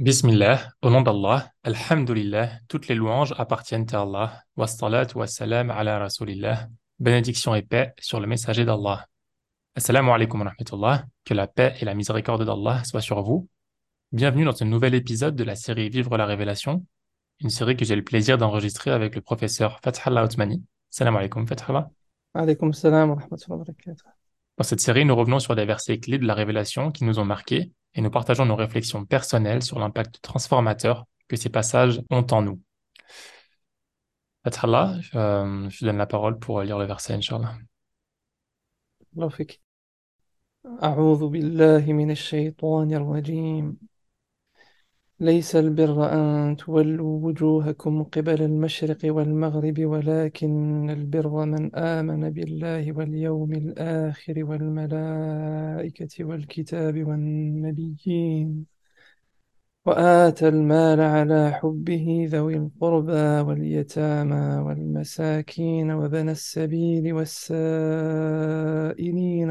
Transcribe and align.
Bismillah, 0.00 0.72
au 0.82 0.90
nom 0.90 1.02
d'Allah, 1.02 1.52
Alhamdulillah, 1.62 2.50
toutes 2.66 2.88
les 2.88 2.96
louanges 2.96 3.32
appartiennent 3.38 3.86
à 3.92 4.00
Allah. 4.00 4.42
Wassalat 4.56 5.06
wassalam 5.14 5.70
ala 5.70 6.00
rasulillah. 6.00 6.66
Bénédiction 6.98 7.54
et 7.54 7.62
paix 7.62 7.94
sur 8.00 8.18
le 8.18 8.26
messager 8.26 8.64
d'Allah. 8.64 9.06
Assalamu 9.76 10.10
alaikum 10.10 10.40
wa 10.40 10.48
rahmatullah. 10.48 11.04
Que 11.24 11.32
la 11.32 11.46
paix 11.46 11.76
et 11.80 11.84
la 11.84 11.94
miséricorde 11.94 12.44
d'Allah 12.44 12.82
soient 12.82 13.00
sur 13.00 13.22
vous. 13.22 13.48
Bienvenue 14.10 14.44
dans 14.44 14.56
ce 14.56 14.64
nouvel 14.64 14.96
épisode 14.96 15.36
de 15.36 15.44
la 15.44 15.54
série 15.54 15.90
Vivre 15.90 16.16
la 16.16 16.26
révélation, 16.26 16.84
une 17.38 17.50
série 17.50 17.76
que 17.76 17.84
j'ai 17.84 17.94
le 17.94 18.02
plaisir 18.02 18.36
d'enregistrer 18.36 18.90
avec 18.90 19.14
le 19.14 19.20
professeur 19.20 19.78
Fathallah 19.84 20.24
Othmani. 20.24 20.64
Assalamu 20.92 21.18
alaikum 21.18 21.46
Fathallah. 21.46 21.88
Alaykoum 22.34 22.72
salam 22.72 23.10
wa 23.10 23.14
rahmatullahi 23.14 23.60
wa 23.60 23.64
barakatuh. 23.64 24.08
Dans 24.58 24.64
cette 24.64 24.80
série, 24.80 25.04
nous 25.04 25.14
revenons 25.14 25.38
sur 25.38 25.54
des 25.54 25.64
versets 25.64 26.00
clés 26.00 26.18
de 26.18 26.26
la 26.26 26.34
révélation 26.34 26.90
qui 26.90 27.04
nous 27.04 27.20
ont 27.20 27.24
marqués 27.24 27.70
et 27.93 28.01
nous 28.01 28.11
partageons 28.11 28.45
nos 28.45 28.55
réflexions 28.55 29.05
personnelles 29.05 29.63
sur 29.63 29.79
l'impact 29.79 30.21
transformateur 30.21 31.05
que 31.27 31.35
ces 31.35 31.49
passages 31.49 32.01
ont 32.09 32.25
en 32.31 32.41
nous. 32.41 32.61
Fathallah, 34.43 34.97
euh, 35.15 35.69
je 35.69 35.85
donne 35.85 35.97
la 35.97 36.05
parole 36.07 36.39
pour 36.39 36.61
lire 36.61 36.77
le 36.79 36.85
verset, 36.85 37.13
Inch'Allah. 37.13 37.55
الله 39.15 39.29
فيك 39.29 39.61
أعوذ 40.83 41.27
بالله 41.27 41.93
من 41.93 42.11
الشيطان 42.11 42.93
الرجيم 42.93 43.77
ليس 45.20 45.56
البر 45.56 46.12
أن 46.12 46.56
تولوا 46.56 47.26
وجوهكم 47.26 48.02
قبل 48.02 48.42
المشرق 48.42 48.98
والمغرب 49.04 49.80
ولكن 49.84 50.90
البر 50.90 51.44
من 51.44 51.74
آمن 51.74 52.30
بالله 52.30 52.92
واليوم 52.92 53.52
الآخر 53.52 54.44
والملائكة 54.44 56.24
والكتاب 56.24 57.04
والنبيين 57.08 58.66
وآتى 59.86 60.48
المال 60.48 61.00
على 61.00 61.50
حبه 61.52 62.26
ذوي 62.30 62.56
القربى 62.56 63.40
واليتامى 63.40 64.62
والمساكين 64.66 65.90
وبنى 65.92 66.30
السبيل 66.30 67.12
والسائلين 67.12 68.30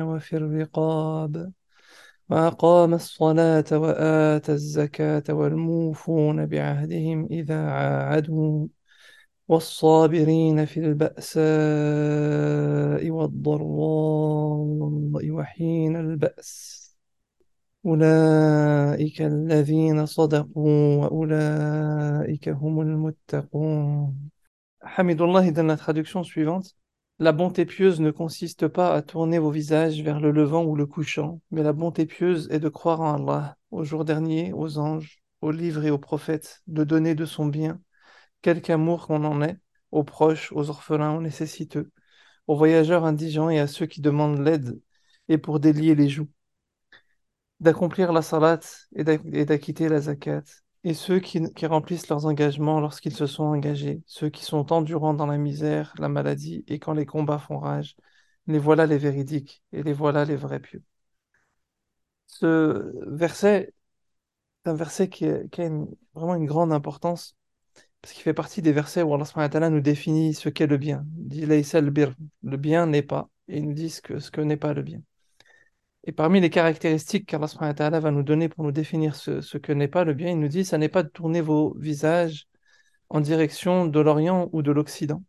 وفي 0.02 0.38
الرقاب. 0.38 1.54
وأقام 2.30 2.94
الصلاة 2.94 3.66
وآتى 3.72 4.52
الزكاة 4.52 5.24
والموفون 5.30 6.46
بعهدهم 6.46 7.28
إذا 7.32 7.70
عاهدوا 7.70 8.68
والصابرين 9.48 10.66
في 10.66 10.80
البأساء 10.80 11.44
والضراء 13.10 13.70
وحين 15.32 15.96
البأس 15.96 16.84
أولئك 17.86 19.22
الذين 19.22 20.06
صدقوا 20.06 20.96
وأولئك 20.98 22.50
هم 22.50 22.82
المتقون 22.82 24.34
Hamidullah 24.86 25.50
donne 25.52 25.70
la 25.70 25.78
traduction 25.78 26.24
suivante. 26.24 26.76
La 27.20 27.32
bonté 27.32 27.66
pieuse 27.66 28.00
ne 28.02 28.12
consiste 28.12 28.68
pas 28.68 28.94
à 28.94 29.02
tourner 29.02 29.40
vos 29.40 29.50
visages 29.52 30.02
vers 30.02 30.20
le 30.20 30.32
levant 30.32 30.64
ou 30.64 30.76
le 30.76 30.86
couchant, 30.86 31.42
mais 31.52 31.64
la 31.64 31.74
bonté 31.74 32.06
pieuse 32.06 32.48
est 32.52 32.60
de 32.60 32.70
croire 32.70 33.02
en 33.02 33.16
Allah, 33.16 33.58
au 33.72 33.84
jour 33.84 34.06
dernier, 34.06 34.54
aux 34.54 34.78
anges, 34.78 35.20
aux 35.42 35.52
livres 35.52 35.86
et 35.86 35.92
aux 35.92 35.98
prophètes, 35.98 36.62
de 36.68 36.84
donner 36.84 37.16
de 37.16 37.26
son 37.26 37.46
bien, 37.48 37.82
quelque 38.42 38.72
amour 38.72 39.08
qu'on 39.08 39.24
en 39.26 39.42
ait, 39.42 39.60
aux 39.92 40.04
proches, 40.04 40.52
aux 40.54 40.70
orphelins, 40.70 41.16
aux 41.16 41.22
nécessiteux, 41.22 41.92
aux 42.48 42.56
voyageurs 42.56 43.06
indigents 43.06 43.50
et 43.50 43.60
à 43.60 43.68
ceux 43.68 43.86
qui 43.86 44.02
demandent 44.02 44.40
l'aide, 44.40 44.80
et 45.30 45.38
pour 45.38 45.60
délier 45.60 45.96
les 45.96 46.10
joues, 46.10 46.30
d'accomplir 47.60 48.12
la 48.14 48.22
salat 48.22 48.60
et 48.96 49.04
d'acquitter 49.46 49.90
la 49.90 50.02
zakat, 50.02 50.44
et 50.84 50.94
ceux 50.94 51.20
qui, 51.20 51.40
remplissent 51.66 52.10
leurs 52.10 52.26
engagements 52.26 52.80
lorsqu'ils 52.80 53.16
se 53.16 53.28
sont 53.28 53.44
engagés, 53.44 54.02
ceux 54.06 54.30
qui 54.30 54.44
sont 54.44 54.72
endurants 54.74 55.14
dans 55.14 55.26
la 55.26 55.38
misère, 55.38 55.94
la 55.98 56.10
maladie, 56.10 56.64
et 56.68 56.80
quand 56.80 56.94
les 56.94 57.06
combats 57.06 57.40
font 57.40 57.60
rage, 57.60 57.96
les 58.48 58.60
voilà 58.60 58.86
les 58.86 58.98
véridiques, 58.98 59.64
et 59.72 59.84
les 59.84 59.94
voilà 59.94 60.26
les 60.26 60.36
vrais 60.36 60.60
pieux. 60.60 60.84
Ce 62.28 62.92
verset 63.08 63.74
est 64.66 64.70
un 64.70 64.76
verset 64.76 65.10
qui, 65.10 65.26
a, 65.28 65.40
vraiment 66.16 66.36
une 66.36 66.46
grande 66.46 66.74
importance, 66.74 67.38
parce 68.02 68.14
qu'il 68.14 68.24
fait 68.24 68.34
partie 68.34 68.62
des 68.62 68.74
versets 68.74 69.04
où 69.04 69.14
Allah 69.56 69.70
nous 69.70 69.82
définit 69.82 70.34
ce 70.34 70.50
qu'est 70.50 70.68
le 70.68 70.78
bien. 70.78 71.06
Il 71.20 71.30
dit 71.30 71.46
le 71.46 72.58
bien 72.58 72.88
n'est 72.88 73.04
pas, 73.04 73.30
et 73.48 73.62
nous 73.62 73.74
que, 74.04 74.20
ce 74.20 74.32
que 74.32 74.42
n'est 74.42 74.58
pas 74.58 74.74
le 74.74 74.84
bien. 74.84 75.02
Et 76.06 76.12
parmi 76.12 76.42
les 76.42 76.50
caractéristiques 76.50 77.26
qu'Allah 77.28 78.00
va 78.00 78.12
nous 78.12 78.24
donner 78.24 78.50
pour 78.50 78.64
nous 78.64 78.72
définir 78.72 79.16
ce, 79.16 79.58
que 79.58 79.72
n'est 79.72 79.88
pas 79.88 80.04
le 80.04 80.14
bien, 80.14 80.32
il 80.32 80.40
nous 80.40 80.50
dit, 80.50 80.66
ça 80.66 80.78
n'est 80.78 80.90
pas 80.90 81.04
de 81.04 81.08
tourner 81.08 81.42
vos 81.42 81.76
visages 81.78 82.48
en 83.10 83.22
direction 83.22 83.86
de 83.86 84.00
l'Orient 84.00 84.50
ou 84.52 84.62
de 84.62 84.72
l'Occident. 84.72 85.24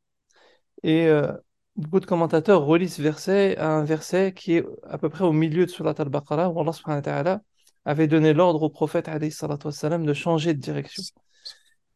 Et 0.82 1.06
euh, 1.06 1.32
beaucoup 1.76 2.00
de 2.00 2.06
commentateurs 2.06 2.64
relient 2.64 2.88
ce 2.88 3.02
verset 3.02 3.56
à 3.56 3.70
un 3.70 3.84
verset 3.84 4.32
qui 4.34 4.54
est 4.54 4.64
à 4.84 4.98
peu 4.98 5.08
près 5.08 5.24
au 5.24 5.32
milieu 5.32 5.66
de 5.66 5.70
Surat 5.70 5.94
al-Baqarah, 5.96 6.50
où 6.50 6.60
Allah 6.60 7.40
avait 7.84 8.08
donné 8.08 8.32
l'ordre 8.32 8.62
au 8.62 8.70
prophète 8.70 9.08
wassalam, 9.08 10.04
de 10.04 10.14
changer 10.14 10.54
de 10.54 10.60
direction, 10.60 11.02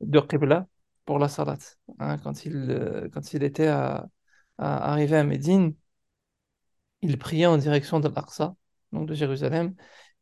de 0.00 0.20
qibla 0.20 0.66
pour 1.04 1.18
la 1.18 1.28
salat. 1.28 1.58
Hein, 1.98 2.18
quand, 2.18 2.44
il, 2.44 2.70
euh, 2.70 3.08
quand 3.12 3.32
il 3.32 3.42
était 3.42 3.70
arriver 4.58 5.16
à 5.16 5.24
Médine, 5.24 5.74
il 7.02 7.18
priait 7.18 7.46
en 7.46 7.56
direction 7.58 8.00
de 8.00 8.08
l'Aqsa, 8.08 8.54
donc 8.92 9.06
de 9.08 9.14
Jérusalem. 9.14 9.74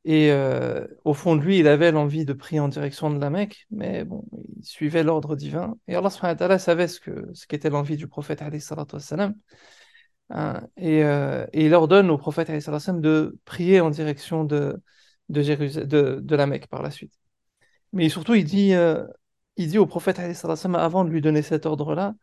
Et 0.05 0.31
euh, 0.31 0.87
au 1.05 1.15
fond 1.15 1.35
de 1.35 1.43
lui, 1.43 1.59
il 1.59 1.67
avait 1.67 1.91
l'envie 1.91 2.25
de 2.25 2.33
prier 2.33 2.61
en 2.61 2.69
direction 2.69 3.11
de 3.11 3.19
la 3.19 3.29
Mecque, 3.29 3.67
mais 3.71 4.05
bon, 4.05 4.25
il 4.57 4.65
suivait 4.65 5.03
l'ordre 5.03 5.35
divin. 5.35 5.77
Et 5.89 5.97
Allah 5.97 6.11
subhanahu 6.11 6.49
wa 6.49 6.59
savait 6.59 6.87
ce 6.87 7.01
que, 7.01 7.29
ce 7.35 7.47
qu'était 7.49 7.71
l'envie 7.71 7.97
du 7.97 8.07
prophète 8.07 8.41
wassalam. 8.41 9.35
Hein, 10.31 10.63
et, 10.77 11.03
euh, 11.03 11.45
et 11.53 11.67
il 11.67 11.75
ordonne 11.75 12.11
au 12.11 12.19
prophète 12.19 12.49
wassalam 12.49 13.01
de 13.01 13.37
prier 13.45 13.81
en 13.81 13.91
direction 13.91 14.45
de, 14.45 14.81
de, 15.29 15.43
Jérus- 15.43 15.85
de, 15.85 16.21
de 16.23 16.37
la 16.37 16.47
Mecque 16.47 16.69
par 16.69 16.83
la 16.83 16.93
suite. 16.93 17.15
Mais 17.93 18.09
surtout, 18.09 18.35
il 18.35 18.45
dit, 18.45 18.75
euh, 18.75 19.05
il 19.57 19.69
dit 19.69 19.79
au 19.79 19.87
prophète 19.87 20.19
wassalam, 20.19 20.77
avant 20.77 21.05
de 21.05 21.11
lui 21.11 21.21
donner 21.21 21.43
cet 21.43 21.67
ordre-là, 21.67 22.15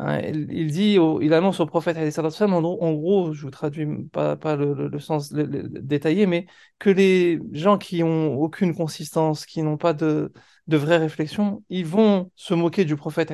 Hein, 0.00 0.20
il, 0.22 0.72
dit, 0.72 0.98
il 1.20 1.34
annonce 1.34 1.60
au 1.60 1.66
prophète, 1.66 1.96
en, 1.96 2.64
en 2.64 2.92
gros, 2.94 3.32
je 3.32 3.42
vous 3.42 3.50
traduis 3.50 3.86
pas, 4.10 4.56
le, 4.56 4.98
sens 4.98 5.32
détaillé, 5.32 6.26
mais 6.26 6.46
que 6.80 6.90
les 6.90 7.40
gens 7.52 7.78
qui 7.78 8.02
ont 8.02 8.34
aucune 8.34 8.74
consistance, 8.74 9.46
qui 9.46 9.62
n'ont 9.62 9.76
pas 9.76 9.92
de, 9.92 10.32
de 10.66 10.76
vraie 10.76 10.96
réflexion, 10.96 11.62
ils 11.68 11.86
vont 11.86 12.32
se 12.34 12.54
moquer 12.54 12.84
du 12.84 12.96
prophète. 12.96 13.32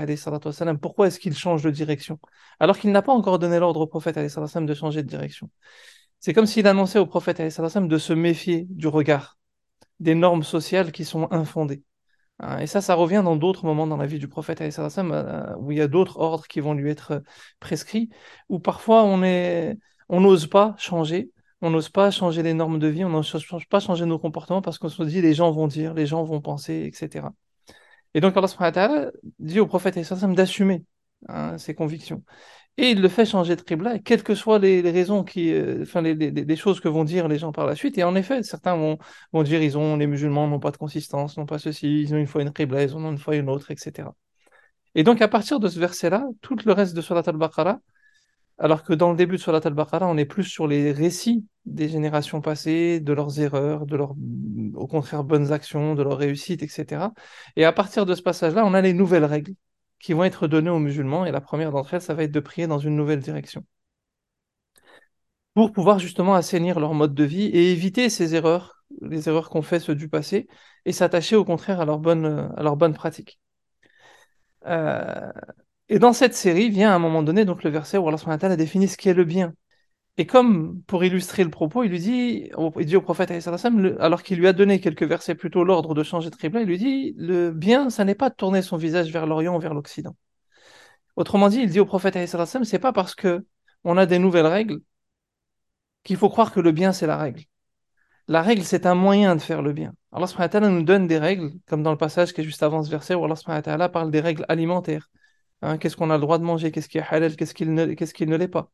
Pourquoi 0.82 1.06
est-ce 1.06 1.18
qu'il 1.18 1.34
change 1.34 1.62
de 1.62 1.70
direction? 1.70 2.20
Alors 2.58 2.78
qu'il 2.78 2.92
n'a 2.92 3.02
pas 3.02 3.12
encore 3.12 3.38
donné 3.38 3.58
l'ordre 3.58 3.80
au 3.80 3.86
prophète, 3.86 4.18
de 4.18 4.74
changer 4.74 5.02
de 5.02 5.08
direction. 5.08 5.50
C'est 6.18 6.34
comme 6.34 6.46
s'il 6.46 6.66
annonçait 6.66 6.98
au 6.98 7.06
prophète, 7.06 7.40
de 7.40 7.98
se 7.98 8.12
méfier 8.12 8.66
du 8.68 8.86
regard, 8.86 9.38
des 9.98 10.14
normes 10.14 10.42
sociales 10.42 10.92
qui 10.92 11.06
sont 11.06 11.26
infondées. 11.32 11.82
Hein, 12.40 12.58
Et 12.58 12.66
ça, 12.66 12.80
ça 12.80 12.94
revient 12.94 13.22
dans 13.24 13.36
d'autres 13.36 13.64
moments 13.64 13.86
dans 13.86 13.96
la 13.96 14.06
vie 14.06 14.18
du 14.18 14.28
prophète, 14.28 14.60
euh, 14.62 15.54
où 15.58 15.72
il 15.72 15.78
y 15.78 15.80
a 15.80 15.88
d'autres 15.88 16.18
ordres 16.18 16.46
qui 16.46 16.60
vont 16.60 16.74
lui 16.74 16.90
être 16.90 17.12
euh, 17.12 17.20
prescrits, 17.60 18.10
où 18.48 18.58
parfois 18.58 19.04
on 19.04 20.20
n'ose 20.20 20.46
pas 20.46 20.74
changer, 20.78 21.30
on 21.60 21.70
n'ose 21.70 21.90
pas 21.90 22.10
changer 22.10 22.42
les 22.42 22.54
normes 22.54 22.78
de 22.78 22.88
vie, 22.88 23.04
on 23.04 23.10
n'ose 23.10 23.46
pas 23.68 23.80
changer 23.80 24.06
nos 24.06 24.18
comportements 24.18 24.62
parce 24.62 24.78
qu'on 24.78 24.88
se 24.88 25.02
dit 25.02 25.20
les 25.20 25.34
gens 25.34 25.50
vont 25.52 25.66
dire, 25.66 25.94
les 25.94 26.06
gens 26.06 26.24
vont 26.24 26.40
penser, 26.40 26.84
etc. 26.86 27.28
Et 28.14 28.20
donc 28.20 28.36
Allah 28.36 29.10
dit 29.38 29.60
au 29.60 29.66
prophète 29.66 29.98
d'assumer 30.34 30.84
hein, 31.28 31.58
ses 31.58 31.74
convictions. 31.74 32.24
Et 32.76 32.90
il 32.92 33.02
le 33.02 33.08
fait 33.08 33.26
changer 33.26 33.56
de 33.56 33.60
qibla, 33.60 33.98
quelles 33.98 34.22
que 34.22 34.34
soient 34.34 34.58
les, 34.58 34.80
raisons 34.80 35.22
qui, 35.22 35.52
euh, 35.52 35.82
enfin 35.82 36.00
les, 36.00 36.56
choses 36.56 36.80
que 36.80 36.88
vont 36.88 37.04
dire 37.04 37.28
les 37.28 37.38
gens 37.38 37.52
par 37.52 37.66
la 37.66 37.74
suite. 37.74 37.98
Et 37.98 38.04
en 38.04 38.14
effet, 38.14 38.42
certains 38.42 38.76
vont, 38.76 38.98
vont 39.32 39.42
dire 39.42 39.62
ils 39.62 39.76
ont 39.76 39.96
les 39.96 40.06
musulmans 40.06 40.48
n'ont 40.48 40.60
pas 40.60 40.70
de 40.70 40.78
consistance, 40.78 41.36
n'ont 41.36 41.46
pas 41.46 41.58
ceci, 41.58 42.02
ils 42.02 42.14
ont 42.14 42.16
une 42.16 42.26
fois 42.26 42.42
une 42.42 42.52
qibla, 42.52 42.82
ils 42.84 42.94
en 42.94 43.04
ont 43.04 43.10
une 43.10 43.18
fois 43.18 43.36
une 43.36 43.50
autre, 43.50 43.70
etc. 43.70 44.08
Et 44.94 45.02
donc 45.04 45.20
à 45.20 45.28
partir 45.28 45.60
de 45.60 45.68
ce 45.68 45.78
verset-là, 45.78 46.26
tout 46.40 46.56
le 46.64 46.72
reste 46.72 46.94
de 46.94 47.00
Surat 47.00 47.22
al-Baqarah, 47.26 47.80
alors 48.58 48.82
que 48.82 48.92
dans 48.92 49.10
le 49.10 49.16
début 49.16 49.36
de 49.36 49.40
Surat 49.40 49.60
al-Baqarah, 49.64 50.06
on 50.06 50.16
est 50.16 50.24
plus 50.24 50.44
sur 50.44 50.66
les 50.66 50.92
récits 50.92 51.44
des 51.66 51.88
générations 51.88 52.40
passées, 52.40 53.00
de 53.00 53.12
leurs 53.12 53.40
erreurs, 53.40 53.86
de 53.86 53.96
leurs, 53.96 54.14
au 54.74 54.86
contraire, 54.86 55.24
bonnes 55.24 55.52
actions, 55.52 55.94
de 55.94 56.02
leurs 56.02 56.18
réussites, 56.18 56.62
etc. 56.62 57.12
Et 57.56 57.64
à 57.64 57.72
partir 57.72 58.06
de 58.06 58.14
ce 58.14 58.22
passage-là, 58.22 58.64
on 58.66 58.74
a 58.74 58.80
les 58.80 58.92
nouvelles 58.92 59.24
règles 59.24 59.54
qui 60.00 60.12
vont 60.14 60.24
être 60.24 60.48
données 60.48 60.70
aux 60.70 60.78
musulmans, 60.80 61.26
et 61.26 61.30
la 61.32 61.40
première 61.40 61.72
d'entre 61.72 61.94
elles, 61.94 62.02
ça 62.02 62.14
va 62.14 62.24
être 62.24 62.32
de 62.32 62.40
prier 62.40 62.66
dans 62.66 62.78
une 62.78 62.96
nouvelle 62.96 63.20
direction, 63.20 63.64
pour 65.54 65.72
pouvoir 65.72 65.98
justement 65.98 66.34
assainir 66.34 66.80
leur 66.80 66.94
mode 66.94 67.14
de 67.14 67.24
vie 67.24 67.46
et 67.46 67.72
éviter 67.72 68.08
ces 68.10 68.34
erreurs, 68.34 68.84
les 69.02 69.28
erreurs 69.28 69.50
qu'ont 69.50 69.62
fait 69.62 69.80
ceux 69.80 69.94
du 69.94 70.08
passé, 70.08 70.48
et 70.84 70.92
s'attacher 70.92 71.36
au 71.36 71.44
contraire 71.44 71.80
à 71.80 71.84
leurs 71.84 71.98
bonnes, 71.98 72.52
à. 72.56 73.40
Euh, 74.66 75.32
et 75.88 75.98
dans 75.98 76.12
cette 76.12 76.34
série 76.34 76.70
vient 76.70 76.92
à 76.92 76.94
un 76.94 76.98
moment 76.98 77.22
donné 77.22 77.44
donc 77.44 77.64
le 77.64 77.70
verset 77.70 77.98
où 77.98 78.08
Allah 78.08 78.38
ta'ala 78.38 78.56
définit 78.56 78.88
ce 78.88 78.96
qu'est 78.96 79.14
le 79.14 79.24
bien. 79.24 79.54
Et 80.20 80.26
comme 80.26 80.82
pour 80.82 81.02
illustrer 81.02 81.44
le 81.44 81.50
propos, 81.50 81.82
il 81.82 81.90
lui 81.90 81.98
dit, 81.98 82.50
il 82.78 82.84
dit 82.84 82.96
au 82.96 83.00
prophète, 83.00 83.30
alors 84.00 84.22
qu'il 84.22 84.38
lui 84.38 84.46
a 84.48 84.52
donné 84.52 84.78
quelques 84.78 85.04
versets 85.04 85.34
plus 85.34 85.50
tôt 85.50 85.64
l'ordre 85.64 85.94
de 85.94 86.02
changer 86.02 86.28
de 86.28 86.36
qibla, 86.36 86.60
il 86.60 86.66
lui 86.66 86.76
dit, 86.76 87.14
le 87.16 87.50
bien, 87.52 87.88
ça 87.88 88.04
n'est 88.04 88.14
pas 88.14 88.28
de 88.28 88.34
tourner 88.34 88.60
son 88.60 88.76
visage 88.76 89.10
vers 89.10 89.24
l'Orient 89.24 89.56
ou 89.56 89.60
vers 89.60 89.72
l'Occident. 89.72 90.14
Autrement 91.16 91.48
dit, 91.48 91.60
il 91.60 91.70
dit 91.70 91.80
au 91.80 91.86
prophète, 91.86 92.18
c'est 92.26 92.78
pas 92.78 92.92
parce 92.92 93.14
que 93.14 93.46
on 93.82 93.96
a 93.96 94.04
des 94.04 94.18
nouvelles 94.18 94.44
règles 94.44 94.80
qu'il 96.04 96.18
faut 96.18 96.28
croire 96.28 96.52
que 96.52 96.60
le 96.60 96.72
bien, 96.72 96.92
c'est 96.92 97.06
la 97.06 97.16
règle. 97.16 97.44
La 98.28 98.42
règle, 98.42 98.64
c'est 98.64 98.84
un 98.84 98.94
moyen 98.94 99.36
de 99.36 99.40
faire 99.40 99.62
le 99.62 99.72
bien. 99.72 99.94
Allah 100.12 100.26
nous 100.68 100.82
donne 100.82 101.06
des 101.06 101.16
règles, 101.16 101.52
comme 101.66 101.82
dans 101.82 101.92
le 101.92 101.96
passage 101.96 102.34
qui 102.34 102.42
est 102.42 102.44
juste 102.44 102.62
avant 102.62 102.82
ce 102.82 102.90
verset, 102.90 103.14
où 103.14 103.24
Allah 103.24 103.88
parle 103.88 104.10
des 104.10 104.20
règles 104.20 104.44
alimentaires. 104.50 105.08
Hein, 105.62 105.78
qu'est-ce 105.78 105.96
qu'on 105.96 106.10
a 106.10 106.16
le 106.16 106.20
droit 106.20 106.36
de 106.36 106.44
manger, 106.44 106.72
qu'est-ce 106.72 106.90
qui 106.90 106.98
est 106.98 107.04
halal, 107.08 107.36
qu'est-ce 107.36 107.54
qui 107.54 107.64
ne, 107.64 107.94
qu'est-ce 107.94 108.12
qui 108.12 108.26
ne 108.26 108.36
l'est 108.36 108.48
pas. 108.48 108.70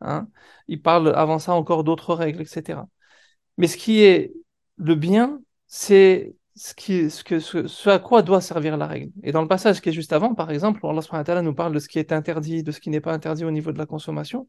Hein. 0.00 0.28
Il 0.68 0.82
parle 0.82 1.14
avant 1.14 1.38
ça 1.38 1.52
encore 1.54 1.84
d'autres 1.84 2.14
règles, 2.14 2.42
etc. 2.42 2.80
Mais 3.56 3.66
ce 3.66 3.76
qui 3.76 4.02
est 4.02 4.32
le 4.76 4.94
bien, 4.94 5.40
c'est 5.66 6.34
ce, 6.54 6.74
qui, 6.74 7.10
ce, 7.10 7.24
que, 7.24 7.38
ce, 7.40 7.88
à 7.88 7.98
quoi 7.98 8.22
doit 8.22 8.40
servir 8.40 8.76
la 8.76 8.86
règle. 8.86 9.12
Et 9.22 9.32
dans 9.32 9.42
le 9.42 9.48
passage 9.48 9.80
qui 9.80 9.90
est 9.90 9.92
juste 9.92 10.12
avant, 10.12 10.34
par 10.34 10.50
exemple, 10.50 10.80
Allah 10.84 11.02
subhanahu 11.02 11.42
nous 11.42 11.54
parle 11.54 11.72
de 11.72 11.78
ce 11.78 11.88
qui 11.88 11.98
est 11.98 12.12
interdit, 12.12 12.62
de 12.62 12.72
ce 12.72 12.80
qui 12.80 12.90
n'est 12.90 13.00
pas 13.00 13.12
interdit 13.12 13.44
au 13.44 13.50
niveau 13.50 13.72
de 13.72 13.78
la 13.78 13.86
consommation. 13.86 14.48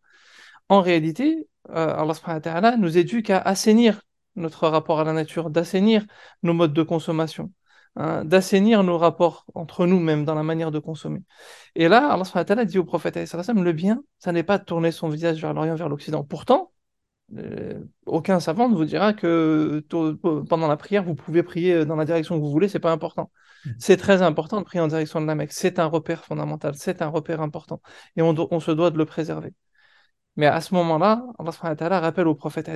En 0.70 0.82
réalité, 0.82 1.48
euh, 1.70 1.96
Allah 1.96 2.78
nous 2.78 2.98
éduque 2.98 3.30
à 3.30 3.40
assainir 3.40 4.02
notre 4.36 4.68
rapport 4.68 5.00
à 5.00 5.04
la 5.04 5.14
nature, 5.14 5.50
d'assainir 5.50 6.06
nos 6.44 6.54
modes 6.54 6.74
de 6.74 6.84
consommation, 6.84 7.52
hein, 7.98 8.24
d'assainir 8.24 8.84
nos 8.84 8.98
rapports 8.98 9.46
entre 9.54 9.86
nous-mêmes 9.86 10.24
dans 10.24 10.36
la 10.36 10.44
manière 10.44 10.72
de 10.72 10.80
consommer. 10.80 11.22
Et 11.76 11.88
là, 11.90 12.10
Allah 12.10 12.66
dit 12.66 12.78
au 12.80 12.86
prophète, 12.86 13.16
le 13.18 13.72
bien, 13.74 14.04
ça 14.20 14.32
n'est 14.32 14.44
pas 14.44 14.58
de 14.58 14.64
tourner 14.64 14.92
son 14.92 15.10
visage 15.10 15.42
vers 15.42 15.54
l'Orient, 15.54 15.76
vers 15.76 15.90
l'Occident. 15.90 16.24
Pourtant, 16.24 16.72
euh, 17.38 17.84
aucun 18.06 18.40
savant 18.40 18.70
ne 18.70 18.76
vous 18.76 18.86
dira 18.86 19.14
que 19.14 19.84
pendant 20.48 20.68
la 20.68 20.78
prière, 20.78 21.04
vous 21.04 21.16
pouvez 21.16 21.44
prier 21.44 21.86
dans 21.86 21.98
la 21.98 22.06
direction 22.06 22.36
que 22.36 22.42
vous 22.42 22.52
voulez, 22.52 22.70
c'est 22.70 22.80
pas 22.80 22.92
important. 22.92 23.32
Mmh. 23.66 23.72
C'est 23.80 23.98
très 23.98 24.22
important 24.22 24.60
de 24.60 24.66
prier 24.66 24.82
en 24.82 24.88
direction 24.88 25.20
de 25.20 25.26
la 25.26 25.36
Mecque. 25.36 25.52
C'est 25.52 25.80
un 25.80 25.88
repère 25.88 26.24
fondamental, 26.24 26.76
c'est 26.76 27.02
un 27.02 27.10
repère 27.10 27.42
important. 27.42 27.82
Et 28.16 28.22
on 28.22 28.60
se 28.60 28.72
doit 28.72 28.92
de 28.92 28.98
le 28.98 29.06
préserver. 29.06 29.54
Mais 30.38 30.46
à 30.46 30.62
ce 30.62 30.74
moment-là, 30.76 31.26
Allah 31.40 32.00
rappelle 32.00 32.28
au 32.28 32.36
prophète 32.36 32.70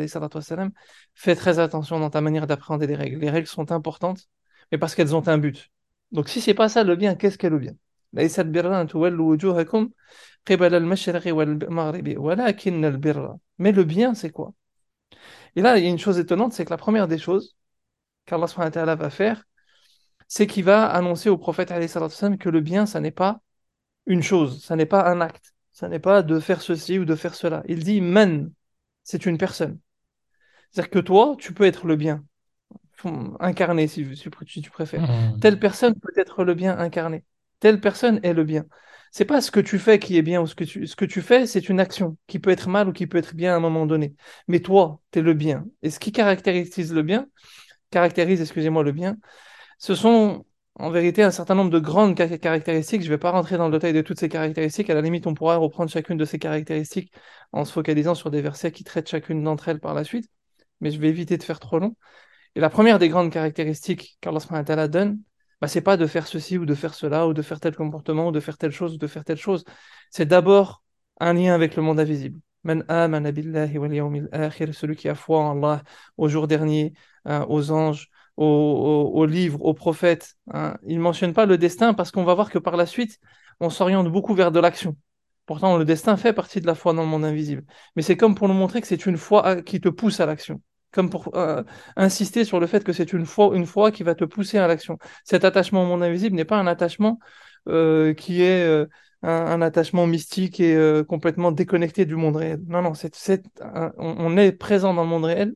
fais 1.13 1.35
très 1.35 1.59
attention 1.59 1.99
dans 1.99 2.09
ta 2.09 2.19
manière 2.19 2.47
d'appréhender 2.47 2.87
les 2.87 2.95
règles. 2.95 3.19
Les 3.19 3.29
règles 3.29 3.47
sont 3.47 3.71
importantes, 3.71 4.27
mais 4.71 4.77
parce 4.77 4.95
qu'elles 4.95 5.15
ont 5.15 5.27
un 5.27 5.37
but. 5.37 5.71
Donc 6.11 6.29
si 6.29 6.41
c'est 6.41 6.53
pas 6.53 6.69
ça 6.69 6.83
le 6.83 6.95
bien, 6.95 7.15
qu'est-ce 7.15 7.37
qu'est 7.37 7.49
le 7.49 7.59
bien 7.59 7.73
mais 8.13 8.27
le 13.71 13.83
bien, 13.83 14.13
c'est 14.13 14.31
quoi? 14.31 14.53
Et 15.55 15.61
là, 15.61 15.77
il 15.77 15.83
y 15.83 15.87
a 15.87 15.89
une 15.89 15.99
chose 15.99 16.19
étonnante, 16.19 16.53
c'est 16.53 16.65
que 16.65 16.69
la 16.71 16.77
première 16.77 17.07
des 17.07 17.17
choses 17.17 17.55
qu'Allah 18.25 18.95
va 18.95 19.09
faire, 19.09 19.45
c'est 20.27 20.47
qu'il 20.47 20.65
va 20.65 20.87
annoncer 20.87 21.29
au 21.29 21.37
prophète 21.37 21.69
que 21.69 22.49
le 22.49 22.59
bien, 22.61 22.85
ça 22.85 22.99
n'est 22.99 23.11
pas 23.11 23.41
une 24.05 24.23
chose, 24.23 24.63
ça 24.63 24.75
n'est 24.75 24.85
pas 24.85 25.09
un 25.09 25.21
acte. 25.21 25.53
Ça 25.71 25.87
n'est 25.87 25.99
pas 25.99 26.21
de 26.21 26.39
faire 26.39 26.61
ceci 26.61 26.99
ou 26.99 27.05
de 27.05 27.15
faire 27.15 27.33
cela. 27.33 27.63
Il 27.67 27.83
dit 27.83 28.01
man, 28.01 28.51
c'est 29.03 29.25
une 29.25 29.37
personne. 29.37 29.79
C'est-à-dire 30.71 30.91
que 30.91 30.99
toi, 30.99 31.35
tu 31.39 31.53
peux 31.53 31.65
être 31.65 31.87
le 31.87 31.95
bien, 31.95 32.25
incarné 33.39 33.87
si, 33.87 34.05
tu 34.15 34.69
préfères. 34.69 35.01
Mmh. 35.01 35.39
Telle 35.39 35.59
personne 35.59 35.95
peut 35.95 36.13
être 36.17 36.43
le 36.43 36.53
bien 36.53 36.77
incarné. 36.77 37.23
Telle 37.59 37.79
personne 37.79 38.19
est 38.23 38.33
le 38.33 38.43
bien. 38.43 38.65
C'est 39.11 39.25
pas 39.25 39.41
ce 39.41 39.51
que 39.51 39.59
tu 39.59 39.77
fais 39.77 39.99
qui 39.99 40.17
est 40.17 40.21
bien 40.21 40.41
ou 40.41 40.47
ce 40.47 40.55
que 40.55 40.63
tu, 40.63 40.87
ce 40.87 40.95
que 40.95 41.05
tu 41.05 41.21
fais, 41.21 41.45
c'est 41.45 41.67
une 41.67 41.81
action 41.81 42.17
qui 42.27 42.39
peut 42.39 42.49
être 42.49 42.69
mal 42.69 42.87
ou 42.87 42.93
qui 42.93 43.07
peut 43.07 43.17
être 43.17 43.35
bien 43.35 43.53
à 43.53 43.57
un 43.57 43.59
moment 43.59 43.85
donné. 43.85 44.15
Mais 44.47 44.61
toi, 44.61 45.01
tu 45.11 45.19
es 45.19 45.21
le 45.21 45.33
bien. 45.33 45.65
Et 45.81 45.89
ce 45.89 45.99
qui 45.99 46.13
caractérise 46.13 46.93
le 46.93 47.03
bien, 47.03 47.27
caractérise, 47.91 48.39
excusez-moi, 48.39 48.83
le 48.83 48.93
bien, 48.93 49.17
ce 49.79 49.95
sont 49.95 50.45
en 50.75 50.89
vérité 50.89 51.23
un 51.23 51.31
certain 51.31 51.55
nombre 51.55 51.71
de 51.71 51.79
grandes 51.79 52.15
caractéristiques. 52.15 53.01
Je 53.01 53.07
ne 53.07 53.11
vais 53.11 53.17
pas 53.17 53.31
rentrer 53.31 53.57
dans 53.57 53.67
le 53.67 53.73
détail 53.73 53.93
de 53.93 54.01
toutes 54.01 54.19
ces 54.19 54.29
caractéristiques. 54.29 54.89
À 54.89 54.93
la 54.93 55.01
limite, 55.01 55.27
on 55.27 55.33
pourra 55.33 55.57
reprendre 55.57 55.91
chacune 55.91 56.17
de 56.17 56.25
ces 56.25 56.39
caractéristiques 56.39 57.11
en 57.51 57.65
se 57.65 57.73
focalisant 57.73 58.15
sur 58.15 58.31
des 58.31 58.41
versets 58.41 58.71
qui 58.71 58.85
traitent 58.85 59.09
chacune 59.09 59.43
d'entre 59.43 59.67
elles 59.67 59.81
par 59.81 59.93
la 59.93 60.05
suite. 60.05 60.29
Mais 60.79 60.89
je 60.89 60.99
vais 60.99 61.09
éviter 61.09 61.37
de 61.37 61.43
faire 61.43 61.59
trop 61.59 61.79
long. 61.79 61.95
Et 62.55 62.59
la 62.59 62.69
première 62.69 62.99
des 62.99 63.09
grandes 63.09 63.31
caractéristiques 63.31 64.17
qu'Allah 64.21 64.87
donne, 64.87 65.19
bah, 65.61 65.67
c'est 65.67 65.81
pas 65.81 65.97
de 65.97 66.07
faire 66.07 66.27
ceci 66.27 66.57
ou 66.57 66.65
de 66.65 66.75
faire 66.75 66.93
cela 66.93 67.27
ou 67.27 67.33
de 67.33 67.41
faire 67.41 67.59
tel 67.59 67.75
comportement 67.75 68.27
ou 68.27 68.31
de 68.31 68.39
faire 68.39 68.57
telle 68.57 68.71
chose 68.71 68.95
ou 68.95 68.97
de 68.97 69.07
faire 69.07 69.23
telle 69.23 69.37
chose. 69.37 69.63
C'est 70.09 70.25
d'abord 70.25 70.83
un 71.19 71.33
lien 71.33 71.53
avec 71.53 71.75
le 71.75 71.83
monde 71.83 71.99
invisible. 71.99 72.39
celui 74.73 74.95
qui 74.95 75.07
a 75.09 75.15
foi 75.15 75.39
en 75.39 75.57
Allah, 75.57 75.83
au 76.17 76.27
jour 76.27 76.47
dernier, 76.47 76.93
hein, 77.25 77.45
aux 77.47 77.71
anges, 77.71 78.09
aux, 78.37 79.25
livres, 79.25 79.61
aux 79.61 79.73
prophètes. 79.73 80.35
Hein. 80.51 80.77
Il 80.83 80.97
ne 80.97 81.01
mentionne 81.01 81.33
pas 81.33 81.45
le 81.45 81.57
destin 81.57 81.93
parce 81.93 82.11
qu'on 82.11 82.23
va 82.23 82.33
voir 82.33 82.49
que 82.49 82.57
par 82.59 82.75
la 82.75 82.85
suite, 82.85 83.19
on 83.59 83.69
s'oriente 83.69 84.11
beaucoup 84.11 84.33
vers 84.33 84.51
de 84.51 84.59
l'action. 84.59 84.97
Pourtant, 85.45 85.77
le 85.77 85.85
destin 85.85 86.17
fait 86.17 86.33
partie 86.33 86.61
de 86.61 86.65
la 86.65 86.75
foi 86.75 86.93
dans 86.93 87.03
le 87.03 87.07
monde 87.07 87.25
invisible. 87.25 87.63
Mais 87.95 88.01
c'est 88.01 88.17
comme 88.17 88.35
pour 88.35 88.47
nous 88.47 88.53
montrer 88.53 88.81
que 88.81 88.87
c'est 88.87 89.05
une 89.05 89.17
foi 89.17 89.45
euh, 89.47 89.61
qui 89.61 89.81
te 89.81 89.89
pousse 89.89 90.19
à 90.19 90.25
l'action. 90.25 90.61
Comme 90.91 91.09
pour 91.09 91.35
euh, 91.35 91.63
insister 91.95 92.43
sur 92.43 92.59
le 92.59 92.67
fait 92.67 92.83
que 92.83 92.93
c'est 92.93 93.13
une 93.13 93.25
foi, 93.25 93.91
qui 93.91 94.03
va 94.03 94.15
te 94.15 94.25
pousser 94.25 94.57
à 94.57 94.67
l'action. 94.67 94.97
Cet 95.23 95.45
attachement 95.45 95.83
au 95.83 95.85
monde 95.85 96.03
invisible 96.03 96.35
n'est 96.35 96.45
pas 96.45 96.57
un 96.57 96.67
attachement 96.67 97.19
euh, 97.69 98.13
qui 98.13 98.41
est 98.41 98.85
un, 99.23 99.61
attachement 99.61 100.07
mystique 100.07 100.59
et 100.59 101.01
complètement 101.07 101.51
déconnecté 101.51 102.05
du 102.05 102.15
monde 102.15 102.35
réel. 102.35 102.59
Non, 102.67 102.81
non, 102.81 102.93
on 103.97 104.37
est 104.37 104.51
présent 104.51 104.93
dans 104.93 105.03
le 105.03 105.09
monde 105.09 105.25
réel, 105.25 105.53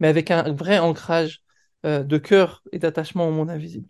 mais 0.00 0.08
avec 0.08 0.30
un 0.30 0.52
vrai 0.52 0.78
ancrage 0.78 1.42
euh, 1.86 2.02
de 2.02 2.18
cœur 2.18 2.62
et 2.72 2.78
d'attachement 2.78 3.26
au 3.28 3.32
monde 3.32 3.50
invisible. 3.50 3.88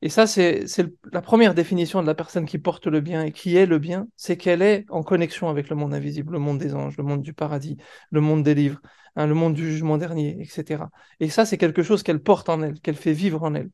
Et 0.00 0.08
ça, 0.08 0.26
c'est 0.26 0.64
la 1.12 1.20
première 1.22 1.54
définition 1.54 2.00
de 2.02 2.06
la 2.06 2.14
personne 2.14 2.46
qui 2.46 2.58
porte 2.58 2.86
le 2.86 3.00
bien 3.00 3.24
et 3.24 3.32
qui 3.32 3.56
est 3.56 3.66
le 3.66 3.78
bien, 3.78 4.06
c'est 4.16 4.36
qu'elle 4.36 4.62
est 4.62 4.84
en 4.90 5.02
connexion 5.02 5.48
avec 5.48 5.68
le 5.68 5.76
monde 5.76 5.92
invisible, 5.92 6.34
le 6.34 6.38
monde 6.38 6.58
des 6.58 6.74
anges, 6.74 6.96
le 6.96 7.04
monde 7.04 7.22
du 7.22 7.32
paradis, 7.32 7.76
le 8.10 8.20
monde 8.20 8.44
des 8.44 8.54
livres, 8.54 8.80
hein, 9.16 9.26
le 9.26 9.34
monde 9.34 9.54
du 9.54 9.64
jugement 9.70 9.98
dernier, 9.98 10.40
etc. 10.40 10.84
Et 11.18 11.28
ça, 11.28 11.44
c'est 11.44 11.58
quelque 11.58 11.82
chose 11.82 12.04
qu'elle 12.04 12.20
porte 12.20 12.48
en 12.48 12.62
elle, 12.62 12.80
qu'elle 12.80 12.94
fait 12.96 13.12
vivre 13.12 13.42
en 13.42 13.54
elle. 13.54 13.70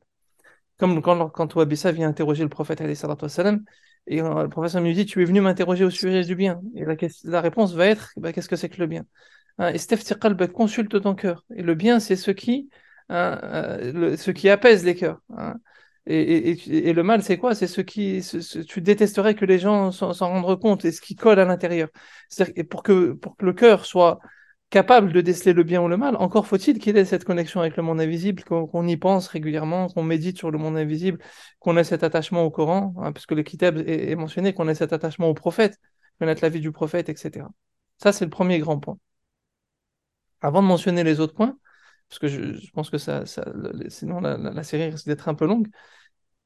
Comme 0.78 1.02
quand, 1.02 1.28
quand 1.28 1.54
Ouabissa 1.54 1.92
vient 1.92 2.08
interroger 2.08 2.42
le 2.42 2.48
prophète, 2.48 2.80
et 2.80 4.20
euh, 4.20 4.42
le 4.42 4.48
prophète 4.48 4.74
lui 4.82 4.94
dit 4.94 5.06
Tu 5.06 5.22
es 5.22 5.24
venu 5.24 5.40
m'interroger 5.40 5.84
au 5.84 5.90
sujet 5.90 6.24
du 6.24 6.34
bien. 6.34 6.60
Et 6.74 6.84
la, 7.24 7.40
réponse 7.40 7.74
va 7.74 7.86
être 7.86 8.10
bah, 8.16 8.32
Qu'est-ce 8.32 8.48
que 8.48 8.56
c'est 8.56 8.68
que 8.68 8.80
le 8.80 8.86
bien? 8.86 9.04
Hein, 9.58 9.72
Et 9.72 9.78
Steph 9.78 10.14
consulte 10.52 11.00
ton 11.00 11.14
cœur. 11.14 11.44
Et 11.54 11.62
le 11.62 11.74
bien, 11.74 12.00
c'est 12.00 12.16
ce 12.16 12.31
qui 12.31 12.69
Hein, 13.08 13.38
euh, 13.43 14.16
apaise 14.50 14.84
les 14.84 14.94
cœurs. 14.94 15.20
Hein. 15.36 15.56
Et, 16.06 16.93
le 16.93 17.03
mal, 17.03 17.23
c'est 17.23 17.39
quoi? 17.39 17.55
C'est 17.55 17.67
ce 17.67 17.81
qui, 17.81 18.23
tu 18.69 18.81
détesterais 18.82 19.34
que 19.34 19.44
les 19.44 19.58
gens 19.58 19.91
s'en 19.91 20.13
rendent 20.13 20.61
compte 20.61 20.84
et 20.84 20.93
ce 20.93 21.01
qui 21.01 21.15
colle 21.15 21.39
à 21.39 21.44
l'intérieur. 21.44 21.89
C'est-à-dire 22.29 22.65
pour 22.69 22.82
que, 22.82 23.13
pour 23.13 23.37
que 23.37 23.44
le 23.46 23.53
cœur 23.55 23.87
soit 23.87 24.19
capable 24.70 25.13
de 25.13 25.20
déceler 25.20 25.53
le 25.53 25.63
bien 25.63 25.81
ou 25.82 25.89
le 25.89 25.96
mal, 25.96 26.17
encore 26.17 26.46
faut-il 26.46 26.79
qu'il 26.79 26.96
ait 26.96 27.05
cette 27.05 27.25
connexion 27.25 27.61
avec 27.61 27.77
le 27.77 27.82
monde 27.82 28.01
invisible, 28.01 28.44
qu'on 28.44 28.87
y 28.87 28.96
pense 28.96 29.29
régulièrement, 29.29 29.89
qu'on 29.89 30.03
médite 30.03 30.37
sur 30.37 30.51
le 30.51 30.58
monde 30.58 30.77
invisible, 30.77 31.20
qu'on 31.61 31.77
ait 31.77 31.84
cet 31.84 32.03
attachement 32.03 32.43
au 32.44 32.51
Coran, 32.51 32.94
hein, 32.99 33.13
puisque 33.13 33.32
le 33.32 33.43
Kitab 33.43 33.79
est, 33.79 34.11
est 34.11 34.17
mentionné, 34.17 34.53
qu'on 34.53 34.69
ait 34.69 34.75
cet 34.75 34.93
attachement 34.93 35.29
au 35.29 35.34
prophète, 35.34 35.79
connaître 36.19 36.43
la 36.43 36.49
vie 36.49 36.61
du 36.61 36.73
prophète, 36.73 37.08
etc. 37.08 37.46
Ça, 37.99 38.13
c'est 38.13 38.25
le 38.25 38.31
premier 38.31 38.58
grand 38.58 38.79
point. 38.79 38.99
Avant 40.43 40.63
de 40.63 40.69
mentionner 40.69 41.05
les 41.05 41.20
autres 41.20 41.34
points, 41.34 41.56
parce 42.08 42.19
que 42.19 42.29
je, 42.29 42.70
pense 42.73 42.91
que 42.91 42.99
ça, 42.99 43.25
sinon 43.89 44.20
la, 44.20 44.63
série 44.63 44.91
risque 44.91 45.06
d'être 45.06 45.29
un 45.29 45.34
peu 45.34 45.46
longue. 45.46 45.69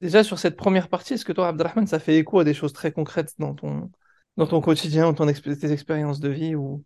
Déjà 0.00 0.22
sur 0.22 0.38
cette 0.38 0.56
première 0.56 0.88
partie, 0.88 1.14
est-ce 1.14 1.24
que 1.24 1.32
toi, 1.32 1.48
Abdelrahman, 1.48 1.86
ça 1.86 1.98
fait 1.98 2.16
écho 2.16 2.38
à 2.38 2.44
des 2.44 2.54
choses 2.54 2.72
très 2.72 2.92
concrètes 2.92 3.34
dans 3.38 3.54
ton, 3.54 3.90
dans 4.36 4.46
ton 4.46 4.60
quotidien 4.60 5.08
ou 5.08 5.12
ton 5.12 5.26
tes 5.26 5.72
expériences 5.72 6.20
de 6.20 6.28
vie 6.28 6.54
ou... 6.54 6.84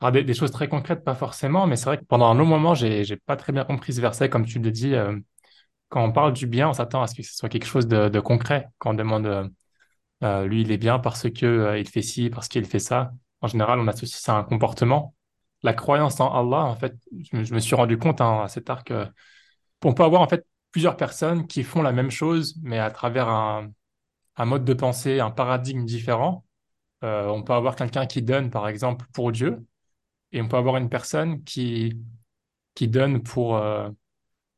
Ah, 0.00 0.10
des, 0.10 0.22
des, 0.24 0.34
choses 0.34 0.50
très 0.52 0.68
concrètes, 0.68 1.04
pas 1.04 1.14
forcément, 1.14 1.66
mais 1.66 1.76
c'est 1.76 1.86
vrai 1.86 1.98
que 1.98 2.04
pendant 2.04 2.26
un 2.26 2.34
long 2.34 2.44
moment, 2.44 2.74
j'ai 2.74 3.02
n'ai 3.02 3.16
pas 3.16 3.36
très 3.36 3.52
bien 3.52 3.64
compris 3.64 3.92
ce 3.92 4.00
verset, 4.00 4.28
comme 4.28 4.44
tu 4.44 4.58
le 4.58 4.70
dis. 4.70 4.94
Euh, 4.94 5.18
quand 5.88 6.04
on 6.04 6.12
parle 6.12 6.32
du 6.32 6.46
bien, 6.46 6.68
on 6.68 6.72
s'attend 6.72 7.02
à 7.02 7.06
ce 7.08 7.14
que 7.14 7.22
ce 7.22 7.34
soit 7.34 7.48
quelque 7.48 7.66
chose 7.66 7.88
de, 7.88 8.20
concret. 8.20 8.68
Quand 8.78 8.90
on 8.90 8.94
demande 8.94 9.26
euh, 9.26 9.48
euh, 10.22 10.46
lui, 10.46 10.62
il 10.62 10.70
est 10.72 10.78
bien 10.78 10.98
parce 10.98 11.30
que 11.30 11.76
il 11.78 11.88
fait 11.88 12.02
ci, 12.02 12.30
parce 12.30 12.48
qu'il 12.48 12.64
fait 12.64 12.78
ça. 12.78 13.12
En 13.40 13.48
général, 13.48 13.80
on 13.80 13.88
associe 13.88 14.20
ça 14.20 14.36
à 14.36 14.38
un 14.38 14.44
comportement 14.44 15.14
la 15.62 15.74
croyance 15.74 16.20
en 16.20 16.32
Allah, 16.32 16.64
en 16.64 16.76
fait, 16.76 16.94
je 17.32 17.54
me, 17.54 17.60
suis 17.60 17.74
rendu 17.74 17.98
compte 17.98 18.20
à 18.20 18.46
cet 18.48 18.70
arc, 18.70 18.92
on 19.84 19.94
peut 19.94 20.04
avoir 20.04 20.22
en 20.22 20.28
fait 20.28 20.44
plusieurs 20.70 20.96
personnes 20.96 21.46
qui 21.46 21.62
font 21.62 21.82
la 21.82 21.92
même 21.92 22.10
chose, 22.10 22.56
mais 22.62 22.78
à 22.78 22.90
travers 22.90 23.28
un, 23.28 23.70
mode 24.38 24.64
de 24.64 24.74
pensée, 24.74 25.20
un 25.20 25.30
paradigme 25.30 25.84
différent. 25.84 26.44
Euh, 27.04 27.26
on 27.26 27.42
peut 27.42 27.52
avoir 27.52 27.76
quelqu'un 27.76 28.06
qui 28.06 28.22
donne, 28.22 28.50
par 28.50 28.68
exemple, 28.68 29.06
pour 29.12 29.32
Dieu, 29.32 29.64
et 30.32 30.42
on 30.42 30.48
peut 30.48 30.56
avoir 30.56 30.76
une 30.76 30.88
personne 30.88 31.42
qui, 31.44 31.98
qui 32.74 32.88
donne 32.88 33.22
pour, 33.22 33.56
euh, 33.56 33.88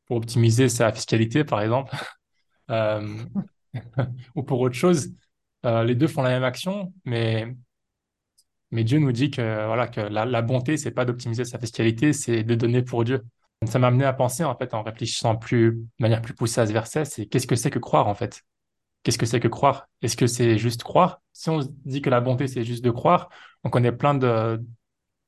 pour 0.05 0.17
optimiser 0.17 0.69
sa 0.69 0.91
fiscalité, 0.91 1.43
par 1.43 1.61
exemple, 1.61 1.95
euh, 2.71 3.17
ou 4.35 4.43
pour 4.43 4.59
autre 4.59 4.75
chose. 4.75 5.13
les 5.63 5.95
deux 5.95 6.07
font 6.07 6.23
la 6.23 6.29
même 6.29 6.43
action, 6.43 6.93
mais 7.05 7.55
Mais 8.71 8.83
Dieu 8.83 8.99
nous 8.99 9.11
dit 9.11 9.31
que, 9.31 9.65
voilà, 9.65 9.87
que 9.87 10.01
la, 10.01 10.25
la 10.25 10.41
bonté, 10.41 10.77
c'est 10.77 10.91
pas 10.91 11.05
d'optimiser 11.05 11.45
sa 11.45 11.59
fiscalité, 11.59 12.13
c'est 12.13 12.43
de 12.43 12.55
donner 12.55 12.81
pour 12.81 13.03
Dieu. 13.03 13.23
Ça 13.65 13.77
m'a 13.79 13.87
amené 13.87 14.05
à 14.05 14.13
penser, 14.13 14.43
en 14.43 14.55
fait, 14.55 14.73
en 14.73 14.81
réfléchissant 14.81 15.33
de 15.33 15.77
manière 15.99 16.21
plus 16.21 16.33
poussée 16.33 16.61
à 16.61 16.65
ce 16.65 16.73
verset, 16.73 17.05
c'est 17.05 17.25
qu'est-ce 17.27 17.47
que 17.47 17.55
c'est 17.55 17.69
que 17.69 17.79
croire, 17.79 18.07
en 18.07 18.15
fait? 18.15 18.41
Qu'est-ce 19.03 19.17
que 19.17 19.25
c'est 19.25 19.39
que 19.39 19.47
croire? 19.47 19.87
Est-ce 20.01 20.17
que 20.17 20.27
c'est 20.27 20.57
juste 20.57 20.83
croire? 20.83 21.21
Si 21.33 21.49
on 21.49 21.59
dit 21.85 22.01
que 22.01 22.09
la 22.09 22.21
bonté, 22.21 22.47
c'est 22.47 22.63
juste 22.63 22.83
de 22.83 22.91
croire, 22.91 23.29
on 23.63 23.69
connaît 23.69 23.91
plein 23.91 24.15
de, 24.15 24.63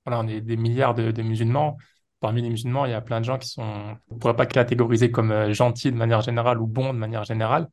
voilà, 0.05 0.21
on 0.21 0.27
est 0.27 0.41
des 0.41 0.57
milliards 0.57 0.93
de, 0.95 1.11
de 1.11 1.21
musulmans. 1.21 1.77
Parmi 2.19 2.41
les 2.41 2.49
musulmans, 2.49 2.85
il 2.85 2.91
y 2.91 2.95
a 2.95 3.01
plein 3.01 3.19
de 3.19 3.25
gens 3.25 3.37
qui 3.37 3.49
sont, 3.49 3.97
on 4.09 4.15
ne 4.15 4.19
pourrait 4.19 4.35
pas 4.35 4.45
catégoriser 4.45 5.11
comme 5.11 5.31
euh, 5.31 5.53
gentils 5.53 5.91
de 5.91 5.97
manière 5.97 6.21
générale 6.21 6.61
ou 6.61 6.67
bons 6.67 6.93
de 6.93 6.97
manière 6.97 7.25
générale, 7.25 7.67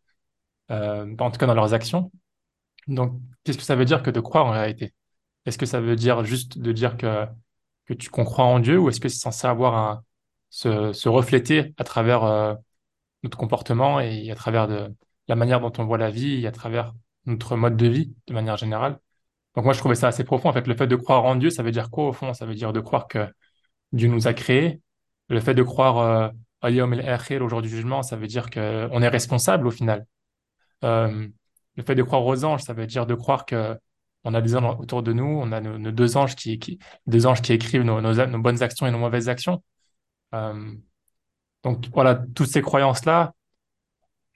euh, 0.72 1.14
en 1.18 1.30
tout 1.30 1.38
cas 1.38 1.46
dans 1.46 1.54
leurs 1.54 1.72
actions. 1.72 2.10
Donc, 2.88 3.20
qu'est-ce 3.44 3.58
que 3.58 3.64
ça 3.64 3.76
veut 3.76 3.84
dire 3.84 4.02
que 4.02 4.10
de 4.10 4.18
croire 4.18 4.46
en 4.46 4.50
réalité? 4.50 4.92
Est-ce 5.47 5.59
que 5.59 5.66
ça 5.66 5.80
veut 5.80 5.97
dire 5.97 6.25
juste 6.25 6.59
de 6.59 6.73
dire 6.73 6.97
que, 6.97 7.26
tu 7.99 8.09
croit 8.09 8.44
en 8.44 8.61
Dieu 8.61 8.78
ou 8.78 8.88
est-ce 8.88 9.00
que 9.00 9.09
c'est 9.09 9.18
censé 9.18 9.49
avoir 9.49 9.75
un, 9.75 10.04
se, 10.50 11.09
refléter 11.09 11.75
à 11.76 11.85
travers 11.85 12.23
euh, 12.25 12.54
notre 13.25 13.37
comportement 13.37 13.99
et 14.00 14.30
à 14.30 14.35
travers 14.37 14.68
la 15.26 15.37
manière 15.37 15.61
dont 15.61 15.73
on 15.78 15.85
voit 15.85 15.99
la 15.99 16.11
vie 16.11 16.47
à 16.47 16.52
travers 16.52 16.94
notre 17.26 17.56
mode 17.56 17.76
de 17.76 17.87
vie 17.87 18.14
de 18.28 18.35
manière 18.35 18.56
générale? 18.56 19.00
Donc 19.56 19.64
moi, 19.64 19.75
je 19.75 19.78
trouvais 19.80 19.97
ça 19.97 20.09
assez 20.09 20.25
profond. 20.25 20.49
En 20.50 20.52
fait, 20.52 20.66
le 20.66 20.76
fait 20.76 20.87
de 20.87 20.97
croire 20.97 21.25
en 21.25 21.35
Dieu, 21.35 21.50
ça 21.50 21.62
veut 21.62 21.73
dire 21.73 21.90
quoi 21.90 22.09
au 22.09 22.12
fond? 22.12 22.32
Ça 22.35 22.47
veut 22.47 22.54
dire 22.54 22.73
de 22.73 22.80
croire 22.80 23.09
que 23.09 23.26
Dieu 23.92 24.09
nous 24.09 24.28
a 24.28 24.35
créés. 24.35 24.80
Le 25.28 25.40
fait 25.40 25.54
de 25.54 25.62
croire 25.62 25.99
euh, 25.99 26.28
au 26.62 27.49
jour 27.49 27.62
du 27.62 27.68
jugement, 27.68 28.02
ça 28.02 28.16
veut 28.16 28.26
dire 28.26 28.50
qu'on 28.50 29.02
est 29.02 29.09
responsable 29.09 29.66
au 29.66 29.70
final. 29.70 30.06
Euh, 30.85 31.28
le 31.76 31.82
fait 31.82 31.94
de 31.94 32.02
croire 32.02 32.25
aux 32.25 32.44
anges, 32.44 32.62
ça 32.62 32.73
veut 32.73 32.87
dire 32.87 33.06
de 33.06 33.14
croire 33.14 33.44
que 33.47 33.76
on 34.24 34.34
a 34.34 34.40
des 34.40 34.56
anges 34.56 34.76
autour 34.78 35.02
de 35.02 35.12
nous, 35.12 35.24
on 35.24 35.52
a 35.52 35.60
nos, 35.60 35.90
deux 35.92 36.16
anges 36.16 36.36
qui, 36.36 36.58
qui, 36.58 36.78
anges 37.26 37.42
qui 37.42 37.52
écrivent 37.52 37.82
nos, 37.82 38.00
bonnes 38.38 38.62
actions 38.62 38.86
et 38.86 38.90
nos 38.90 38.98
mauvaises 38.98 39.28
actions. 39.28 39.62
Euh, 40.34 40.74
donc 41.62 41.88
voilà, 41.92 42.22
toutes 42.34 42.48
ces 42.48 42.62
croyances-là, 42.62 43.34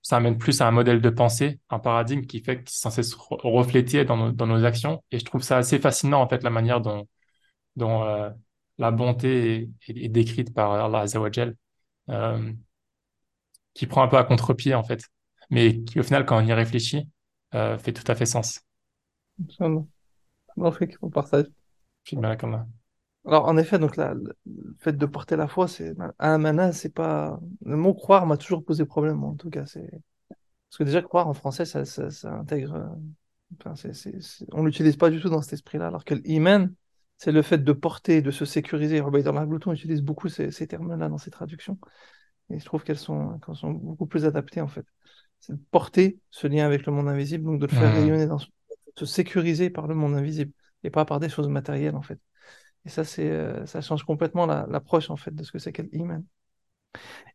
ça 0.03 0.17
amène 0.17 0.39
plus 0.39 0.61
à 0.61 0.69
un 0.69 0.71
modèle 0.71 1.01
de 1.01 1.11
pensée, 1.11 1.61
un 1.71 1.79
paradigme 1.79 2.23
qui 2.27 2.41
fait 2.43 2.63
qui 2.63 2.73
est 2.73 2.77
censé 2.77 3.03
se 3.03 3.17
refléter 3.19 4.05
dans 4.05 4.33
nos, 4.33 4.65
actions. 4.65 5.03
Et 5.11 5.19
je 5.19 5.25
trouve 5.25 5.43
ça 5.43 5.59
assez 5.59 5.79
fascinant, 5.79 6.21
en 6.21 6.29
fait, 6.29 6.43
la 6.43 6.51
manière 6.51 6.81
dont, 6.81 7.09
dont 7.77 8.05
euh, 8.05 8.31
la 8.79 8.91
bonté 8.91 9.71
est, 9.89 10.09
décrite 10.09 10.55
par 10.55 10.73
Allah 10.73 11.01
Azzawajal, 11.01 11.57
euh, 12.11 12.53
qui 13.75 13.87
prend 13.87 14.03
un 14.03 14.09
peu 14.09 14.19
à 14.19 14.25
contre-pied, 14.25 14.75
en 14.75 14.85
fait, 14.85 15.09
mais 15.51 15.83
qui, 15.85 16.01
au 16.01 16.03
final, 16.03 16.27
quand 16.27 16.39
on 16.39 16.47
y 16.47 16.53
réfléchit, 16.53 17.09
fait 17.53 17.93
tout 17.93 18.11
à 18.11 18.15
fait 18.17 18.27
sens. 18.27 18.64
Inch'Allah. 19.43 19.85
on 21.03 21.11
partage. 21.11 21.47
Alors, 23.27 23.47
en 23.47 23.57
effet, 23.57 23.79
donc 23.79 23.97
là, 23.97 24.15
le 24.15 24.77
fait 24.81 24.93
de 24.93 25.07
porter 25.07 25.37
la 25.37 25.49
foi, 25.49 25.67
c'est 25.67 25.95
amana, 26.19 26.73
c'est 26.73 26.93
pas. 26.93 27.41
Le 27.65 27.77
mot 27.77 27.95
croire 27.95 28.27
m'a 28.27 28.37
toujours 28.37 28.65
posé 28.65 28.85
problème, 28.85 29.25
en 29.25 29.35
tout 29.35 29.51
cas. 29.51 29.65
C'est... 29.65 29.89
Parce 30.69 30.79
que 30.79 30.85
déjà, 30.85 31.03
croire 31.03 31.29
en 31.29 31.35
français, 31.35 31.65
ça, 31.65 31.85
ça, 31.85 32.11
ça 32.11 32.33
intègre. 32.35 32.75
euh, 32.75 32.87
Enfin, 33.61 33.75
c'est- 33.77 33.95
On 34.53 34.65
l'utilise 34.65 34.97
pas 34.97 35.11
du 35.11 35.21
tout 35.21 35.29
dans 35.29 35.41
cet 35.41 35.53
esprit-là. 35.55 35.87
Alors 35.87 36.05
que 36.05 36.15
l'iman, 36.15 36.75
c'est 37.19 37.33
le 37.33 37.43
fait 37.43 37.59
de 37.59 37.73
porter, 37.73 38.21
de 38.21 38.31
se 38.31 38.45
sécuriser. 38.45 39.01
Robert 39.01 39.47
Glouton 39.47 39.73
utilise 39.73 40.03
beaucoup 40.03 40.29
ces, 40.29 40.51
ces 40.51 40.67
termes-là 40.67 41.09
dans 41.09 41.19
ses 41.19 41.31
traductions. 41.31 41.79
Et 42.51 42.59
je 42.59 42.65
trouve 42.65 42.83
qu'elles 42.85 42.99
sont, 42.99 43.39
qu'elles 43.41 43.57
sont 43.57 43.71
beaucoup 43.71 44.07
plus 44.07 44.25
adaptées, 44.25 44.61
en 44.61 44.69
fait. 44.69 44.87
C'est 45.41 45.53
de 45.55 45.61
porter 45.71 46.19
ce 46.31 46.47
lien 46.47 46.67
avec 46.67 46.87
le 46.87 46.93
monde 46.93 47.09
invisible, 47.09 47.45
donc 47.45 47.61
de 47.61 47.67
le 47.67 47.73
faire 47.73 47.93
rayonner 47.95 48.27
dans 48.27 48.39
son... 48.39 48.49
se 48.97 49.07
sécuriser 49.07 49.71
par 49.71 49.87
le 49.87 49.95
monde 49.95 50.15
invisible 50.15 50.53
et 50.85 50.91
pas 50.91 51.05
par 51.05 51.21
des 51.21 51.29
choses 51.29 51.49
matérielles, 51.49 51.97
en 51.97 52.03
fait. 52.03 52.21
Et 52.87 52.91
ça, 52.91 53.05
c'est, 53.05 53.31
euh, 53.31 53.67
ça 53.67 53.81
change 53.83 54.05
complètement 54.05 54.47
la- 54.47 54.67
l'approche, 54.71 55.11
en 55.11 55.17
fait, 55.17 55.35
de 55.35 55.45
ce 55.45 55.53
que 55.53 55.59
c'est 55.59 55.73
qu'être 55.73 55.93
iman. 55.95 56.25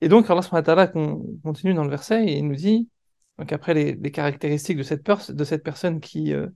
Et 0.02 0.10
donc, 0.10 0.30
Allah 0.30 0.42
subhanahu 0.42 0.92
con- 0.92 1.26
continue 1.44 1.74
dans 1.74 1.84
le 1.84 1.90
verset 1.90 2.26
et 2.26 2.38
il 2.38 2.48
nous 2.48 2.56
dit, 2.56 2.90
donc 3.38 3.52
après 3.54 3.74
les, 3.74 4.12
caractéristiques 4.12 4.78
de 4.78 4.84
cette, 4.84 5.04
de 5.32 5.44
cette 5.44 5.64
personne 5.64 6.00
qui, 6.00 6.34
euh, 6.34 6.48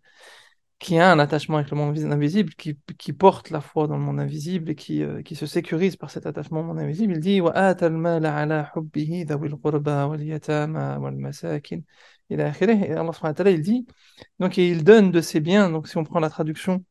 qui 0.80 1.00
a 1.00 1.12
un 1.12 1.20
attachement 1.20 1.58
avec 1.58 1.72
le 1.72 1.78
monde 1.78 1.98
invis- 1.98 2.12
invisible, 2.12 2.54
qui, 2.56 2.78
qui 2.98 3.14
porte 3.14 3.50
la 3.52 3.62
foi 3.62 3.88
dans 3.88 3.98
le 3.98 4.04
monde 4.04 4.20
invisible 4.20 4.72
et 4.72 4.76
qui, 4.76 5.04
euh, 5.04 5.22
qui 5.22 5.36
se 5.36 5.46
sécurise 5.46 5.96
par 5.96 6.10
cet 6.12 6.26
attachement 6.26 6.62
au 6.62 6.64
monde 6.64 6.80
invisible, 6.80 7.14
il 7.16 7.20
dit 7.20 7.42
et 12.34 12.92
Allah 12.94 13.12
il 13.48 13.62
dit, 13.62 13.86
donc 14.40 14.58
il 14.58 14.84
donne 14.84 15.12
de 15.12 15.22
ses 15.22 15.40
biens, 15.40 15.70
donc 15.70 15.88
si 15.88 15.98
on 15.98 16.04
prend 16.04 16.20
la 16.20 16.30
traduction 16.30 16.84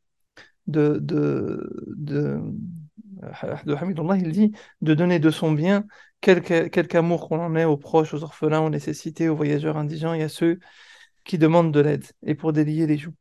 de, 0.66 0.98
de, 1.00 1.70
de, 1.96 2.40
euh, 3.22 3.76
Hamidullah, 3.76 4.16
il 4.16 4.32
dit 4.32 4.52
de 4.80 4.94
donner 4.94 5.18
de 5.18 5.30
son 5.30 5.52
bien, 5.52 5.86
quelque 6.20 6.94
amour 6.94 7.28
qu'on 7.28 7.40
en 7.40 7.56
ait 7.56 7.64
aux 7.64 7.76
proches, 7.76 8.14
aux 8.14 8.22
orphelins, 8.22 8.60
aux 8.60 8.70
nécessités, 8.70 9.28
aux 9.28 9.36
voyageurs 9.36 9.76
indigents 9.76 10.14
et 10.14 10.22
à 10.22 10.28
ceux 10.28 10.58
qui 11.24 11.38
demandent 11.38 11.72
de 11.72 11.80
l'aide, 11.80 12.04
et 12.24 12.34
pour 12.34 12.52
délier 12.52 12.86
les 12.86 12.98
joues. 12.98 13.14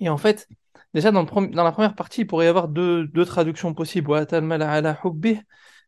Et 0.00 0.08
en 0.08 0.16
fait, 0.16 0.48
déjà 0.94 1.10
dans, 1.10 1.24
dans 1.24 1.64
la 1.64 1.72
première 1.72 1.94
partie, 1.94 2.22
il 2.22 2.26
pourrait 2.26 2.46
y 2.46 2.48
avoir 2.48 2.68
deux, 2.68 3.08
traductions 3.26 3.74
possibles. 3.74 4.12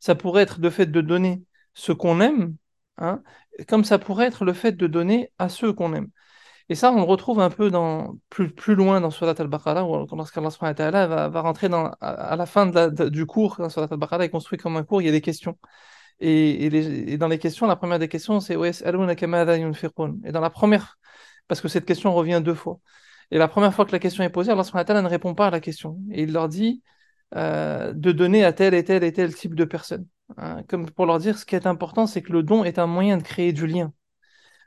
Ça 0.00 0.14
pourrait 0.14 0.43
être 0.43 0.61
le 0.61 0.71
fait 0.71 0.87
de 0.87 1.00
donner 1.00 1.43
ce 1.75 1.93
qu'on 1.93 2.21
aime, 2.21 2.57
hein, 3.00 3.23
comme 3.69 3.85
ça 3.85 3.99
pourrait 3.99 4.26
être 4.26 4.45
le 4.45 4.52
fait 4.52 4.73
de 4.73 4.87
donner 4.87 5.33
à 5.38 5.49
ceux 5.49 5.73
qu'on 5.73 5.92
aime. 5.95 6.09
Et 6.69 6.76
ça, 6.76 6.92
on 6.92 6.97
le 6.97 7.02
retrouve 7.02 7.40
un 7.40 7.50
peu 7.50 7.71
plus, 8.28 8.54
plus 8.54 8.76
loin 8.76 9.00
dans 9.00 9.11
Surat 9.11 9.35
al-Baqarah, 9.37 9.83
lorsqu'Allah 10.12 11.07
va, 11.09 11.28
va 11.28 11.40
rentrer 11.40 11.69
dans, 11.69 11.87
à, 12.00 12.11
à 12.11 12.37
la 12.37 12.47
fin 12.47 12.66
de 12.66 12.75
la, 12.75 12.90
de, 12.90 13.09
du 13.09 13.26
cours, 13.26 13.57
dans 13.59 13.69
Surat 13.69 13.88
al-Baqarah 13.90 14.25
est 14.25 14.30
construit 14.30 14.57
comme 14.57 14.76
un 14.76 14.85
cours, 14.85 15.02
il 15.02 15.07
y 15.07 15.09
a 15.09 15.12
des 15.12 15.21
questions. 15.21 15.59
Et, 16.21 17.16
dans 17.19 17.28
les 17.28 17.38
questions, 17.38 17.66
la 17.66 17.76
première 17.76 17.99
des 17.99 18.09
questions, 18.09 18.38
c'est 18.40 18.54
«Et 18.54 20.33
dans 20.33 20.40
la 20.40 20.50
première, 20.50 20.99
parce 21.49 21.61
que 21.61 21.69
cette 21.69 21.87
question 21.87 22.14
revient 22.14 22.40
deux 22.45 22.54
fois. 22.54 22.78
Et 23.33 23.38
la 23.38 23.49
première 23.49 23.75
fois 23.75 23.85
que 23.85 23.92
la 23.92 23.99
question 23.99 24.23
est 24.23 24.28
posée, 24.28 24.52
Allah 24.52 25.02
ne 25.02 25.09
répond 25.09 25.35
pas 25.35 25.49
à 25.49 25.50
la 25.50 25.61
question. 25.61 25.99
Et 26.12 26.23
il 26.23 26.33
leur 26.33 26.49
dit 26.49 26.83
euh, 27.37 27.92
de 27.95 28.12
donner 28.12 28.45
à 28.45 28.52
tel 28.52 28.75
et 28.75 28.85
tel 28.85 29.02
et 29.02 29.12
tel 29.12 29.35
type 29.35 29.54
de 29.54 29.64
personne. 29.64 30.07
Hein, 30.37 30.62
comme 30.68 30.90
pour 30.90 31.06
leur 31.06 31.18
dire 31.18 31.38
ce 31.38 31.44
qui 31.44 31.54
est 31.56 31.66
important, 31.66 32.06
c'est 32.06 32.22
que 32.22 32.32
le 32.32 32.42
don 32.42 32.64
est 32.64 32.78
un 32.78 32.87
moyen 32.87 33.16
de 33.16 33.22
créer 33.22 33.52
du 33.52 33.66
lien. 33.66 33.92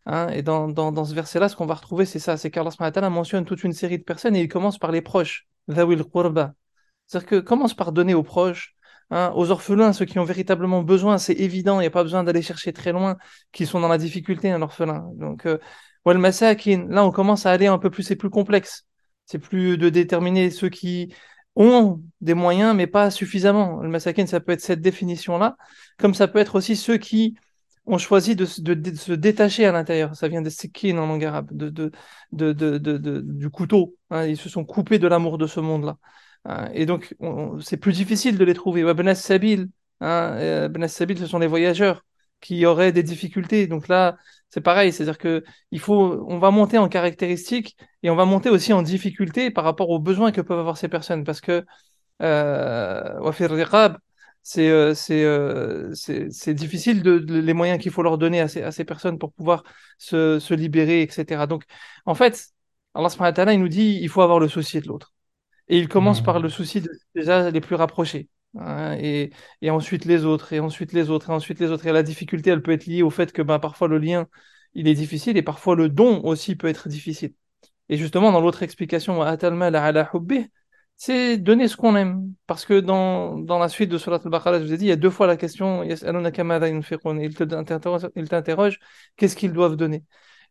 Hein. 0.05 0.29
Et 0.29 0.41
dans, 0.41 0.67
dans, 0.67 0.91
dans 0.91 1.05
ce 1.05 1.13
verset-là, 1.13 1.49
ce 1.49 1.55
qu'on 1.55 1.65
va 1.65 1.75
retrouver, 1.75 2.05
c'est 2.05 2.19
ça, 2.19 2.37
c'est 2.37 2.51
qu'Allah 2.51 2.71
Ta'ala 2.71 3.09
mentionne 3.09 3.45
toute 3.45 3.63
une 3.63 3.73
série 3.73 3.97
de 3.97 4.03
personnes 4.03 4.35
et 4.35 4.41
il 4.41 4.47
commence 4.47 4.77
par 4.77 4.91
les 4.91 5.01
proches, 5.01 5.47
C'est-à-dire 5.67 7.25
que 7.25 7.39
commence 7.39 7.73
par 7.73 7.91
donner 7.91 8.13
aux 8.13 8.23
proches, 8.23 8.75
hein, 9.09 9.31
aux 9.35 9.51
orphelins, 9.51 9.93
ceux 9.93 10.05
qui 10.05 10.19
ont 10.19 10.23
véritablement 10.25 10.83
besoin, 10.83 11.17
c'est 11.17 11.33
évident, 11.33 11.79
il 11.79 11.83
n'y 11.83 11.87
a 11.87 11.91
pas 11.91 12.03
besoin 12.03 12.23
d'aller 12.23 12.41
chercher 12.41 12.73
très 12.73 12.91
loin, 12.91 13.17
qui 13.51 13.65
sont 13.65 13.79
dans 13.79 13.87
la 13.87 13.97
difficulté, 13.97 14.51
un 14.51 14.61
orphelin. 14.61 15.09
Donc, 15.15 15.45
euh, 15.45 15.57
là, 16.05 17.05
on 17.05 17.11
commence 17.11 17.45
à 17.45 17.51
aller 17.51 17.67
un 17.67 17.77
peu 17.77 17.89
plus, 17.89 18.03
c'est 18.03 18.15
plus 18.15 18.29
complexe. 18.29 18.85
C'est 19.25 19.39
plus 19.39 19.77
de 19.77 19.87
déterminer 19.89 20.49
ceux 20.49 20.67
qui 20.67 21.13
ont 21.55 22.01
des 22.21 22.33
moyens, 22.33 22.75
mais 22.75 22.87
pas 22.87 23.11
suffisamment. 23.11 23.81
Le 23.81 23.89
masakin, 23.89 24.25
ça 24.25 24.39
peut 24.39 24.51
être 24.53 24.61
cette 24.61 24.81
définition-là, 24.81 25.55
comme 25.97 26.13
ça 26.13 26.27
peut 26.27 26.39
être 26.39 26.55
aussi 26.55 26.75
ceux 26.75 26.97
qui 26.97 27.35
ont 27.85 27.97
choisi 27.97 28.35
de, 28.35 28.47
de, 28.59 28.73
de 28.73 28.95
se 28.95 29.11
détacher 29.11 29.65
à 29.65 29.71
l'intérieur. 29.71 30.15
Ça 30.15 30.27
vient 30.27 30.41
des 30.41 30.49
sikin 30.49 30.97
en 30.97 31.07
langue 31.07 31.25
arabe, 31.25 31.49
de, 31.51 31.69
de, 31.69 31.91
de, 32.31 32.53
de, 32.53 32.77
de 32.77 33.21
du 33.21 33.49
couteau. 33.49 33.95
Hein, 34.09 34.25
ils 34.25 34.37
se 34.37 34.49
sont 34.49 34.63
coupés 34.65 34.99
de 34.99 35.07
l'amour 35.07 35.37
de 35.37 35.47
ce 35.47 35.59
monde-là. 35.59 35.97
Hein, 36.45 36.69
et 36.73 36.85
donc, 36.85 37.15
on- 37.19 37.59
c'est 37.59 37.77
plus 37.77 37.93
difficile 37.93 38.37
de 38.37 38.43
les 38.45 38.53
trouver. 38.53 38.83
Ouais, 38.83 38.93
Ben 38.93 39.13
Sabil, 39.15 39.67
hein, 40.01 40.35
euh, 40.37 40.87
Sabil, 40.87 41.17
ce 41.17 41.27
sont 41.27 41.39
les 41.39 41.47
voyageurs 41.47 42.05
qui 42.41 42.65
auraient 42.65 42.91
des 42.91 43.03
difficultés. 43.03 43.67
Donc 43.67 43.87
là, 43.87 44.17
c'est 44.53 44.61
pareil, 44.61 44.93
c'est-à-dire 44.93 45.17
que 45.17 45.43
il 45.71 45.79
faut, 45.79 46.23
on 46.27 46.37
va 46.39 46.51
monter 46.51 46.77
en 46.77 46.87
caractéristiques 46.89 47.75
et 48.03 48.09
on 48.09 48.15
va 48.15 48.25
monter 48.25 48.49
aussi 48.49 48.73
en 48.73 48.81
difficulté 48.83 49.51
par 49.51 49.63
rapport 49.63 49.89
aux 49.89 49.99
besoins 49.99 50.31
que 50.31 50.41
peuvent 50.41 50.59
avoir 50.59 50.77
ces 50.77 50.89
personnes, 50.89 51.23
parce 51.23 51.41
que 51.41 51.65
euh, 52.21 53.19
c'est 54.41 54.69
euh, 54.69 54.93
c'est 54.93 55.23
euh, 55.23 55.93
c'est 55.93 56.29
c'est 56.31 56.53
difficile 56.53 57.01
de, 57.03 57.19
de- 57.19 57.39
les 57.39 57.53
moyens 57.53 57.81
qu'il 57.81 57.91
faut 57.91 58.03
leur 58.03 58.17
donner 58.17 58.41
à 58.41 58.47
ces, 58.47 58.61
à 58.63 58.71
ces 58.71 58.85
personnes 58.85 59.17
pour 59.19 59.33
pouvoir 59.33 59.63
se, 59.97 60.39
se 60.39 60.53
libérer, 60.53 61.01
etc. 61.03 61.47
Donc, 61.47 61.63
en 62.05 62.15
fait, 62.15 62.47
Allah 62.93 63.09
subhanahu 63.09 63.31
wa 63.31 63.33
ta'ala, 63.35 63.53
il 63.53 63.59
nous 63.61 63.69
dit, 63.69 63.99
il 64.01 64.09
faut 64.09 64.21
avoir 64.21 64.39
le 64.39 64.47
souci 64.49 64.79
de 64.81 64.87
l'autre. 64.87 65.13
Et 65.69 65.79
il 65.79 65.87
commence 65.89 66.21
par 66.21 66.39
le 66.41 66.49
Hmm. 66.49 66.51
souci 66.51 66.81
de, 66.81 66.89
déjà 67.15 67.51
les 67.51 67.61
plus 67.61 67.75
rapprochés. 67.75 68.29
Hein, 68.57 68.97
et, 68.99 69.31
ensuite 69.69 70.05
les 70.05 70.25
autres, 70.25 70.53
et 70.53 70.59
ensuite 70.59 70.93
les 70.93 71.09
autres, 71.09 71.29
et 71.29 71.33
ensuite 71.33 71.59
les 71.59 71.71
autres. 71.71 71.85
Et 71.87 71.91
la 71.91 72.03
difficulté, 72.03 72.49
elle 72.51 72.61
peut 72.61 72.71
être 72.71 72.85
liée 72.85 73.03
au 73.03 73.09
fait 73.09 73.31
que 73.31 73.41
ben, 73.41 73.59
parfois 73.59 73.87
le 73.87 73.97
lien, 73.97 74.27
il 74.73 74.87
est 74.87 74.93
difficile, 74.93 75.37
et 75.37 75.41
parfois 75.43 75.75
le 75.75 75.89
don 75.89 76.21
aussi 76.23 76.55
peut 76.55 76.67
être 76.67 76.89
difficile. 76.89 77.33
Et 77.89 77.97
justement, 77.97 78.31
dans 78.31 78.41
l'autre 78.41 78.63
explication, 78.63 79.21
c'est 80.95 81.37
donner 81.37 81.67
ce 81.67 81.75
qu'on 81.75 81.95
aime. 81.95 82.33
Parce 82.47 82.65
que 82.65 82.79
dans, 82.79 83.37
dans 83.37 83.59
la 83.59 83.67
suite 83.69 83.89
de 83.89 83.97
Surat 83.97 84.21
al-Baqarah, 84.23 84.59
je 84.59 84.65
vous 84.65 84.73
ai 84.73 84.77
dit, 84.77 84.85
il 84.85 84.89
y 84.89 84.91
a 84.91 84.95
deux 84.95 85.09
fois 85.09 85.27
la 85.27 85.37
question, 85.37 85.83
il 85.83 85.99
t'interroge, 88.29 88.79
qu'est-ce 89.17 89.35
qu'ils 89.35 89.53
doivent 89.53 89.75
donner? 89.75 90.03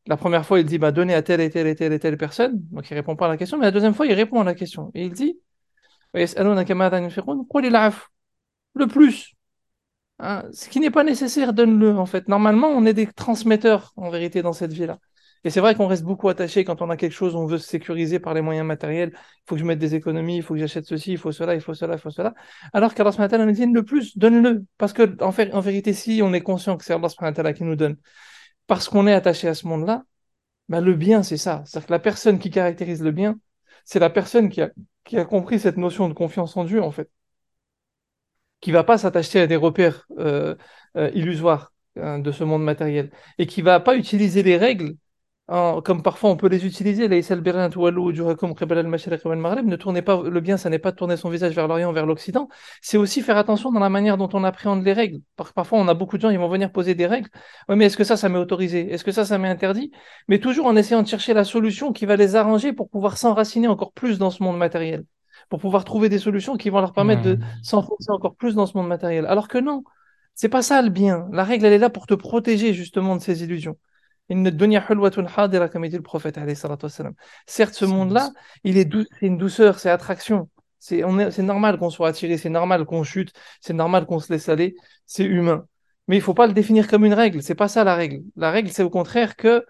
La 0.06 0.16
première 0.16 0.44
fois, 0.44 0.58
il 0.58 0.66
dit 0.66 0.78
bah, 0.78 0.90
donnez 0.92 1.14
à 1.14 1.22
telle 1.22 1.40
et 1.40 1.50
telle 1.50 1.66
et 1.68 1.74
telle 1.76 1.92
et 1.92 1.98
telle 1.98 2.16
personne. 2.16 2.60
Donc 2.70 2.90
il 2.90 2.94
répond 2.94 3.16
pas 3.16 3.26
à 3.26 3.28
la 3.28 3.36
question. 3.36 3.56
Mais 3.58 3.64
la 3.66 3.70
deuxième 3.70 3.94
fois, 3.94 4.06
il 4.06 4.14
répond 4.14 4.40
à 4.40 4.44
la 4.44 4.54
question. 4.54 4.90
Et 4.94 5.04
il 5.04 5.12
dit 5.12 5.38
le 8.74 8.86
plus. 8.86 9.34
Hein, 10.18 10.44
ce 10.52 10.68
qui 10.68 10.80
n'est 10.80 10.90
pas 10.90 11.04
nécessaire, 11.04 11.52
donne-le 11.52 11.96
en 11.96 12.06
fait. 12.06 12.28
Normalement, 12.28 12.68
on 12.68 12.84
est 12.86 12.94
des 12.94 13.06
transmetteurs 13.06 13.92
en 13.96 14.10
vérité 14.10 14.42
dans 14.42 14.52
cette 14.52 14.72
vie-là. 14.72 14.98
Et 15.44 15.50
c'est 15.50 15.60
vrai 15.60 15.74
qu'on 15.74 15.88
reste 15.88 16.04
beaucoup 16.04 16.28
attaché 16.28 16.64
quand 16.64 16.82
on 16.82 16.90
a 16.90 16.96
quelque 16.96 17.12
chose, 17.12 17.34
on 17.34 17.46
veut 17.46 17.58
se 17.58 17.68
sécuriser 17.68 18.20
par 18.20 18.32
les 18.32 18.42
moyens 18.42 18.66
matériels. 18.66 19.10
Il 19.14 19.42
faut 19.48 19.54
que 19.56 19.60
je 19.60 19.64
mette 19.64 19.80
des 19.80 19.96
économies, 19.96 20.36
il 20.36 20.42
faut 20.42 20.54
que 20.54 20.60
j'achète 20.60 20.86
ceci, 20.86 21.12
il 21.12 21.18
faut 21.18 21.32
cela, 21.32 21.54
il 21.54 21.60
faut 21.60 21.74
cela, 21.74 21.94
il 21.94 21.98
faut 21.98 22.10
cela. 22.10 22.34
Alors 22.72 22.94
qu'Allah 22.94 23.10
subhanahu 23.10 23.46
nous 23.46 23.52
dit 23.52 23.66
le 23.66 23.84
plus, 23.84 24.16
donne-le. 24.16 24.64
Parce 24.78 24.92
que, 24.92 25.16
en, 25.20 25.60
vérité, 25.60 25.92
si 25.92 26.20
on 26.22 26.32
est 26.32 26.42
conscient 26.42 26.76
que 26.76 26.84
c'est 26.84 26.92
Allah 26.94 27.08
subhanahu 27.08 27.54
qui 27.54 27.64
nous 27.64 27.74
donne, 27.74 27.96
parce 28.68 28.88
qu'on 28.88 29.06
est 29.08 29.14
attaché 29.14 29.48
à 29.48 29.54
ce 29.54 29.66
monde-là, 29.66 30.04
bah, 30.68 30.80
le 30.80 30.94
bien, 30.94 31.22
c'est 31.24 31.36
ça. 31.36 31.62
C'est-à-dire 31.66 31.86
que 31.88 31.92
la 31.92 31.98
personne 31.98 32.38
qui 32.38 32.50
caractérise 32.50 33.02
le 33.02 33.10
bien, 33.10 33.38
c'est 33.84 33.98
la 33.98 34.10
personne 34.10 34.48
qui 34.48 34.62
a, 34.62 34.70
compris 35.24 35.58
cette 35.60 35.76
notion 35.76 36.08
de 36.08 36.14
confiance 36.14 36.56
en 36.56 36.64
Dieu, 36.64 36.82
en 36.82 36.90
fait. 36.90 37.10
Qui 38.60 38.70
va 38.70 38.84
pas 38.84 38.98
s'attacher 38.98 39.40
à 39.40 39.46
des 39.46 39.56
repères 39.56 40.06
euh, 40.18 40.54
euh, 40.96 41.10
illusoires 41.14 41.72
hein, 41.96 42.18
de 42.20 42.30
ce 42.32 42.44
monde 42.44 42.62
matériel. 42.62 43.10
Et 43.38 43.46
qui 43.46 43.62
va 43.62 43.80
pas 43.80 43.96
utiliser 43.96 44.42
les 44.42 44.56
règles 44.56 44.94
comme 45.48 46.02
parfois 46.02 46.30
on 46.30 46.36
peut 46.36 46.48
les 46.48 46.64
utiliser, 46.66 47.08
ne 47.08 47.20
tournez 49.76 50.02
pas 50.02 50.22
le 50.22 50.40
bien, 50.40 50.56
ça 50.56 50.70
n'est 50.70 50.78
pas 50.78 50.92
de 50.92 50.96
tourner 50.96 51.16
son 51.16 51.28
visage 51.28 51.54
vers 51.54 51.68
l'Orient, 51.68 51.92
vers 51.92 52.06
l'Occident. 52.06 52.48
C'est 52.80 52.96
aussi 52.96 53.20
faire 53.22 53.36
attention 53.36 53.70
dans 53.72 53.80
la 53.80 53.90
manière 53.90 54.16
dont 54.16 54.28
on 54.32 54.44
appréhende 54.44 54.84
les 54.84 54.92
règles. 54.92 55.20
Parfois, 55.36 55.78
on 55.78 55.88
a 55.88 55.94
beaucoup 55.94 56.16
de 56.16 56.22
gens, 56.22 56.30
ils 56.30 56.38
vont 56.38 56.48
venir 56.48 56.72
poser 56.72 56.94
des 56.94 57.06
règles. 57.06 57.28
Oui, 57.68 57.76
mais 57.76 57.86
est-ce 57.86 57.96
que 57.96 58.04
ça, 58.04 58.16
ça 58.16 58.28
m'est 58.28 58.38
autorisé? 58.38 58.92
Est-ce 58.92 59.04
que 59.04 59.12
ça, 59.12 59.24
ça 59.24 59.38
m'est 59.38 59.48
interdit? 59.48 59.90
Mais 60.28 60.38
toujours 60.38 60.66
en 60.66 60.76
essayant 60.76 61.02
de 61.02 61.08
chercher 61.08 61.34
la 61.34 61.44
solution 61.44 61.92
qui 61.92 62.06
va 62.06 62.16
les 62.16 62.36
arranger 62.36 62.72
pour 62.72 62.88
pouvoir 62.88 63.18
s'enraciner 63.18 63.68
encore 63.68 63.92
plus 63.92 64.18
dans 64.18 64.30
ce 64.30 64.42
monde 64.42 64.56
matériel, 64.56 65.04
pour 65.48 65.60
pouvoir 65.60 65.84
trouver 65.84 66.08
des 66.08 66.18
solutions 66.18 66.56
qui 66.56 66.70
vont 66.70 66.80
leur 66.80 66.92
permettre 66.92 67.22
de 67.22 67.38
s'enfoncer 67.62 68.10
encore 68.10 68.36
plus 68.36 68.54
dans 68.54 68.66
ce 68.66 68.76
monde 68.76 68.88
matériel. 68.88 69.26
Alors 69.26 69.48
que 69.48 69.58
non, 69.58 69.82
c'est 70.34 70.48
pas 70.48 70.62
ça 70.62 70.80
le 70.80 70.88
bien. 70.88 71.28
La 71.32 71.44
règle, 71.44 71.66
elle 71.66 71.74
est 71.74 71.78
là 71.78 71.90
pour 71.90 72.06
te 72.06 72.14
protéger 72.14 72.72
justement 72.72 73.16
de 73.16 73.20
ces 73.20 73.42
illusions 73.42 73.76
comme 74.28 75.88
dit 75.88 75.96
le 75.96 76.02
prophète. 76.02 76.38
Certes, 77.46 77.74
ce 77.74 77.84
monde-là, 77.84 78.30
il 78.64 78.78
est 78.78 78.90
c'est 79.20 79.26
une 79.26 79.38
douceur, 79.38 79.78
c'est 79.78 79.90
attraction. 79.90 80.48
C'est, 80.78 81.04
on 81.04 81.18
est, 81.20 81.30
c'est 81.30 81.42
normal 81.42 81.78
qu'on 81.78 81.90
soit 81.90 82.08
attiré, 82.08 82.36
c'est 82.36 82.48
normal 82.48 82.84
qu'on 82.86 83.04
chute, 83.04 83.32
c'est 83.60 83.72
normal 83.72 84.04
qu'on 84.04 84.18
se 84.18 84.32
laisse 84.32 84.48
aller, 84.48 84.74
c'est 85.06 85.24
humain. 85.24 85.66
Mais 86.08 86.16
il 86.16 86.22
faut 86.22 86.34
pas 86.34 86.48
le 86.48 86.52
définir 86.52 86.88
comme 86.88 87.04
une 87.04 87.14
règle, 87.14 87.40
c'est 87.40 87.54
pas 87.54 87.68
ça 87.68 87.84
la 87.84 87.94
règle. 87.94 88.24
La 88.34 88.50
règle, 88.50 88.68
c'est 88.70 88.82
au 88.82 88.90
contraire 88.90 89.36
que 89.36 89.64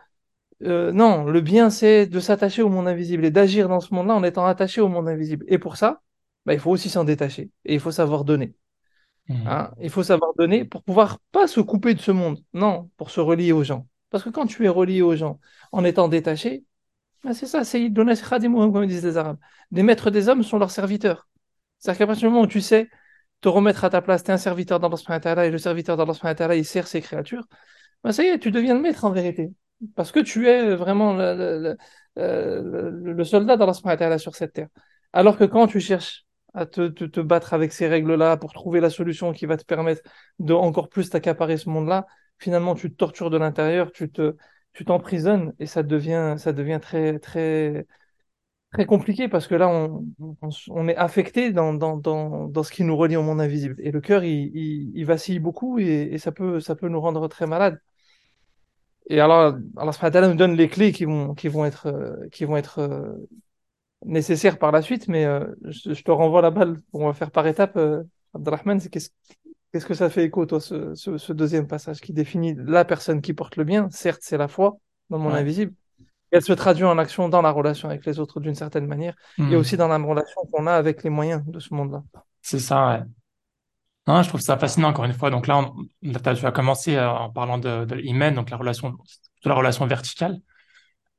euh, 0.62 0.92
non, 0.92 1.24
le 1.24 1.40
bien, 1.40 1.70
c'est 1.70 2.06
de 2.06 2.20
s'attacher 2.20 2.62
au 2.62 2.68
monde 2.68 2.88
invisible 2.88 3.24
et 3.24 3.30
d'agir 3.30 3.68
dans 3.68 3.80
ce 3.80 3.92
monde-là 3.92 4.14
en 4.14 4.22
étant 4.24 4.46
attaché 4.46 4.80
au 4.80 4.88
monde 4.88 5.08
invisible. 5.08 5.44
Et 5.48 5.58
pour 5.58 5.76
ça, 5.76 6.02
bah, 6.46 6.54
il 6.54 6.60
faut 6.60 6.70
aussi 6.70 6.88
s'en 6.88 7.04
détacher 7.04 7.50
et 7.64 7.74
il 7.74 7.80
faut 7.80 7.90
savoir 7.90 8.24
donner. 8.24 8.54
Mmh. 9.28 9.46
Hein 9.46 9.70
il 9.80 9.90
faut 9.90 10.02
savoir 10.02 10.32
donner 10.36 10.64
pour 10.64 10.82
pouvoir 10.82 11.18
pas 11.30 11.46
se 11.46 11.60
couper 11.60 11.94
de 11.94 12.00
ce 12.00 12.10
monde, 12.10 12.42
non, 12.54 12.90
pour 12.96 13.10
se 13.10 13.20
relier 13.20 13.52
aux 13.52 13.64
gens. 13.64 13.86
Parce 14.12 14.24
que 14.24 14.30
quand 14.30 14.46
tu 14.46 14.66
es 14.66 14.68
relié 14.68 15.02
aux 15.02 15.16
gens 15.16 15.40
en 15.72 15.84
étant 15.84 16.08
détaché, 16.08 16.64
ben 17.24 17.34
c'est 17.34 17.46
ça, 17.46 17.64
c'est 17.64 17.82
comme 18.72 18.86
disent 18.86 19.04
les 19.04 19.16
Arabes. 19.18 19.38
Les 19.72 19.82
maîtres 19.82 20.10
des 20.10 20.28
hommes 20.28 20.42
sont 20.44 20.58
leurs 20.58 20.70
serviteurs. 20.72 21.28
C'est-à-dire 21.78 22.00
qu'à 22.00 22.06
partir 22.08 22.28
du 22.28 22.32
moment 22.34 22.44
où 22.44 22.48
tu 22.48 22.60
sais 22.60 22.90
te 23.40 23.48
remettre 23.48 23.84
à 23.84 23.90
ta 23.90 24.02
place, 24.02 24.24
tu 24.24 24.30
es 24.30 24.34
un 24.34 24.38
serviteur 24.38 24.80
d'Allah 24.80 25.46
et 25.46 25.50
le 25.50 25.58
serviteur 25.58 25.96
d'Allah 25.96 26.56
il 26.56 26.64
sert 26.64 26.86
ses 26.88 27.00
créatures, 27.02 27.46
ben 28.04 28.12
ça 28.12 28.24
y 28.24 28.28
est, 28.28 28.38
tu 28.38 28.50
deviens 28.52 28.74
le 28.74 28.80
maître 28.80 29.04
en 29.04 29.10
vérité. 29.12 29.52
Parce 29.96 30.12
que 30.12 30.20
tu 30.20 30.48
es 30.48 30.74
vraiment 30.76 31.14
le, 31.14 31.34
le, 31.36 31.76
le, 32.16 33.12
le 33.14 33.24
soldat 33.24 33.56
sur 34.18 34.36
cette 34.36 34.52
terre. 34.52 34.68
Alors 35.12 35.36
que 35.38 35.44
quand 35.44 35.66
tu 35.66 35.80
cherches 35.80 36.24
à 36.54 36.66
te, 36.66 36.88
te, 36.88 37.04
te 37.04 37.20
battre 37.20 37.54
avec 37.54 37.72
ces 37.72 37.88
règles-là 37.88 38.36
pour 38.36 38.52
trouver 38.52 38.80
la 38.80 38.90
solution 38.90 39.32
qui 39.32 39.46
va 39.46 39.56
te 39.56 39.64
permettre 39.64 40.02
de 40.38 40.52
encore 40.54 40.88
plus 40.88 41.10
t'accaparer 41.10 41.56
ce 41.56 41.68
monde-là, 41.68 42.06
finalement 42.42 42.74
tu 42.74 42.90
te 42.90 42.96
tortures 42.96 43.30
de 43.30 43.38
l'intérieur, 43.38 43.92
tu 43.92 44.10
te 44.10 44.36
tu 44.72 44.84
t'emprisonnes 44.84 45.54
et 45.58 45.66
ça 45.66 45.82
devient 45.82 46.36
ça 46.38 46.52
devient 46.52 46.80
très 46.82 47.18
très 47.18 47.86
très 48.72 48.86
compliqué 48.86 49.28
parce 49.28 49.46
que 49.46 49.54
là 49.54 49.68
on, 49.68 50.04
on, 50.70 50.88
est 50.88 50.96
affecté 50.96 51.52
dans, 51.52 51.74
dans, 51.74 51.96
dans, 51.98 52.48
dans, 52.48 52.62
ce 52.62 52.72
qui 52.72 52.84
nous 52.84 52.96
relie 52.96 53.16
au 53.16 53.22
monde 53.22 53.40
invisible 53.40 53.76
et 53.78 53.90
le 53.92 54.00
cœur 54.00 54.24
il, 54.24 54.50
il, 54.94 55.04
vacille 55.04 55.38
beaucoup 55.40 55.78
et, 55.78 56.16
ça 56.18 56.32
peut 56.32 56.58
ça 56.60 56.74
peut 56.74 56.88
nous 56.88 57.00
rendre 57.00 57.28
très 57.28 57.46
malades. 57.46 57.80
Et 59.10 59.20
alors 59.20 59.56
Allah 59.76 60.28
nous 60.28 60.34
donne 60.34 60.56
les 60.56 60.68
clés 60.68 60.92
qui 60.92 61.04
vont 61.04 61.34
qui 61.34 61.48
vont 61.48 61.64
être 61.64 61.86
euh, 61.86 62.28
qui 62.30 62.44
vont 62.44 62.56
être 62.56 62.78
euh, 62.78 63.12
nécessaires 64.06 64.58
par 64.58 64.72
la 64.72 64.82
suite 64.82 65.08
mais 65.08 65.26
euh, 65.26 65.46
je, 65.64 66.02
te 66.02 66.10
renvoie 66.10 66.42
la 66.42 66.50
balle 66.50 66.78
on 66.92 67.06
va 67.06 67.12
faire 67.12 67.30
par 67.30 67.46
étapes 67.46 67.78
Abdelrahman 68.34 68.80
c'est 68.80 68.88
qu'est-ce 68.90 69.10
Qu'est-ce 69.72 69.86
que 69.86 69.94
ça 69.94 70.10
fait 70.10 70.24
écho, 70.24 70.44
toi, 70.44 70.60
ce, 70.60 70.94
ce, 70.94 71.32
deuxième 71.32 71.66
passage 71.66 72.00
qui 72.00 72.12
définit 72.12 72.54
la 72.58 72.84
personne 72.84 73.22
qui 73.22 73.32
porte 73.32 73.56
le 73.56 73.64
bien? 73.64 73.88
Certes, 73.90 74.20
c'est 74.22 74.36
la 74.36 74.48
foi 74.48 74.76
dans 75.08 75.18
mon 75.18 75.32
invisible. 75.32 75.72
Elle 76.30 76.42
se 76.42 76.52
traduit 76.52 76.84
en 76.84 76.98
action 76.98 77.28
dans 77.28 77.42
la 77.42 77.50
relation 77.50 77.88
avec 77.88 78.04
les 78.04 78.18
autres 78.18 78.40
d'une 78.40 78.54
certaine 78.54 78.86
manière 78.86 79.14
et 79.38 79.42
hmm. 79.42 79.54
aussi 79.54 79.76
dans 79.76 79.88
la 79.88 79.96
relation 79.96 80.40
qu'on 80.50 80.66
a 80.66 80.72
avec 80.72 81.02
les 81.02 81.10
moyens 81.10 81.42
de 81.46 81.58
ce 81.58 81.72
monde-là. 81.74 82.02
C'est 82.42 82.58
ça, 82.58 82.88
ouais. 82.88 83.02
Non, 84.06 84.22
je 84.22 84.28
trouve 84.28 84.40
ça 84.40 84.58
fascinant, 84.58 84.88
encore 84.88 85.04
une 85.04 85.12
fois. 85.12 85.30
Donc 85.30 85.46
là, 85.46 85.58
on, 85.58 85.86
tu 86.02 86.46
as 86.46 86.52
commencé 86.52 86.96
euh, 86.96 87.08
en 87.08 87.30
parlant 87.30 87.58
de, 87.58 87.84
de 87.84 87.94
l'hymen, 87.94 88.34
donc 88.34 88.50
la 88.50 88.56
relation, 88.56 88.90
de 88.90 89.48
la 89.48 89.54
relation 89.54 89.86
verticale. 89.86 90.38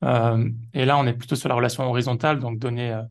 Euh, 0.03 0.49
et 0.73 0.85
là, 0.85 0.97
on 0.97 1.07
est 1.07 1.13
plutôt 1.13 1.35
sur 1.35 1.47
la 1.47 1.55
relation 1.55 1.89
horizontale, 1.89 2.39
donc 2.39 2.59
donnée 2.59 2.91
euh, 2.91 3.01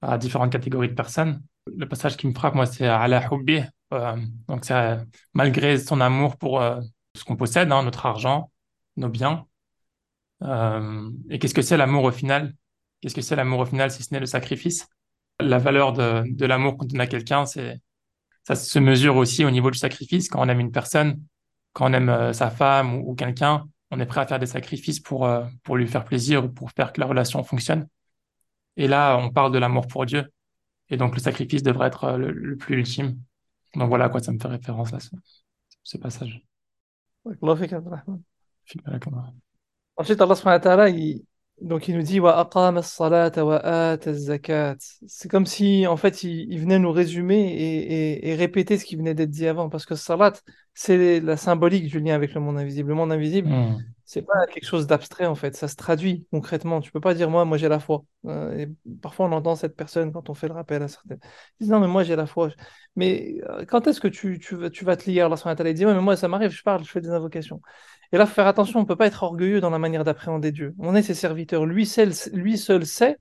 à 0.00 0.16
différentes 0.16 0.52
catégories 0.52 0.88
de 0.88 0.94
personnes. 0.94 1.42
Le 1.66 1.86
passage 1.88 2.16
qui 2.16 2.28
me 2.28 2.32
frappe, 2.32 2.54
moi, 2.54 2.66
c'est 2.66 2.86
Ala 2.86 3.22
Hubbi, 3.30 3.62
donc, 3.90 4.64
c'est 4.64 4.98
malgré 5.34 5.78
son 5.78 6.00
amour 6.00 6.36
pour 6.36 6.60
euh, 6.60 6.80
ce 7.16 7.24
qu'on 7.24 7.36
possède, 7.36 7.70
hein, 7.72 7.82
notre 7.82 8.06
argent, 8.06 8.50
nos 8.96 9.08
biens. 9.08 9.46
Euh, 10.42 11.10
et 11.28 11.38
qu'est-ce 11.38 11.54
que 11.54 11.62
c'est 11.62 11.76
l'amour 11.76 12.04
au 12.04 12.12
final? 12.12 12.54
Qu'est-ce 13.00 13.14
que 13.14 13.20
c'est 13.20 13.36
l'amour 13.36 13.60
au 13.60 13.66
final 13.66 13.90
si 13.90 14.02
ce 14.02 14.14
n'est 14.14 14.20
le 14.20 14.26
sacrifice? 14.26 14.86
La 15.40 15.58
valeur 15.58 15.92
de, 15.92 16.44
l'amour 16.44 16.76
qu'on 16.76 16.86
donne 16.86 17.00
à 17.00 17.06
quelqu'un, 17.06 17.46
ça 17.46 18.54
se 18.54 18.78
mesure 18.78 19.16
aussi 19.16 19.44
au 19.44 19.50
niveau 19.50 19.70
du 19.70 19.78
sacrifice. 19.78 20.28
Quand 20.28 20.44
on 20.44 20.48
aime 20.48 20.60
une 20.60 20.72
personne, 20.72 21.20
quand 21.72 21.90
on 21.90 21.94
aime 21.94 22.32
sa 22.32 22.50
femme 22.50 22.94
ou, 22.94 23.14
quelqu'un, 23.14 23.64
on 23.90 23.98
est 24.00 24.06
prêt 24.06 24.20
à 24.20 24.26
faire 24.26 24.38
des 24.38 24.46
sacrifices 24.46 25.00
pour 25.00 25.26
lui 25.74 25.88
faire 25.88 26.04
plaisir 26.04 26.44
ou 26.44 26.48
pour 26.48 26.70
faire 26.72 26.92
que 26.92 27.00
la 27.00 27.06
relation 27.06 27.42
fonctionne. 27.42 27.88
Et 28.76 28.86
là, 28.86 29.16
on 29.16 29.30
parle 29.30 29.50
de 29.52 29.58
l'amour 29.58 29.86
pour 29.86 30.04
Dieu. 30.04 30.30
Et 30.90 30.98
donc, 30.98 31.14
le 31.14 31.20
sacrifice 31.20 31.62
devrait 31.62 31.88
être 31.88 32.18
le 32.18 32.56
plus 32.56 32.76
ultime. 32.76 33.18
Donc 33.74 33.88
voilà 33.88 34.06
à 34.06 34.08
quoi 34.08 34.20
ça 34.20 34.32
me 34.32 34.38
fait 34.38 34.48
référence 34.48 34.92
là, 34.92 35.00
ce, 35.00 35.10
ce 35.82 35.98
passage. 35.98 36.42
Ensuite, 39.96 40.20
Allah 40.20 40.34
subhanahu 40.34 40.58
wa 40.58 40.60
ta'ala, 40.60 40.88
il, 40.88 41.24
donc 41.60 41.88
il 41.88 41.96
nous 41.96 42.02
dit 42.02 42.20
C'est 45.06 45.30
comme 45.30 45.46
si 45.46 45.86
en 45.86 45.96
fait 45.96 46.22
il, 46.22 46.58
venait 46.58 46.78
nous 46.78 46.92
résumer 46.92 47.52
et, 47.52 48.30
et, 48.30 48.34
répéter 48.34 48.78
ce 48.78 48.84
qui 48.84 48.96
venait 48.96 49.14
d'être 49.14 49.30
dit 49.30 49.46
avant 49.46 49.68
parce 49.68 49.84
que 49.84 49.94
salat 49.94 50.32
c'est 50.72 51.20
la 51.20 51.36
symbolique 51.36 51.86
du 51.88 52.00
lien 52.00 52.14
avec 52.14 52.32
le 52.34 52.40
monde 52.40 52.58
invisible. 52.58 52.88
Le 52.88 52.94
monde 52.94 53.12
invisible, 53.12 53.48
hmm. 53.48 53.78
C'est 54.10 54.22
pas 54.22 54.44
quelque 54.48 54.64
chose 54.66 54.88
d'abstrait 54.88 55.26
en 55.26 55.36
fait, 55.36 55.54
ça 55.54 55.68
se 55.68 55.76
traduit 55.76 56.26
concrètement. 56.32 56.80
Tu 56.80 56.90
peux 56.90 57.00
pas 57.00 57.14
dire 57.14 57.30
moi 57.30 57.44
moi 57.44 57.58
j'ai 57.58 57.68
la 57.68 57.78
foi. 57.78 58.02
Euh, 58.24 58.66
parfois 59.00 59.26
on 59.26 59.32
entend 59.32 59.54
cette 59.54 59.76
personne 59.76 60.12
quand 60.12 60.28
on 60.28 60.34
fait 60.34 60.48
le 60.48 60.54
rappel 60.54 60.82
à 60.82 60.88
certaines. 60.88 61.20
Ils 61.60 61.64
disent 61.64 61.70
non 61.70 61.78
mais 61.78 61.86
moi 61.86 62.02
j'ai 62.02 62.16
la 62.16 62.26
foi. 62.26 62.50
Mais 62.96 63.36
euh, 63.48 63.64
quand 63.66 63.86
est-ce 63.86 64.00
que 64.00 64.08
tu, 64.08 64.40
tu, 64.40 64.56
tu 64.72 64.84
vas 64.84 64.96
te 64.96 65.08
lier 65.08 65.20
à 65.20 65.26
Allah 65.26 65.36
subhanahu 65.36 65.64
wa 65.64 65.72
dit 65.72 65.84
mais 65.84 65.94
moi 66.00 66.16
ça 66.16 66.26
m'arrive, 66.26 66.50
je 66.50 66.64
parle, 66.64 66.82
je 66.82 66.90
fais 66.90 67.00
des 67.00 67.10
invocations. 67.10 67.62
Et 68.10 68.18
là, 68.18 68.26
faut 68.26 68.34
faire 68.34 68.48
attention, 68.48 68.80
on 68.80 68.82
ne 68.82 68.88
peut 68.88 68.96
pas 68.96 69.06
être 69.06 69.22
orgueilleux 69.22 69.60
dans 69.60 69.70
la 69.70 69.78
manière 69.78 70.02
d'appréhender 70.02 70.50
Dieu. 70.50 70.74
On 70.80 70.96
est 70.96 71.02
ses 71.02 71.14
serviteurs. 71.14 71.64
Lui 71.64 71.86
seul, 71.86 72.10
lui 72.32 72.58
seul 72.58 72.84
sait 72.86 73.16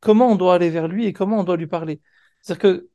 comment 0.00 0.28
on 0.30 0.36
doit 0.36 0.56
aller 0.56 0.68
vers 0.68 0.88
lui 0.88 1.06
et 1.06 1.14
comment 1.14 1.38
on 1.38 1.44
doit 1.44 1.56
lui 1.56 1.68
parler. 1.68 2.02
C'est-à-dire 2.42 2.62
que, 2.62 2.88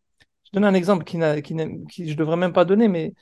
je 0.45 0.51
donne 0.53 0.65
un 0.65 0.75
exemple 0.75 1.03
qui, 1.03 1.17
qui, 1.43 1.55
qui 1.89 2.09
je 2.11 2.15
devrais 2.15 2.37
même 2.37 2.53
pas 2.53 2.65
donner, 2.65 2.87
mais 2.87 3.13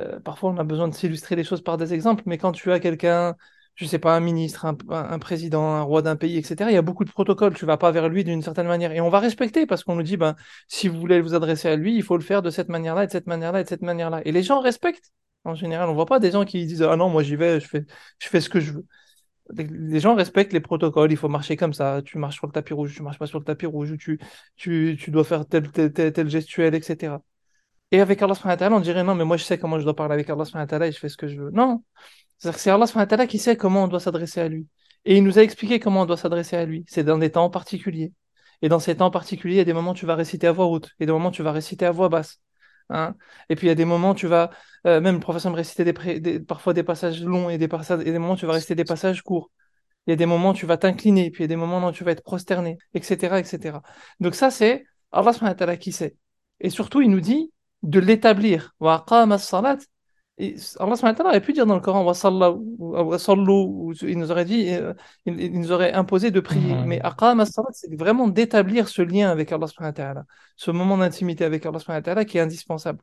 euh, 0.00 0.18
parfois 0.20 0.50
on 0.50 0.58
a 0.58 0.64
besoin 0.64 0.88
de 0.88 0.94
s'illustrer 0.94 1.36
les 1.36 1.44
choses 1.44 1.62
par 1.62 1.76
des 1.76 1.94
exemples. 1.94 2.24
Mais 2.26 2.38
quand 2.38 2.52
tu 2.52 2.72
as 2.72 2.80
quelqu'un, 2.80 3.36
je 3.76 3.84
sais 3.84 3.98
pas, 3.98 4.16
un 4.16 4.20
ministre, 4.20 4.64
un, 4.64 5.18
président, 5.18 5.62
un 5.74 5.82
roi 5.82 6.02
d'un 6.02 6.16
pays, 6.16 6.38
etc., 6.38 6.70
il 6.70 6.74
y 6.74 6.78
a 6.78 6.82
beaucoup 6.82 7.04
de 7.04 7.10
protocoles. 7.10 7.54
Tu 7.54 7.66
vas 7.66 7.76
pas 7.76 7.90
vers 7.90 8.08
lui 8.08 8.24
d'une 8.24 8.42
certaine 8.42 8.66
manière. 8.66 8.90
Et 8.92 9.00
on 9.02 9.10
va 9.10 9.20
respecter 9.20 9.66
parce 9.66 9.84
qu'on 9.84 9.96
nous 9.96 10.02
dit, 10.02 10.16
ben, 10.16 10.34
si 10.66 10.88
vous 10.88 10.98
voulez 10.98 11.20
vous 11.20 11.34
adresser 11.34 11.68
à 11.68 11.76
lui, 11.76 11.94
il 11.94 12.02
faut 12.02 12.16
le 12.16 12.22
faire 12.22 12.42
de 12.42 12.50
cette 12.50 12.70
manière-là, 12.70 13.04
et 13.04 13.06
de 13.06 13.12
cette 13.12 13.26
manière-là, 13.26 13.60
et 13.60 13.64
de 13.64 13.68
cette 13.68 13.82
manière-là. 13.82 14.22
Et 14.24 14.32
les 14.32 14.42
gens 14.42 14.60
respectent. 14.60 15.12
En 15.44 15.54
général, 15.54 15.88
on 15.88 15.94
voit 15.94 16.06
pas 16.06 16.18
des 16.18 16.32
gens 16.32 16.44
qui 16.44 16.66
disent 16.66 16.82
ah 16.82 16.96
non 16.96 17.08
moi 17.08 17.22
j'y 17.22 17.36
vais, 17.36 17.60
je 17.60 17.68
fais, 17.68 17.84
je 18.18 18.28
fais 18.28 18.40
ce 18.40 18.48
que 18.48 18.58
je 18.58 18.72
veux. 18.72 18.86
Les 19.54 20.00
gens 20.00 20.16
respectent 20.16 20.52
les 20.52 20.60
protocoles, 20.60 21.12
il 21.12 21.16
faut 21.16 21.28
marcher 21.28 21.56
comme 21.56 21.72
ça. 21.72 22.02
Tu 22.04 22.18
marches 22.18 22.36
sur 22.36 22.48
le 22.48 22.52
tapis 22.52 22.72
rouge, 22.74 22.94
tu 22.96 23.02
marches 23.02 23.18
pas 23.18 23.26
sur 23.28 23.38
le 23.38 23.44
tapis 23.44 23.66
rouge, 23.66 23.96
tu, 23.98 24.18
tu, 24.56 24.96
tu 24.98 25.10
dois 25.12 25.22
faire 25.22 25.46
tel, 25.46 25.70
tel, 25.70 25.92
tel, 25.92 26.28
gestuel, 26.28 26.74
etc. 26.74 27.18
Et 27.92 28.00
avec 28.00 28.20
Allah 28.22 28.34
on 28.72 28.80
dirait 28.80 29.04
non, 29.04 29.14
mais 29.14 29.24
moi 29.24 29.36
je 29.36 29.44
sais 29.44 29.58
comment 29.58 29.78
je 29.78 29.84
dois 29.84 29.94
parler 29.94 30.14
avec 30.14 30.28
Allah 30.28 30.86
et 30.86 30.92
je 30.92 30.98
fais 30.98 31.08
ce 31.08 31.16
que 31.16 31.28
je 31.28 31.40
veux. 31.40 31.50
Non, 31.52 31.84
c'est 32.38 32.70
Allah 32.70 33.26
qui 33.26 33.38
sait 33.38 33.56
comment 33.56 33.84
on 33.84 33.88
doit 33.88 34.00
s'adresser 34.00 34.40
à 34.40 34.48
lui. 34.48 34.66
Et 35.04 35.16
il 35.16 35.24
nous 35.24 35.38
a 35.38 35.42
expliqué 35.42 35.80
comment 35.80 36.02
on 36.02 36.06
doit 36.06 36.16
s'adresser 36.16 36.56
à 36.56 36.64
lui. 36.64 36.84
C'est 36.88 37.04
dans 37.04 37.18
des 37.18 37.30
temps 37.30 37.48
particuliers. 37.50 38.12
Et 38.62 38.68
dans 38.68 38.80
ces 38.80 38.96
temps 38.96 39.10
particuliers, 39.10 39.54
il 39.56 39.58
y 39.58 39.60
a 39.60 39.64
des 39.64 39.72
moments 39.72 39.92
où 39.92 39.94
tu 39.94 40.06
vas 40.06 40.14
réciter 40.14 40.46
à 40.46 40.52
voix 40.52 40.66
haute, 40.66 40.90
et 41.00 41.06
des 41.06 41.12
moments 41.12 41.28
où 41.28 41.32
tu 41.32 41.42
vas 41.42 41.52
réciter 41.52 41.86
à 41.86 41.90
voix 41.90 42.08
basse. 42.08 42.40
Hein. 42.90 43.14
Et 43.48 43.56
puis 43.56 43.66
il 43.66 43.68
y 43.68 43.72
a 43.72 43.74
des 43.74 43.84
moments 43.84 44.12
où 44.12 44.14
tu 44.14 44.26
vas, 44.26 44.50
euh, 44.86 45.00
même 45.00 45.16
le 45.16 45.20
professeur 45.20 45.50
me 45.52 45.56
réciter 45.56 45.84
des, 45.84 46.40
parfois 46.40 46.72
des 46.72 46.82
passages 46.82 47.22
longs 47.22 47.50
et 47.50 47.58
des, 47.58 47.68
des 47.68 48.18
moments 48.18 48.34
où 48.34 48.36
tu 48.36 48.46
vas 48.46 48.52
réciter 48.52 48.74
des 48.74 48.84
passages 48.84 49.22
courts. 49.22 49.50
Il 50.06 50.10
y 50.10 50.12
a 50.12 50.16
des 50.16 50.26
moments 50.26 50.50
où 50.50 50.54
tu 50.54 50.66
vas 50.66 50.76
t'incliner, 50.76 51.30
puis 51.30 51.42
il 51.42 51.44
y 51.44 51.46
a 51.46 51.48
des 51.48 51.56
moments 51.56 51.84
où 51.86 51.92
tu 51.92 52.04
vas 52.04 52.12
être 52.12 52.22
prosterné, 52.22 52.78
etc. 52.94 53.40
etc. 53.40 53.78
Donc 54.20 54.34
ça, 54.34 54.50
c'est 54.50 54.84
Allah 55.12 55.76
qui 55.76 55.92
sait. 55.92 56.16
Et 56.60 56.70
surtout, 56.70 57.00
il 57.02 57.10
nous 57.10 57.20
dit 57.20 57.52
de 57.82 58.00
l'établir. 58.00 58.74
Et 60.38 60.56
Allah 60.78 60.94
aurait 61.24 61.40
pu 61.40 61.54
dire 61.54 61.64
dans 61.64 61.74
le 61.74 61.80
Coran, 61.80 62.04
il 64.02 64.18
nous 64.18 64.30
aurait 64.30 64.44
dit, 64.44 64.68
euh, 64.74 64.92
il, 65.24 65.58
nous 65.58 65.72
aurait 65.72 65.94
imposé 65.94 66.30
de 66.30 66.40
prier. 66.40 66.74
Mhm. 66.74 66.84
Mais 66.84 67.00
c'est 67.74 67.96
vraiment 67.96 68.28
d'établir 68.28 68.88
ce 68.88 69.00
lien 69.00 69.30
avec 69.30 69.50
Allah, 69.52 69.66
ce 70.56 70.70
moment 70.70 70.98
d'intimité 70.98 71.44
avec 71.44 71.64
Allah 71.64 72.24
qui 72.26 72.36
est 72.36 72.42
indispensable 72.42 73.00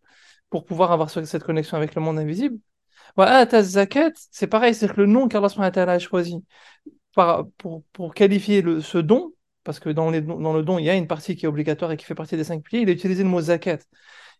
pour 0.52 0.64
pouvoir 0.64 0.92
avoir 0.92 1.10
cette 1.10 1.44
connexion 1.44 1.76
avec 1.76 1.96
le 1.96 2.02
monde 2.02 2.20
invisible. 2.20 2.60
zakat, 3.18 4.12
c'est 4.30 4.48
pareil, 4.48 4.76
c'est 4.76 4.88
que 4.88 5.02
le 5.02 5.08
nom 5.08 5.28
qu'Allah 5.28 5.50
a 5.58 6.00
choisi 6.00 6.44
pour, 7.58 7.84
pour 7.94 8.14
qualifier 8.14 8.62
le, 8.62 8.80
ce 8.80 9.00
don, 9.00 9.34
parce 9.64 9.80
que 9.80 9.90
dans, 9.90 10.12
les, 10.12 10.22
dans 10.22 10.54
le 10.54 10.62
don, 10.62 10.78
il 10.78 10.86
y 10.86 10.90
a 10.90 10.96
une 10.96 11.08
partie 11.08 11.36
qui 11.36 11.46
est 11.46 11.50
obligatoire 11.50 11.92
et 11.92 11.98
qui 11.98 12.06
fait 12.06 12.14
partie 12.14 12.38
des 12.38 12.44
cinq 12.44 12.62
piliers, 12.62 12.84
il 12.84 12.90
a 12.90 12.92
utilisé 12.92 13.24
le 13.24 13.30
mot 13.30 13.42
zakat 13.42 13.80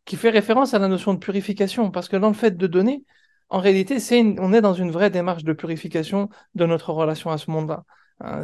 qui 0.06 0.18
fait 0.18 0.30
référence 0.30 0.74
à 0.74 0.80
la 0.80 0.88
notion 0.88 1.14
de 1.14 1.20
purification, 1.20 1.92
parce 1.92 2.10
que 2.10 2.18
dans 2.18 2.30
le 2.30 2.34
fait 2.34 2.58
de 2.58 2.68
donner, 2.68 3.04
en 3.50 3.60
réalité, 3.60 3.98
on 4.40 4.54
est 4.54 4.62
dans 4.62 4.74
une 4.74 4.92
vraie 4.92 5.10
démarche 5.10 5.44
de 5.44 5.54
purification 5.54 6.30
de 6.56 6.66
notre 6.66 6.92
relation 6.92 7.30
à 7.32 7.38
ce 7.38 7.52
monde-là. 7.52 7.84
Hein, 8.20 8.44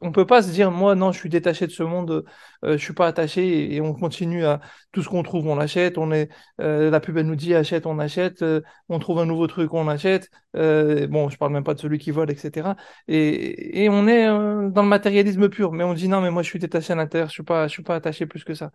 on 0.00 0.06
ne 0.08 0.12
peut 0.12 0.26
pas 0.26 0.42
se 0.42 0.50
dire, 0.50 0.70
moi, 0.70 0.94
non, 0.94 1.12
je 1.12 1.18
suis 1.18 1.28
détaché 1.28 1.66
de 1.66 1.72
ce 1.72 1.82
monde, 1.82 2.10
euh, 2.10 2.22
je 2.62 2.72
ne 2.72 2.76
suis 2.78 2.94
pas 2.94 3.06
attaché, 3.06 3.74
et, 3.74 3.80
on 3.80 3.92
continue 3.94 4.44
à 4.44 4.60
tout 4.92 5.02
ce 5.02 5.08
qu'on 5.08 5.22
trouve, 5.22 5.46
on 5.48 5.56
l'achète, 5.56 5.98
on 5.98 6.12
est, 6.12 6.28
euh, 6.60 6.90
la 6.90 7.00
pub, 7.00 7.16
elle 7.18 7.26
nous 7.26 7.36
dit, 7.36 7.54
achète, 7.54 7.84
on 7.86 7.98
achète, 7.98 8.42
euh, 8.42 8.62
on 8.88 8.98
trouve 8.98 9.18
un 9.18 9.26
nouveau 9.26 9.46
truc, 9.48 9.74
on 9.74 9.88
achète, 9.88 10.30
bon, 10.54 11.28
je 11.28 11.36
parle 11.36 11.52
même 11.52 11.64
pas 11.64 11.74
de 11.74 11.80
celui 11.80 11.98
qui 11.98 12.10
vole, 12.10 12.30
etc. 12.30 12.74
Et, 13.08 13.88
on 13.90 14.06
est 14.08 14.26
dans 14.26 14.82
le 14.82 14.88
matérialisme 14.88 15.48
pur, 15.48 15.72
mais 15.72 15.84
on 15.84 15.94
dit, 15.94 16.08
non, 16.08 16.20
mais 16.20 16.30
moi, 16.30 16.42
je 16.42 16.48
suis 16.48 16.58
détaché 16.58 16.92
à 16.92 16.96
l'intérieur, 16.96 17.28
je 17.28 17.42
ne 17.42 17.68
suis 17.68 17.82
pas 17.82 17.94
attaché 17.94 18.26
plus 18.26 18.44
que 18.44 18.54
ça 18.54 18.70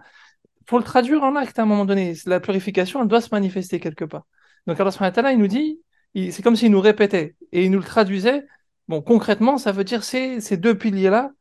faut 0.67 0.77
le 0.77 0.83
traduire 0.83 1.23
en 1.23 1.35
acte 1.35 1.57
à 1.59 1.63
un 1.63 1.65
moment 1.65 1.85
donné. 1.85 2.13
La 2.25 2.39
purification, 2.39 3.01
elle 3.01 3.07
doit 3.07 3.21
se 3.21 3.29
manifester 3.31 3.79
quelque 3.79 4.05
part. 4.05 4.25
Donc 4.67 4.79
Allah 4.79 4.91
subhanahu 4.91 5.33
il 5.33 5.39
nous 5.39 5.47
dit, 5.47 5.81
c'est 6.13 6.41
comme 6.41 6.55
s'il 6.55 6.71
nous 6.71 6.81
répétait 6.81 7.35
et 7.51 7.65
il 7.65 7.71
nous 7.71 7.79
le 7.79 7.85
traduisait. 7.85 8.45
Bon, 8.87 9.01
concrètement, 9.01 9.57
ça 9.57 9.71
veut 9.71 9.83
dire 9.83 10.03
ces, 10.03 10.39
deux 10.57 10.77
piliers-là, 10.77 11.31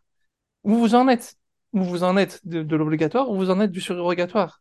où 0.63 0.77
vous 0.77 0.95
en 0.95 1.09
êtes. 1.09 1.37
Où 1.73 1.83
vous 1.83 2.05
en 2.05 2.17
êtes 2.17 2.41
de, 2.47 2.77
l'obligatoire, 2.77 3.31
où 3.31 3.37
vous 3.37 3.51
en 3.51 3.61
êtes 3.61 3.71
du 3.71 3.81
surrogatoire. 3.81 4.61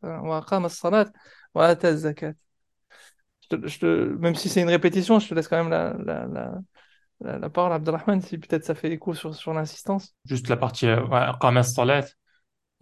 même 3.52 4.36
si 4.36 4.50
c'est 4.50 4.62
une 4.62 4.70
répétition, 4.70 5.20
je 5.20 5.30
te 5.30 5.34
laisse 5.34 5.48
quand 5.48 5.58
même 5.58 5.70
la, 5.70 5.96
la, 6.04 6.26
la, 6.26 7.38
la, 7.38 7.50
parole, 7.50 7.72
Abdelrahman, 7.72 8.22
si 8.22 8.38
peut-être 8.38 8.66
ça 8.66 8.76
fait 8.76 8.92
écho 8.92 9.14
sur, 9.14 9.34
sur 9.34 9.54
l'insistance. 9.54 10.14
Juste 10.26 10.50
la 10.50 10.58
partie 10.58 10.88
euh, 10.88 11.64
salat 11.64 12.06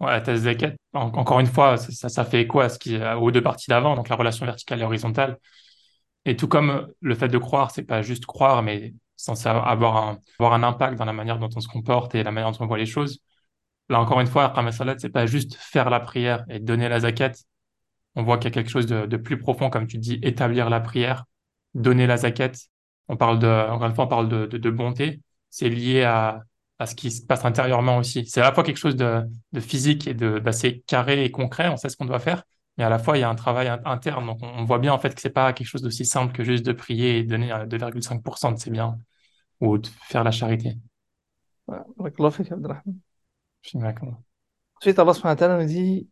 Ouais, 0.04 0.76
encore 0.92 1.40
une 1.40 1.46
fois, 1.46 1.76
ça, 1.76 2.08
ça, 2.08 2.24
fait 2.24 2.42
écho 2.42 2.66
ce 2.68 2.78
qui, 2.78 2.98
aux 2.98 3.30
deux 3.30 3.42
parties 3.42 3.68
d'avant, 3.68 3.96
donc 3.96 4.08
la 4.08 4.16
relation 4.16 4.46
verticale 4.46 4.80
et 4.80 4.84
horizontale. 4.84 5.38
Et 6.24 6.36
tout 6.36 6.48
comme 6.48 6.88
le 7.00 7.14
fait 7.14 7.28
de 7.28 7.38
croire, 7.38 7.70
c'est 7.70 7.84
pas 7.84 8.02
juste 8.02 8.26
croire, 8.26 8.62
mais 8.62 8.94
censé 9.16 9.48
avoir 9.48 9.96
un, 9.96 10.18
avoir 10.38 10.54
un 10.54 10.62
impact 10.62 10.98
dans 10.98 11.04
la 11.04 11.12
manière 11.12 11.38
dont 11.38 11.50
on 11.54 11.60
se 11.60 11.68
comporte 11.68 12.14
et 12.14 12.22
la 12.22 12.32
manière 12.32 12.50
dont 12.52 12.64
on 12.64 12.66
voit 12.66 12.78
les 12.78 12.86
choses. 12.86 13.20
Là, 13.88 14.00
encore 14.00 14.20
une 14.20 14.26
fois, 14.26 14.50
Qam 14.54 14.70
Salat, 14.72 14.98
c'est 14.98 15.10
pas 15.10 15.26
juste 15.26 15.56
faire 15.56 15.90
la 15.90 16.00
prière 16.00 16.44
et 16.48 16.58
donner 16.60 16.88
la 16.88 17.00
zakat. 17.00 17.32
On 18.16 18.22
voit 18.22 18.38
qu'il 18.38 18.46
y 18.46 18.48
a 18.48 18.50
quelque 18.52 18.70
chose 18.70 18.86
de, 18.86 19.16
plus 19.16 19.38
profond, 19.38 19.70
comme 19.70 19.86
tu 19.86 19.98
dis, 19.98 20.18
établir 20.22 20.70
la 20.70 20.80
prière, 20.80 21.24
donner 21.74 22.06
la 22.06 22.16
zakat. 22.18 22.52
On 23.08 23.16
parle 23.16 23.38
de, 23.38 23.46
encore 23.46 23.86
une 23.88 23.94
fois, 23.94 24.04
on 24.06 24.08
parle 24.08 24.28
de, 24.28 24.46
de 24.46 24.70
bonté. 24.70 25.20
C'est 25.50 25.68
lié 25.68 26.02
à, 26.04 26.42
à 26.79 26.85
ce 26.85 26.95
qui 26.95 27.11
se 27.11 27.25
passe 27.25 27.45
intérieurement 27.45 27.97
aussi. 27.97 28.25
C'est 28.25 28.41
à 28.41 28.45
la 28.45 28.53
fois 28.53 28.63
quelque 28.63 28.77
chose 28.77 28.95
de, 28.95 29.23
de 29.51 29.59
physique 29.59 30.07
et 30.07 30.13
d'assez 30.13 30.83
carré 30.87 31.25
et 31.25 31.31
concret, 31.31 31.67
on 31.69 31.77
sait 31.77 31.89
ce 31.89 31.97
qu'on 31.97 32.05
doit 32.05 32.19
faire, 32.19 32.43
mais 32.77 32.83
à 32.85 32.89
la 32.89 32.99
fois 32.99 33.17
il 33.17 33.21
y 33.21 33.23
a 33.23 33.29
un 33.29 33.35
travail 33.35 33.67
interne. 33.85 34.25
Donc 34.25 34.39
on, 34.41 34.63
voit 34.63 34.79
bien 34.79 34.93
en 34.93 34.99
fait 34.99 35.13
que 35.13 35.21
c'est 35.21 35.29
pas 35.29 35.51
quelque 35.53 35.67
chose 35.67 35.81
d'aussi 35.81 36.05
simple 36.05 36.33
que 36.33 36.43
juste 36.43 36.65
de 36.65 36.71
prier 36.71 37.17
et 37.19 37.23
donner 37.23 37.49
2,5% 37.49 38.53
de 38.53 38.59
ses 38.59 38.71
biens 38.71 38.97
ou 39.59 39.77
de 39.77 39.87
faire 40.03 40.23
la 40.23 40.31
charité. 40.31 40.77
Ensuite, 44.81 44.97
Allah 44.97 45.13
subhanahu 45.13 45.35
wa 45.35 45.35
ta'ala 45.35 45.57
nous 45.57 45.67
dit 45.67 46.07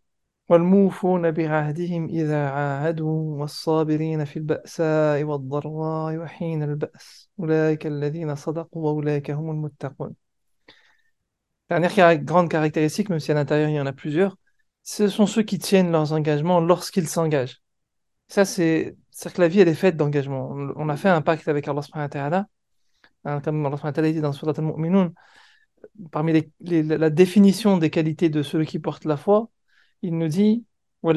والموفون 0.49 1.31
بعهدهم 1.31 2.05
إذا 2.05 2.49
عاهدوا 2.49 3.39
والصابرين 3.39 4.25
في 4.25 4.37
البأساء 4.37 5.23
والضراء 5.23 6.17
وحين 6.17 6.63
البأس 6.63 7.29
أولئك 7.39 7.87
الذين 7.87 8.35
صدقوا 8.35 8.85
وأولئك 8.85 9.31
هم 9.31 9.51
المتقون 9.51 10.20
Dernière 11.70 12.18
grande 12.18 12.50
caractéristique, 12.50 13.08
même 13.08 13.20
si 13.20 13.30
à 13.30 13.34
l'intérieur 13.34 13.68
il 13.70 13.74
y 13.74 13.80
en 13.80 13.86
a 13.86 13.92
plusieurs, 13.92 14.36
ce 14.82 15.08
sont 15.08 15.26
ceux 15.26 15.42
qui 15.42 15.58
tiennent 15.58 15.92
leurs 15.92 16.12
engagements 16.12 16.60
lorsqu'ils 16.60 17.08
s'engagent. 17.08 17.62
Ça, 18.28 18.44
C'est-à-dire 18.44 19.34
que 19.34 19.40
la 19.40 19.48
vie, 19.48 19.60
elle 19.60 19.68
est 19.68 19.74
faite 19.74 19.96
d'engagement. 19.96 20.50
On 20.76 20.88
a 20.88 20.96
fait 20.96 21.08
un 21.08 21.22
pacte 21.22 21.48
avec 21.48 21.68
Allah 21.68 21.82
subhanahu 21.82 22.10
wa. 22.14 22.46
Hein, 23.24 23.40
comme 23.40 23.64
Allah 23.66 23.76
subhanahu 23.76 24.04
wa 24.04 24.12
dit 24.12 24.20
dans 24.20 24.32
Surat 24.32 24.54
al-Mu'minun, 24.56 25.12
parmi 26.10 26.44
la 26.60 27.10
définition 27.10 27.78
des 27.78 27.90
qualités 27.90 28.28
de 28.30 28.42
ceux 28.42 28.64
qui 28.64 28.78
portent 28.78 29.04
la 29.04 29.16
foi, 29.16 29.50
il 30.02 30.16
nous 30.18 30.28
dit 30.28 30.64
hum 31.02 31.12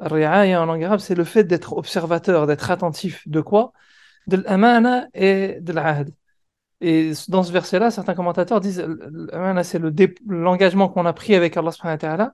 Ri'aya 0.00 0.62
en 0.62 0.66
langue 0.66 0.84
arabe, 0.84 1.00
c'est 1.00 1.14
le 1.14 1.24
fait 1.24 1.44
d'être 1.44 1.72
observateur, 1.72 2.46
d'être 2.46 2.70
attentif. 2.70 3.26
De 3.26 3.40
quoi? 3.40 3.72
De 4.26 4.36
l'amana 4.36 5.08
et 5.14 5.58
de 5.60 5.72
l'ahd. 5.72 6.14
Et 6.80 7.12
dans 7.28 7.42
ce 7.42 7.52
verset-là, 7.52 7.90
certains 7.90 8.14
commentateurs 8.14 8.60
disent 8.60 8.84
c'est 9.64 9.82
l'engagement 10.26 10.88
qu'on 10.88 11.06
a 11.06 11.12
pris 11.12 11.34
avec 11.34 11.56
Allah 11.56 11.72
subhanahu 11.72 12.30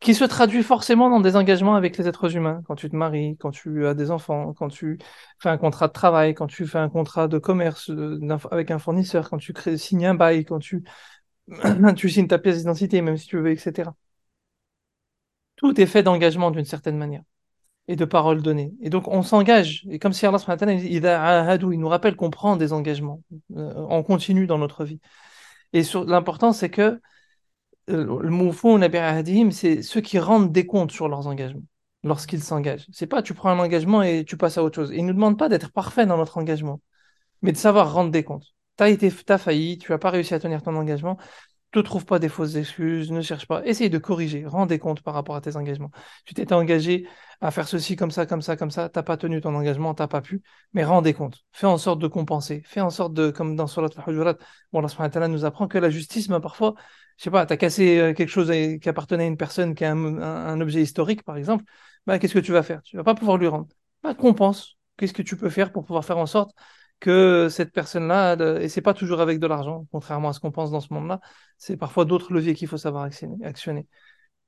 qui 0.00 0.14
se 0.14 0.24
traduit 0.24 0.62
forcément 0.62 1.08
dans 1.10 1.20
des 1.20 1.36
engagements 1.36 1.74
avec 1.74 1.96
les 1.96 2.06
êtres 2.08 2.36
humains. 2.36 2.62
Quand 2.66 2.74
tu 2.74 2.90
te 2.90 2.96
maries, 2.96 3.36
quand 3.38 3.50
tu 3.50 3.86
as 3.86 3.94
des 3.94 4.10
enfants, 4.10 4.52
quand 4.54 4.68
tu 4.68 4.98
fais 5.38 5.48
un 5.48 5.58
contrat 5.58 5.88
de 5.88 5.92
travail, 5.92 6.34
quand 6.34 6.46
tu 6.46 6.66
fais 6.66 6.78
un 6.78 6.88
contrat 6.90 7.28
de 7.28 7.38
commerce 7.38 7.90
euh, 7.90 8.18
avec 8.50 8.70
un 8.70 8.78
fournisseur, 8.78 9.30
quand 9.30 9.38
tu 9.38 9.54
signes 9.78 10.06
un 10.06 10.14
bail, 10.14 10.44
quand 10.44 10.58
tu, 10.58 10.84
tu 11.96 12.10
signes 12.10 12.28
ta 12.28 12.38
pièce 12.38 12.58
d'identité, 12.58 13.00
même 13.02 13.16
si 13.16 13.26
tu 13.26 13.38
veux, 13.38 13.50
etc. 13.50 13.90
Tout 15.56 15.78
est 15.80 15.86
fait 15.86 16.02
d'engagement 16.02 16.50
d'une 16.50 16.64
certaine 16.64 16.96
manière 16.96 17.22
et 17.88 17.96
de 17.96 18.04
paroles 18.04 18.42
données. 18.42 18.72
Et 18.80 18.90
donc 18.90 19.08
on 19.08 19.22
s'engage. 19.22 19.86
Et 19.90 19.98
comme 19.98 20.12
si 20.12 20.26
Allah 20.26 20.38
il 20.80 21.78
nous 21.78 21.88
rappelle 21.88 22.16
qu'on 22.16 22.30
prend 22.30 22.56
des 22.56 22.72
engagements. 22.72 23.22
Euh, 23.56 23.86
on 23.88 24.02
continue 24.02 24.46
dans 24.46 24.58
notre 24.58 24.84
vie. 24.84 25.00
Et 25.72 25.82
l'important, 26.06 26.52
c'est 26.52 26.70
que 26.70 27.00
euh, 27.90 28.20
le 28.20 28.30
moufou 28.30 28.78
c'est 29.52 29.82
ceux 29.82 30.00
qui 30.00 30.18
rendent 30.18 30.52
des 30.52 30.66
comptes 30.66 30.90
sur 30.90 31.08
leurs 31.08 31.26
engagements 31.26 31.62
lorsqu'ils 32.02 32.42
s'engagent. 32.42 32.86
C'est 32.92 33.06
pas 33.06 33.22
tu 33.22 33.34
prends 33.34 33.50
un 33.50 33.58
engagement 33.58 34.02
et 34.02 34.24
tu 34.24 34.36
passes 34.36 34.58
à 34.58 34.64
autre 34.64 34.76
chose. 34.76 34.90
Il 34.92 35.02
ne 35.02 35.08
nous 35.08 35.14
demande 35.14 35.38
pas 35.38 35.48
d'être 35.48 35.72
parfait 35.72 36.06
dans 36.06 36.16
notre 36.16 36.38
engagement, 36.38 36.80
mais 37.42 37.52
de 37.52 37.56
savoir 37.56 37.92
rendre 37.92 38.10
des 38.10 38.24
comptes. 38.24 38.54
Tu 38.78 38.84
as, 38.84 38.90
été, 38.90 39.12
as 39.28 39.38
failli, 39.38 39.78
tu 39.78 39.92
n'as 39.92 39.98
pas 39.98 40.10
réussi 40.10 40.34
à 40.34 40.38
tenir 40.38 40.62
ton 40.62 40.76
engagement, 40.76 41.18
ne 41.74 41.82
trouve 41.82 42.04
pas 42.04 42.18
des 42.18 42.28
fausses 42.28 42.56
excuses, 42.56 43.10
ne 43.12 43.20
cherche 43.22 43.46
pas. 43.46 43.64
Essaye 43.64 43.90
de 43.90 43.98
corriger, 43.98 44.46
rendez 44.46 44.78
compte 44.78 45.02
par 45.02 45.14
rapport 45.14 45.36
à 45.36 45.40
tes 45.40 45.56
engagements. 45.56 45.90
Tu 46.24 46.34
t'étais 46.34 46.54
engagé 46.54 47.06
à 47.40 47.50
faire 47.50 47.68
ceci, 47.68 47.96
comme 47.96 48.10
ça, 48.10 48.26
comme 48.26 48.42
ça, 48.42 48.56
comme 48.56 48.70
ça, 48.70 48.88
t'as 48.88 49.02
pas 49.02 49.16
tenu 49.16 49.40
ton 49.40 49.54
engagement, 49.54 49.94
t'as 49.94 50.06
pas 50.08 50.20
pu, 50.22 50.42
mais 50.72 50.84
rendez 50.84 51.14
compte. 51.14 51.44
Fais 51.52 51.66
en 51.66 51.78
sorte 51.78 52.00
de 52.00 52.08
compenser. 52.08 52.62
Fais 52.64 52.80
en 52.80 52.90
sorte 52.90 53.12
de, 53.14 53.30
comme 53.30 53.56
dans 53.56 53.66
Surat 53.66 53.88
al-Hujurat, 53.96 54.36
bon, 54.72 54.82
nous 54.82 55.44
apprend 55.44 55.68
que 55.68 55.78
la 55.78 55.90
justice, 55.90 56.28
ben, 56.28 56.40
parfois, 56.40 56.74
je 57.18 57.24
sais 57.24 57.30
pas, 57.30 57.46
t'as 57.46 57.56
cassé 57.56 57.98
euh, 57.98 58.14
quelque 58.14 58.28
chose 58.28 58.50
qui 58.50 58.88
appartenait 58.88 59.24
à 59.24 59.26
une 59.26 59.36
personne 59.36 59.74
qui 59.74 59.84
a 59.84 59.92
un, 59.92 60.60
objet 60.60 60.82
historique, 60.82 61.22
par 61.22 61.36
exemple, 61.36 61.64
ben, 62.06 62.18
qu'est-ce 62.18 62.34
que 62.34 62.38
tu 62.38 62.52
vas 62.52 62.62
faire? 62.62 62.82
Tu 62.82 62.96
vas 62.96 63.04
pas 63.04 63.14
pouvoir 63.14 63.36
lui 63.38 63.48
rendre. 63.48 63.68
Ben, 64.02 64.14
compense. 64.14 64.76
Qu'est-ce 64.96 65.12
que 65.12 65.22
tu 65.22 65.36
peux 65.36 65.50
faire 65.50 65.72
pour 65.72 65.84
pouvoir 65.84 66.04
faire 66.04 66.18
en 66.18 66.26
sorte 66.26 66.52
que 67.00 67.48
cette 67.50 67.72
personne-là, 67.72 68.36
et 68.60 68.68
c'est 68.68 68.80
pas 68.80 68.94
toujours 68.94 69.20
avec 69.20 69.38
de 69.38 69.46
l'argent, 69.46 69.86
contrairement 69.92 70.30
à 70.30 70.32
ce 70.32 70.40
qu'on 70.40 70.50
pense 70.50 70.70
dans 70.70 70.80
ce 70.80 70.92
monde-là, 70.94 71.20
c'est 71.58 71.76
parfois 71.76 72.06
d'autres 72.06 72.32
leviers 72.32 72.54
qu'il 72.54 72.68
faut 72.68 72.78
savoir 72.78 73.04
actionner. 73.04 73.86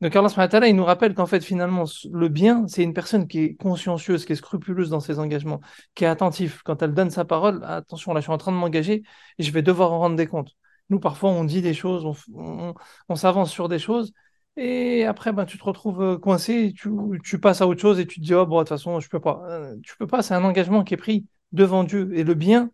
Donc 0.01 0.15
Allah 0.15 0.69
il 0.69 0.77
nous 0.77 0.85
rappelle 0.85 1.13
qu'en 1.15 1.27
fait 1.27 1.41
finalement 1.41 1.85
le 2.13 2.29
bien, 2.29 2.69
c'est 2.69 2.85
une 2.85 2.95
personne 2.95 3.27
qui 3.27 3.41
est 3.41 3.55
consciencieuse, 3.57 4.25
qui 4.25 4.33
est 4.33 4.37
scrupuleuse 4.37 4.91
dans 4.91 5.01
ses 5.01 5.19
engagements, 5.19 5.61
qui 5.97 6.05
est 6.05 6.07
attentif. 6.07 6.63
Quand 6.63 6.83
elle 6.83 6.95
donne 6.95 7.11
sa 7.11 7.25
parole, 7.25 7.65
attention, 7.65 8.13
là 8.15 8.21
je 8.21 8.25
suis 8.27 8.33
en 8.33 8.39
train 8.39 8.53
de 8.53 8.57
m'engager 8.57 9.03
et 9.39 9.43
je 9.43 9.51
vais 9.51 9.63
devoir 9.63 9.93
en 9.93 9.99
rendre 9.99 10.15
des 10.15 10.29
comptes. 10.29 10.53
Nous 10.89 11.01
parfois 11.01 11.31
on 11.31 11.43
dit 11.43 11.63
des 11.63 11.75
choses, 11.75 12.05
on, 12.33 13.17
s'avance 13.17 13.51
sur 13.51 13.69
des 13.69 13.81
choses 13.81 14.13
et 14.57 15.05
après 15.05 15.33
ben, 15.33 15.45
tu 15.47 15.59
te 15.59 15.65
retrouves 15.65 16.01
euh, 16.03 16.19
coincé, 16.19 16.73
tu, 16.77 17.41
passes 17.41 17.61
à 17.61 17.67
autre 17.67 17.81
chose 17.81 17.99
et 17.99 18.07
tu 18.07 18.21
te 18.21 18.25
dis 18.25 18.35
oh 18.35 18.47
bon 18.47 18.59
de 18.59 18.63
toute 18.63 18.69
façon 18.69 19.01
je 19.01 19.09
peux 19.09 19.21
pas. 19.21 19.43
Euh, 19.49 19.75
tu 19.83 19.97
peux 19.97 20.07
pas, 20.07 20.23
c'est 20.23 20.35
un 20.35 20.45
engagement 20.45 20.85
qui 20.85 20.95
est 20.95 20.97
pris 20.97 21.27
devant 21.51 21.83
Dieu. 21.83 22.11
Et 22.15 22.23
le 22.23 22.35
bien, 22.35 22.71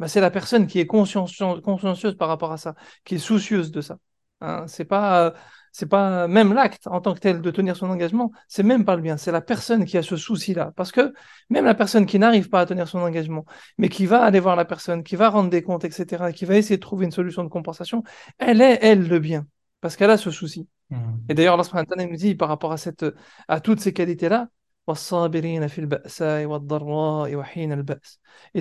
bah, 0.00 0.08
c'est 0.08 0.20
la 0.20 0.30
personne 0.30 0.66
qui 0.66 0.80
est 0.80 0.86
consciencieuse 0.86 2.16
par 2.16 2.28
rapport 2.28 2.52
à 2.52 2.56
ça, 2.56 2.74
qui 3.04 3.14
est 3.16 3.18
soucieuse 3.18 3.70
de 3.70 3.80
ça. 3.80 3.98
Hein, 4.40 4.66
c'est 4.66 4.84
pas, 4.84 5.34
c'est 5.74 5.88
pas 5.88 6.28
même 6.28 6.52
l'acte 6.52 6.86
en 6.86 7.00
tant 7.00 7.14
que 7.14 7.18
tel 7.18 7.40
de 7.40 7.50
tenir 7.50 7.76
son 7.76 7.90
engagement, 7.90 8.30
c'est 8.46 8.62
même 8.62 8.84
pas 8.84 8.94
le 8.94 9.02
bien. 9.02 9.16
C'est 9.16 9.32
la 9.32 9.40
personne 9.40 9.84
qui 9.84 9.98
a 9.98 10.04
ce 10.04 10.16
souci-là, 10.16 10.72
parce 10.76 10.92
que 10.92 11.12
même 11.50 11.64
la 11.64 11.74
personne 11.74 12.06
qui 12.06 12.20
n'arrive 12.20 12.48
pas 12.48 12.60
à 12.60 12.66
tenir 12.66 12.86
son 12.86 13.00
engagement, 13.00 13.44
mais 13.76 13.88
qui 13.88 14.06
va 14.06 14.22
aller 14.22 14.38
voir 14.38 14.54
la 14.54 14.64
personne, 14.64 15.02
qui 15.02 15.16
va 15.16 15.30
rendre 15.30 15.50
des 15.50 15.64
comptes, 15.64 15.84
etc., 15.84 16.32
qui 16.32 16.44
va 16.44 16.56
essayer 16.56 16.76
de 16.76 16.80
trouver 16.80 17.06
une 17.06 17.10
solution 17.10 17.42
de 17.42 17.48
compensation, 17.48 18.04
elle 18.38 18.60
est 18.60 18.78
elle 18.82 19.08
le 19.08 19.18
bien, 19.18 19.48
parce 19.80 19.96
qu'elle 19.96 20.10
a 20.10 20.16
ce 20.16 20.30
souci. 20.30 20.68
Mmh. 20.90 20.96
Et 21.30 21.34
d'ailleurs, 21.34 21.58
Allah 21.58 22.06
nous 22.06 22.16
dit 22.16 22.36
par 22.36 22.48
rapport 22.48 22.70
à 22.70 22.76
cette, 22.76 23.04
à 23.48 23.58
toutes 23.58 23.80
ces 23.80 23.92
qualités-là, 23.92 24.46
et 24.86 24.94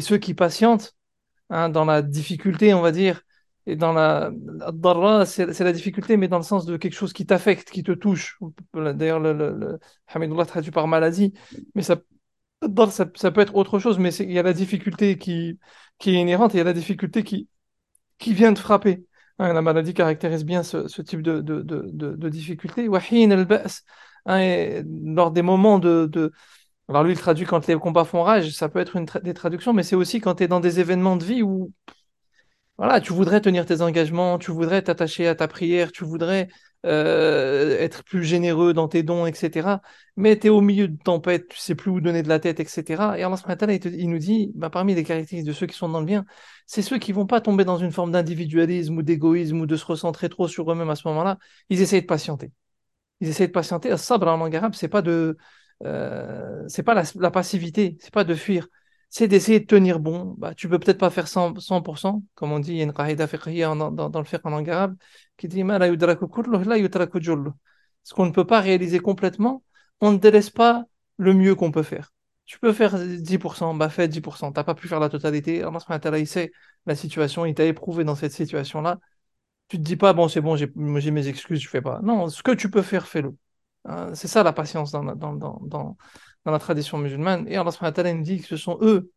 ceux 0.01 0.17
qui 0.17 0.33
patientent 0.33 0.95
hein, 1.51 1.69
dans 1.69 1.85
la 1.85 2.01
difficulté, 2.01 2.73
on 2.73 2.81
va 2.81 2.91
dire, 2.91 3.21
et 3.65 3.75
dans 3.75 3.93
la, 3.93 4.31
c'est 5.25 5.59
la 5.59 5.71
difficulté, 5.71 6.17
mais 6.17 6.27
dans 6.27 6.37
le 6.37 6.43
sens 6.43 6.65
de 6.65 6.75
quelque 6.77 6.93
chose 6.93 7.13
qui 7.13 7.25
t'affecte, 7.25 7.69
qui 7.69 7.83
te 7.83 7.93
touche. 7.93 8.37
D'ailleurs, 8.73 9.19
le, 9.19 9.33
le, 9.33 10.45
traduit 10.45 10.71
par 10.71 10.87
maladie, 10.87 11.33
mais 11.73 11.81
ça, 11.81 11.97
ça, 12.91 13.05
ça 13.15 13.31
peut 13.31 13.41
être 13.41 13.55
autre 13.55 13.79
chose, 13.79 13.99
mais 13.99 14.13
il 14.15 14.31
y 14.31 14.39
a 14.39 14.43
la 14.43 14.53
difficulté 14.53 15.17
qui, 15.17 15.59
qui 15.97 16.11
est 16.11 16.21
inhérente 16.21 16.53
il 16.53 16.57
y 16.57 16.61
a 16.61 16.65
la 16.65 16.73
difficulté 16.73 17.23
qui, 17.23 17.47
qui 18.17 18.33
vient 18.33 18.51
de 18.51 18.59
frapper. 18.59 19.05
Hein, 19.39 19.53
la 19.53 19.61
maladie 19.61 19.93
caractérise 19.93 20.45
bien 20.45 20.63
ce, 20.63 21.01
type 21.01 21.21
de, 21.21 21.41
de, 21.41 21.61
de, 21.61 21.89
de, 21.91 22.29
difficulté. 22.29 22.87
Hein, 24.25 24.83
lors 25.05 25.31
des 25.31 25.41
moments 25.41 25.79
de, 25.79 26.05
de, 26.05 26.31
Alors 26.89 27.03
lui, 27.03 27.13
il 27.13 27.19
traduit 27.19 27.45
quand 27.45 27.67
les 27.67 27.75
combats 27.75 28.05
font 28.05 28.23
rage, 28.23 28.51
ça 28.51 28.69
peut 28.69 28.79
être 28.79 28.95
une 28.95 29.05
des 29.23 29.33
traductions, 29.33 29.73
mais 29.73 29.83
c'est 29.83 29.95
aussi 29.95 30.19
quand 30.21 30.35
tu 30.35 30.43
es 30.43 30.47
dans 30.47 30.59
des 30.59 30.79
événements 30.79 31.15
de 31.17 31.23
vie 31.25 31.43
où 31.43 31.71
voilà, 32.77 32.99
tu 33.01 33.13
voudrais 33.13 33.39
tenir 33.41 33.65
tes 33.65 33.81
engagements, 33.81 34.39
tu 34.39 34.51
voudrais 34.51 34.81
t'attacher 34.81 35.27
à 35.27 35.35
ta 35.35 35.47
prière, 35.47 35.91
tu 35.91 36.03
voudrais 36.05 36.47
euh, 36.85 37.77
être 37.79 38.03
plus 38.03 38.23
généreux 38.23 38.73
dans 38.73 38.87
tes 38.87 39.03
dons, 39.03 39.25
etc. 39.27 39.81
Mais 40.17 40.37
tu 40.39 40.47
es 40.47 40.49
au 40.49 40.59
milieu 40.61 40.87
de 40.87 40.97
tempête, 40.97 41.47
tu 41.49 41.57
sais 41.59 41.75
plus 41.75 41.91
où 41.91 42.01
donner 42.01 42.23
de 42.23 42.29
la 42.29 42.39
tête, 42.39 42.59
etc. 42.59 43.17
Et 43.17 43.23
Allah 43.23 43.37
il, 43.69 43.85
il 43.99 44.09
nous 44.09 44.17
dit, 44.17 44.51
bah, 44.55 44.69
parmi 44.69 44.95
les 44.95 45.03
caractéristiques 45.03 45.47
de 45.47 45.53
ceux 45.53 45.67
qui 45.67 45.77
sont 45.77 45.87
dans 45.89 45.99
le 45.99 46.05
bien, 46.05 46.25
c'est 46.65 46.81
ceux 46.81 46.97
qui 46.97 47.11
vont 47.11 47.27
pas 47.27 47.41
tomber 47.41 47.63
dans 47.63 47.77
une 47.77 47.91
forme 47.91 48.11
d'individualisme 48.11 48.97
ou 48.97 49.01
d'égoïsme 49.03 49.61
ou 49.61 49.65
de 49.67 49.75
se 49.75 49.85
recentrer 49.85 50.29
trop 50.29 50.47
sur 50.47 50.71
eux-mêmes 50.71 50.89
à 50.89 50.95
ce 50.95 51.07
moment-là. 51.07 51.37
Ils 51.69 51.81
essayent 51.81 52.01
de 52.01 52.07
patienter. 52.07 52.51
Ils 53.21 53.29
essayent 53.29 53.47
de 53.47 53.51
patienter. 53.53 53.95
Sabr 53.97 54.27
en 54.27 54.37
langue 54.37 54.55
arabe, 54.55 54.73
c'est 54.75 54.87
pas 54.89 55.01
de, 55.01 55.37
euh, 55.85 56.63
c'est 56.67 56.83
pas 56.83 56.93
la, 56.93 57.03
la 57.15 57.31
passivité, 57.31 57.97
c'est 57.99 58.13
pas 58.13 58.23
de 58.23 58.35
fuir 58.35 58.67
c'est 59.13 59.27
d'essayer 59.27 59.59
de 59.59 59.65
tenir 59.65 59.99
bon. 59.99 60.33
Bah, 60.39 60.55
tu 60.55 60.67
peux 60.67 60.79
peut-être 60.79 60.97
pas 60.97 61.11
faire 61.11 61.27
100%, 61.27 61.61
100%, 61.61 62.23
comme 62.33 62.51
on 62.51 62.57
dit, 62.59 62.71
il 62.71 62.77
y 62.77 62.81
a 62.81 62.83
une 62.83 62.93
qaïda 62.93 63.27
dans, 63.75 63.91
dans, 63.91 64.19
le 64.19 64.25
fiqh 64.25 64.43
en 64.43 64.49
langue 64.49 64.67
arabe 64.71 64.95
qui 65.37 65.47
dit 65.47 65.59
Ce 68.03 68.13
qu'on 68.15 68.25
ne 68.25 68.31
peut 68.31 68.47
pas 68.47 68.59
réaliser 68.59 68.99
complètement, 68.99 69.63
on 70.01 70.13
ne 70.13 70.17
délaisse 70.17 70.49
pas 70.49 70.85
le 71.17 71.35
mieux 71.35 71.53
qu'on 71.53 71.69
peut 71.71 71.83
faire. 71.83 72.11
Tu 72.45 72.57
peux 72.57 72.73
faire 72.73 72.97
10%, 72.97 73.75
bah 73.75 73.89
fais 73.89 74.07
10%. 74.07 74.51
Tu 74.51 74.59
n'as 74.59 74.63
pas 74.63 74.73
pu 74.73 74.87
faire 74.87 74.99
la 74.99 75.09
totalité. 75.09 75.61
Allah 75.61 76.17
il 76.17 76.27
sait 76.27 76.51
la 76.87 76.95
situation, 76.95 77.45
il 77.45 77.53
t'a 77.53 77.65
éprouvé 77.65 78.03
dans 78.03 78.15
cette 78.15 78.31
situation-là. 78.31 78.97
Tu 79.67 79.77
te 79.77 79.83
dis 79.83 79.95
pas, 79.95 80.13
bon, 80.13 80.27
c'est 80.27 80.41
bon, 80.41 80.55
j'ai 80.55 80.71
mes 81.11 81.27
excuses, 81.27 81.59
je 81.59 81.69
fais 81.69 81.81
pas. 81.81 81.99
Non, 82.01 82.29
ce 82.29 82.41
que 82.41 82.51
tu 82.51 82.71
peux 82.71 82.81
faire, 82.81 83.05
fais-le. 83.07 83.35
Hein, 83.85 84.15
c'est 84.15 84.27
ça 84.27 84.41
la 84.41 84.53
patience 84.53 84.91
dans, 84.91 85.03
dans, 85.03 85.35
dans, 85.35 85.97
dans, 86.45 86.51
la 86.51 86.59
tradition 86.59 86.97
musulmane. 86.97 87.47
Et 87.47 87.57
Allah 87.57 87.71
nous 88.13 88.23
dit 88.23 88.41
que 88.41 88.47
ce 88.47 88.57
sont 88.57 88.77
eux 88.81 89.11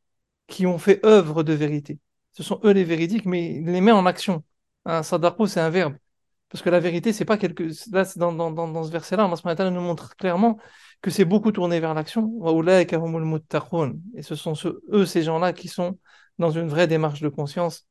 qui 0.47 0.67
ont 0.67 0.79
fait 0.79 1.05
œuvre 1.05 1.43
de 1.43 1.53
vérité. 1.53 1.99
Ce 2.33 2.43
sont 2.43 2.61
eux 2.65 2.73
les 2.73 2.85
véridiques, 2.85 3.27
mais 3.27 3.57
il 3.57 3.67
les 3.67 3.81
met 3.81 3.93
en 3.93 4.07
action. 4.07 4.45
Un 4.85 5.03
sadaqo, 5.03 5.47
c'est 5.47 5.61
un 5.61 5.71
verbe. 5.71 5.97
Parce 6.49 6.63
que 6.63 6.71
la 6.71 6.81
vérité, 6.81 7.13
c'est 7.13 7.25
pas 7.25 7.39
quelque. 7.39 7.65
Là, 7.93 8.05
dans, 8.17 8.33
dans, 8.33 8.51
dans, 8.51 8.85
ce 8.85 8.91
verset-là, 8.91 9.25
Allah 9.25 9.71
nous 9.71 9.81
montre 9.81 10.17
clairement 10.17 10.59
que 11.03 11.11
c'est 11.11 11.25
beaucoup 11.25 11.53
tourné 11.53 11.81
vers 11.81 11.95
l'action. 11.95 12.33
Et 14.15 14.23
ce 14.23 14.35
sont 14.35 14.55
eux, 14.93 15.07
ces 15.07 15.23
gens-là, 15.23 15.53
qui 15.53 15.69
sont 15.69 15.99
dans 16.39 16.51
une 16.51 16.69
vraie 16.69 16.87
démarche 16.87 17.21
de 17.21 17.29
conscience. 17.29 17.87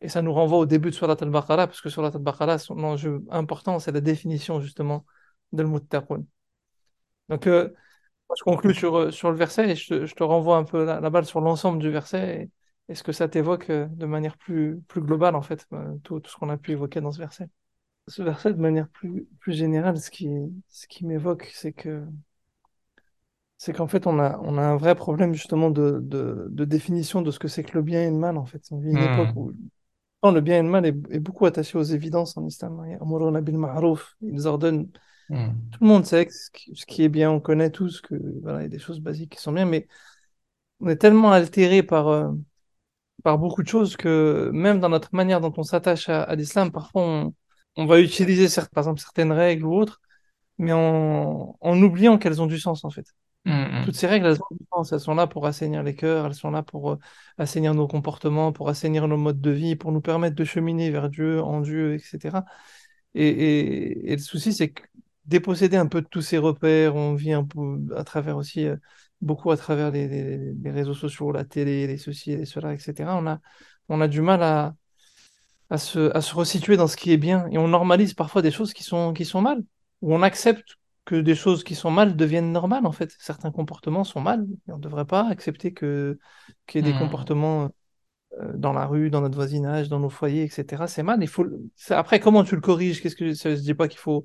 Et 0.00 0.08
ça 0.08 0.22
nous 0.22 0.32
renvoie 0.32 0.58
au 0.58 0.66
début 0.66 0.90
de 0.90 0.94
Surat 0.94 1.16
al-Baqarah, 1.20 1.66
parce 1.66 1.80
que 1.80 1.90
Surat 1.90 2.10
al-Baqarah, 2.14 2.58
son 2.58 2.82
enjeu 2.82 3.22
important, 3.30 3.78
c'est 3.78 3.92
la 3.92 4.00
définition 4.00 4.60
justement 4.60 5.04
de 5.52 5.62
l'muttaqun. 5.62 6.24
Donc, 7.28 7.46
euh, 7.46 7.70
je 8.38 8.44
conclue 8.44 8.74
sur, 8.74 8.96
euh, 8.96 9.10
sur 9.10 9.30
le 9.30 9.36
verset 9.36 9.70
et 9.70 9.74
je, 9.74 10.14
te 10.14 10.22
renvoie 10.22 10.56
un 10.56 10.64
peu 10.64 10.84
la, 10.84 11.10
balle 11.10 11.24
sur 11.24 11.40
l'ensemble 11.40 11.78
du 11.78 11.90
verset. 11.90 12.50
Est-ce 12.88 13.02
que 13.02 13.12
ça 13.12 13.28
t'évoque 13.28 13.70
euh, 13.70 13.86
de 13.86 14.06
manière 14.06 14.36
plus, 14.36 14.80
plus 14.88 15.00
globale, 15.00 15.36
en 15.36 15.42
fait, 15.42 15.66
euh, 15.72 15.96
tout, 16.02 16.20
tout 16.20 16.30
ce 16.30 16.36
qu'on 16.36 16.48
a 16.48 16.56
pu 16.56 16.72
évoquer 16.72 17.00
dans 17.00 17.12
ce 17.12 17.18
verset 17.18 17.48
Ce 18.08 18.22
verset, 18.22 18.52
de 18.52 18.60
manière 18.60 18.88
plus, 18.88 19.26
plus 19.38 19.52
générale, 19.52 19.98
ce 19.98 20.10
qui, 20.10 20.28
ce 20.68 20.86
qui 20.86 21.06
m'évoque, 21.06 21.50
c'est 21.54 21.72
que 21.72 22.04
c'est 23.58 23.74
qu'en 23.74 23.88
fait, 23.88 24.06
on 24.06 24.18
a, 24.18 24.38
on 24.38 24.56
a 24.56 24.62
un 24.62 24.76
vrai 24.76 24.94
problème 24.94 25.34
justement 25.34 25.68
de, 25.68 25.98
de, 26.00 26.46
de 26.50 26.64
définition 26.64 27.20
de 27.20 27.30
ce 27.30 27.38
que 27.38 27.46
c'est 27.46 27.62
que 27.62 27.76
le 27.76 27.82
bien 27.82 28.02
et 28.02 28.10
le 28.10 28.16
mal. 28.16 28.38
En 28.38 28.46
fait, 28.46 28.62
on 28.70 28.78
vit 28.78 28.90
une 28.90 28.98
hmm. 28.98 29.12
époque 29.20 29.36
où 29.36 29.52
le 30.24 30.40
bien 30.40 30.58
et 30.58 30.62
le 30.62 30.68
mal 30.68 30.86
est, 30.86 30.96
est, 31.10 31.20
beaucoup 31.20 31.44
attaché 31.44 31.76
aux 31.76 31.82
évidences 31.82 32.38
en 32.38 32.46
islam. 32.46 32.82
Ils 34.22 34.46
ordonnent 34.46 34.88
Hmm. 35.30 35.52
Tout 35.70 35.78
le 35.84 35.86
monde 35.86 36.04
sait 36.04 36.26
ce 36.28 36.50
qui, 36.86 37.04
est 37.04 37.08
bien, 37.08 37.30
on 37.30 37.38
connaît 37.38 37.70
tous 37.70 38.00
que 38.00 38.16
voilà, 38.42 38.60
il 38.60 38.62
y 38.62 38.66
a 38.66 38.68
des 38.68 38.80
choses 38.80 38.98
basiques 38.98 39.30
qui 39.36 39.40
sont 39.40 39.52
bien, 39.52 39.64
mais 39.64 39.86
on 40.80 40.88
est 40.88 40.96
tellement 40.96 41.30
altéré 41.30 41.84
par, 41.84 42.08
euh, 42.08 42.32
par 43.22 43.38
beaucoup 43.38 43.62
de 43.62 43.68
choses 43.68 43.96
que 43.96 44.50
même 44.52 44.80
dans 44.80 44.88
notre 44.88 45.14
manière 45.14 45.40
dont 45.40 45.52
on 45.56 45.62
s'attache 45.62 46.08
à, 46.08 46.34
l'islam, 46.34 46.72
parfois 46.72 47.32
on, 47.76 47.86
va 47.86 48.00
utiliser 48.00 48.48
par 48.72 48.82
exemple 48.82 49.00
certaines 49.00 49.30
règles 49.30 49.66
ou 49.66 49.74
autres, 49.74 50.00
mais 50.58 50.72
en, 50.72 51.56
en 51.60 51.82
oubliant 51.82 52.18
qu'elles 52.18 52.42
ont 52.42 52.46
du 52.46 52.58
sens 52.58 52.84
en 52.84 52.90
fait. 52.90 53.06
Hmm, 53.44 53.52
hmm. 53.52 53.84
Toutes 53.84 53.94
ces 53.94 54.08
règles, 54.08 54.26
elles 54.26 54.40
ont 54.42 54.56
du 54.56 54.66
sens, 54.72 54.92
elles 54.92 55.00
sont 55.00 55.14
là 55.14 55.28
pour 55.28 55.46
assainir 55.46 55.84
les 55.84 55.94
cœurs, 55.94 56.26
elles 56.26 56.34
sont 56.34 56.50
là 56.50 56.64
pour 56.64 56.90
euh, 56.90 56.98
assainir 57.38 57.72
nos 57.72 57.86
comportements, 57.86 58.52
pour 58.52 58.68
assainir 58.68 59.06
nos 59.06 59.16
modes 59.16 59.40
de 59.40 59.50
vie, 59.52 59.76
pour 59.76 59.92
nous 59.92 60.00
permettre 60.00 60.34
de 60.34 60.44
cheminer 60.44 60.90
vers 60.90 61.08
Dieu, 61.08 61.40
en 61.40 61.60
Dieu, 61.60 61.94
etc. 61.94 62.44
Et, 63.14 63.28
et, 63.28 64.12
et 64.12 64.16
le 64.16 64.22
souci, 64.22 64.52
c'est 64.52 64.70
que 64.70 64.82
déposséder 65.24 65.76
un 65.76 65.86
peu 65.86 66.02
de 66.02 66.06
tous 66.08 66.22
ces 66.22 66.38
repères. 66.38 66.96
On 66.96 67.14
vit 67.14 67.32
un 67.32 67.44
peu 67.44 67.78
à 67.96 68.04
travers 68.04 68.36
aussi, 68.36 68.66
euh, 68.66 68.76
beaucoup 69.20 69.50
à 69.50 69.56
travers 69.56 69.90
les, 69.90 70.08
les, 70.08 70.70
réseaux 70.70 70.94
sociaux, 70.94 71.32
la 71.32 71.44
télé, 71.44 71.86
les 71.86 71.98
ceci, 71.98 72.36
les 72.36 72.46
cela, 72.46 72.72
etc. 72.74 73.10
On 73.16 73.26
a, 73.26 73.40
on 73.88 74.00
a 74.00 74.08
du 74.08 74.20
mal 74.20 74.42
à, 74.42 74.74
à, 75.70 75.78
se, 75.78 76.14
à 76.16 76.20
se 76.20 76.34
resituer 76.34 76.76
dans 76.76 76.86
ce 76.86 76.96
qui 76.96 77.12
est 77.12 77.16
bien. 77.18 77.46
Et 77.50 77.58
on 77.58 77.68
normalise 77.68 78.14
parfois 78.14 78.42
des 78.42 78.50
choses 78.50 78.72
qui 78.72 78.84
sont, 78.84 79.12
qui 79.12 79.24
sont 79.24 79.40
mal. 79.40 79.62
Ou 80.02 80.14
on 80.14 80.22
accepte 80.22 80.76
que 81.04 81.16
des 81.16 81.34
choses 81.34 81.64
qui 81.64 81.74
sont 81.74 81.90
mal 81.90 82.16
deviennent 82.16 82.52
normales, 82.52 82.86
en 82.86 82.92
fait. 82.92 83.14
Certains 83.18 83.50
comportements 83.50 84.04
sont 84.04 84.20
mal. 84.20 84.46
Et 84.68 84.72
on 84.72 84.76
ne 84.76 84.82
devrait 84.82 85.06
pas 85.06 85.28
accepter 85.28 85.72
que, 85.72 86.18
qu'il 86.66 86.84
y 86.84 86.88
ait 86.88 86.92
des 86.92 86.96
mmh. 86.96 87.00
comportements 87.00 87.70
euh, 88.40 88.52
dans 88.54 88.72
la 88.72 88.86
rue, 88.86 89.10
dans 89.10 89.20
notre 89.20 89.34
voisinage, 89.34 89.88
dans 89.88 89.98
nos 89.98 90.08
foyers, 90.08 90.44
etc. 90.44 90.86
C'est 90.86 91.02
mal. 91.02 91.22
Il 91.22 91.28
faut... 91.28 91.46
Après, 91.90 92.20
comment 92.20 92.44
tu 92.44 92.54
le 92.54 92.60
corriges? 92.60 93.02
Qu'est-ce 93.02 93.16
que 93.16 93.34
ça 93.34 93.50
ne 93.50 93.56
dit 93.56 93.74
pas 93.74 93.88
qu'il 93.88 93.98
faut 93.98 94.24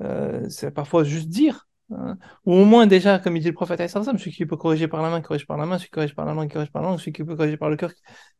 c'est 0.00 0.70
parfois 0.72 1.04
juste 1.04 1.28
dire. 1.28 1.66
Hein. 1.92 2.18
Ou 2.44 2.54
au 2.54 2.64
moins 2.64 2.86
déjà, 2.86 3.18
comme 3.18 3.36
il 3.36 3.40
dit 3.40 3.48
le 3.48 3.54
prophète, 3.54 3.80
celui 3.88 4.32
qui 4.32 4.44
peut 4.44 4.56
corriger 4.56 4.88
par 4.88 5.02
la 5.02 5.10
main, 5.10 5.20
corrige 5.20 5.46
par 5.46 5.56
la 5.56 5.66
main, 5.66 5.78
celui 5.78 5.86
qui 5.86 5.92
corrige 5.92 6.14
par 6.14 6.26
la 6.26 6.34
langue, 6.34 6.52
corrige 6.52 6.70
par 6.72 6.82
la 6.82 6.88
langue, 6.88 6.98
celui 6.98 7.12
qui 7.12 7.22
peut 7.22 7.36
corriger 7.36 7.56
par 7.56 7.70
le 7.70 7.76
cœur, 7.76 7.92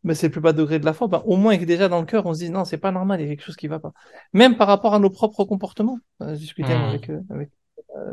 mais 0.03 0.15
c'est 0.15 0.27
le 0.27 0.33
plus 0.33 0.41
bas 0.41 0.53
degré 0.53 0.79
de 0.79 0.85
la 0.85 0.93
foi, 0.93 1.07
ben, 1.07 1.23
au 1.27 1.37
moins 1.37 1.57
que 1.57 1.65
déjà 1.65 1.89
dans 1.89 2.01
le 2.01 2.07
cœur, 2.07 2.27
on 2.27 2.35
se 2.35 2.41
dit 2.41 2.51
non, 2.51 2.65
c'est 2.65 2.79
pas 2.79 2.91
normal, 2.91 3.21
il 3.21 3.25
y 3.25 3.27
a 3.27 3.31
quelque 3.31 3.45
chose 3.45 3.57
qui 3.57 3.69
va 3.69 3.79
pas. 3.79 3.93
Même 4.33 4.57
par 4.57 4.67
rapport 4.67 4.95
à 4.95 4.99
nos 4.99 5.11
propres 5.11 5.45
comportements. 5.45 5.99
Euh, 6.23 6.35
je 6.35 6.41
discutais 6.41 6.77
mmh. 6.77 6.83
avec, 6.83 7.11
euh, 7.11 7.21
avec 7.31 7.51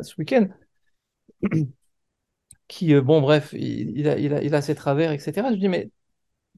ce 0.02 0.16
week-end, 0.18 0.48
qui, 2.68 2.94
bon, 3.02 3.22
bref, 3.22 3.54
il, 3.54 4.08
a, 4.08 4.18
il, 4.18 4.34
a, 4.34 4.44
il 4.44 4.56
a 4.56 4.62
ses 4.62 4.76
travers, 4.76 5.12
etc. 5.12 5.48
Je 5.52 5.58
dis, 5.58 5.68
mais 5.68 5.90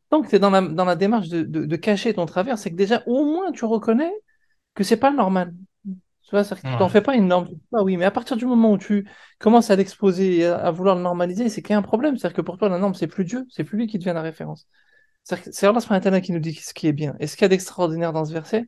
tant 0.09 0.21
que 0.21 0.27
tu 0.29 0.35
es 0.35 0.39
dans 0.39 0.49
la, 0.49 0.61
dans 0.61 0.85
la 0.85 0.95
démarche 0.95 1.29
de, 1.29 1.43
de, 1.43 1.65
de 1.65 1.75
cacher 1.75 2.13
ton 2.13 2.25
travers, 2.25 2.57
c'est 2.57 2.71
que 2.71 2.75
déjà, 2.75 3.03
au 3.07 3.25
moins, 3.25 3.51
tu 3.51 3.65
reconnais 3.65 4.11
que 4.73 4.83
c'est 4.83 4.97
pas 4.97 5.11
normal. 5.11 5.53
Tu 6.27 6.31
vois, 6.31 6.43
tu 6.43 6.55
t'en 6.79 6.89
fais 6.89 7.01
pas 7.01 7.15
une 7.15 7.27
norme. 7.27 7.47
Ah 7.71 7.83
oui, 7.83 7.97
mais 7.97 8.05
à 8.05 8.11
partir 8.11 8.35
du 8.35 8.47
moment 8.47 8.71
où 8.71 8.79
tu 8.79 9.07
commences 9.37 9.69
à 9.69 9.75
l'exposer 9.75 10.37
et 10.37 10.45
à, 10.45 10.71
vouloir 10.71 10.95
le 10.95 11.03
normaliser, 11.03 11.49
c'est 11.49 11.61
qu'il 11.61 11.71
y 11.71 11.75
a 11.75 11.77
un 11.77 11.83
problème. 11.83 12.17
C'est-à-dire 12.17 12.35
que 12.35 12.41
pour 12.41 12.57
toi, 12.57 12.67
la 12.67 12.79
norme, 12.79 12.95
c'est 12.95 13.05
plus 13.05 13.25
Dieu, 13.25 13.45
c'est 13.49 13.63
plus 13.63 13.77
lui 13.77 13.85
qui 13.85 13.99
devient 13.99 14.13
la 14.15 14.23
référence. 14.23 14.67
C'est 15.21 15.63
Allah 15.65 15.79
subhanahu 15.79 16.21
qui 16.21 16.31
nous 16.31 16.39
dit 16.39 16.55
ce 16.55 16.73
qui 16.73 16.87
est 16.87 16.93
bien. 16.93 17.15
Et 17.19 17.27
ce 17.27 17.35
qu'il 17.35 17.43
y 17.43 17.45
a 17.45 17.49
d'extraordinaire 17.49 18.11
dans 18.11 18.25
ce 18.25 18.33
verset, 18.33 18.67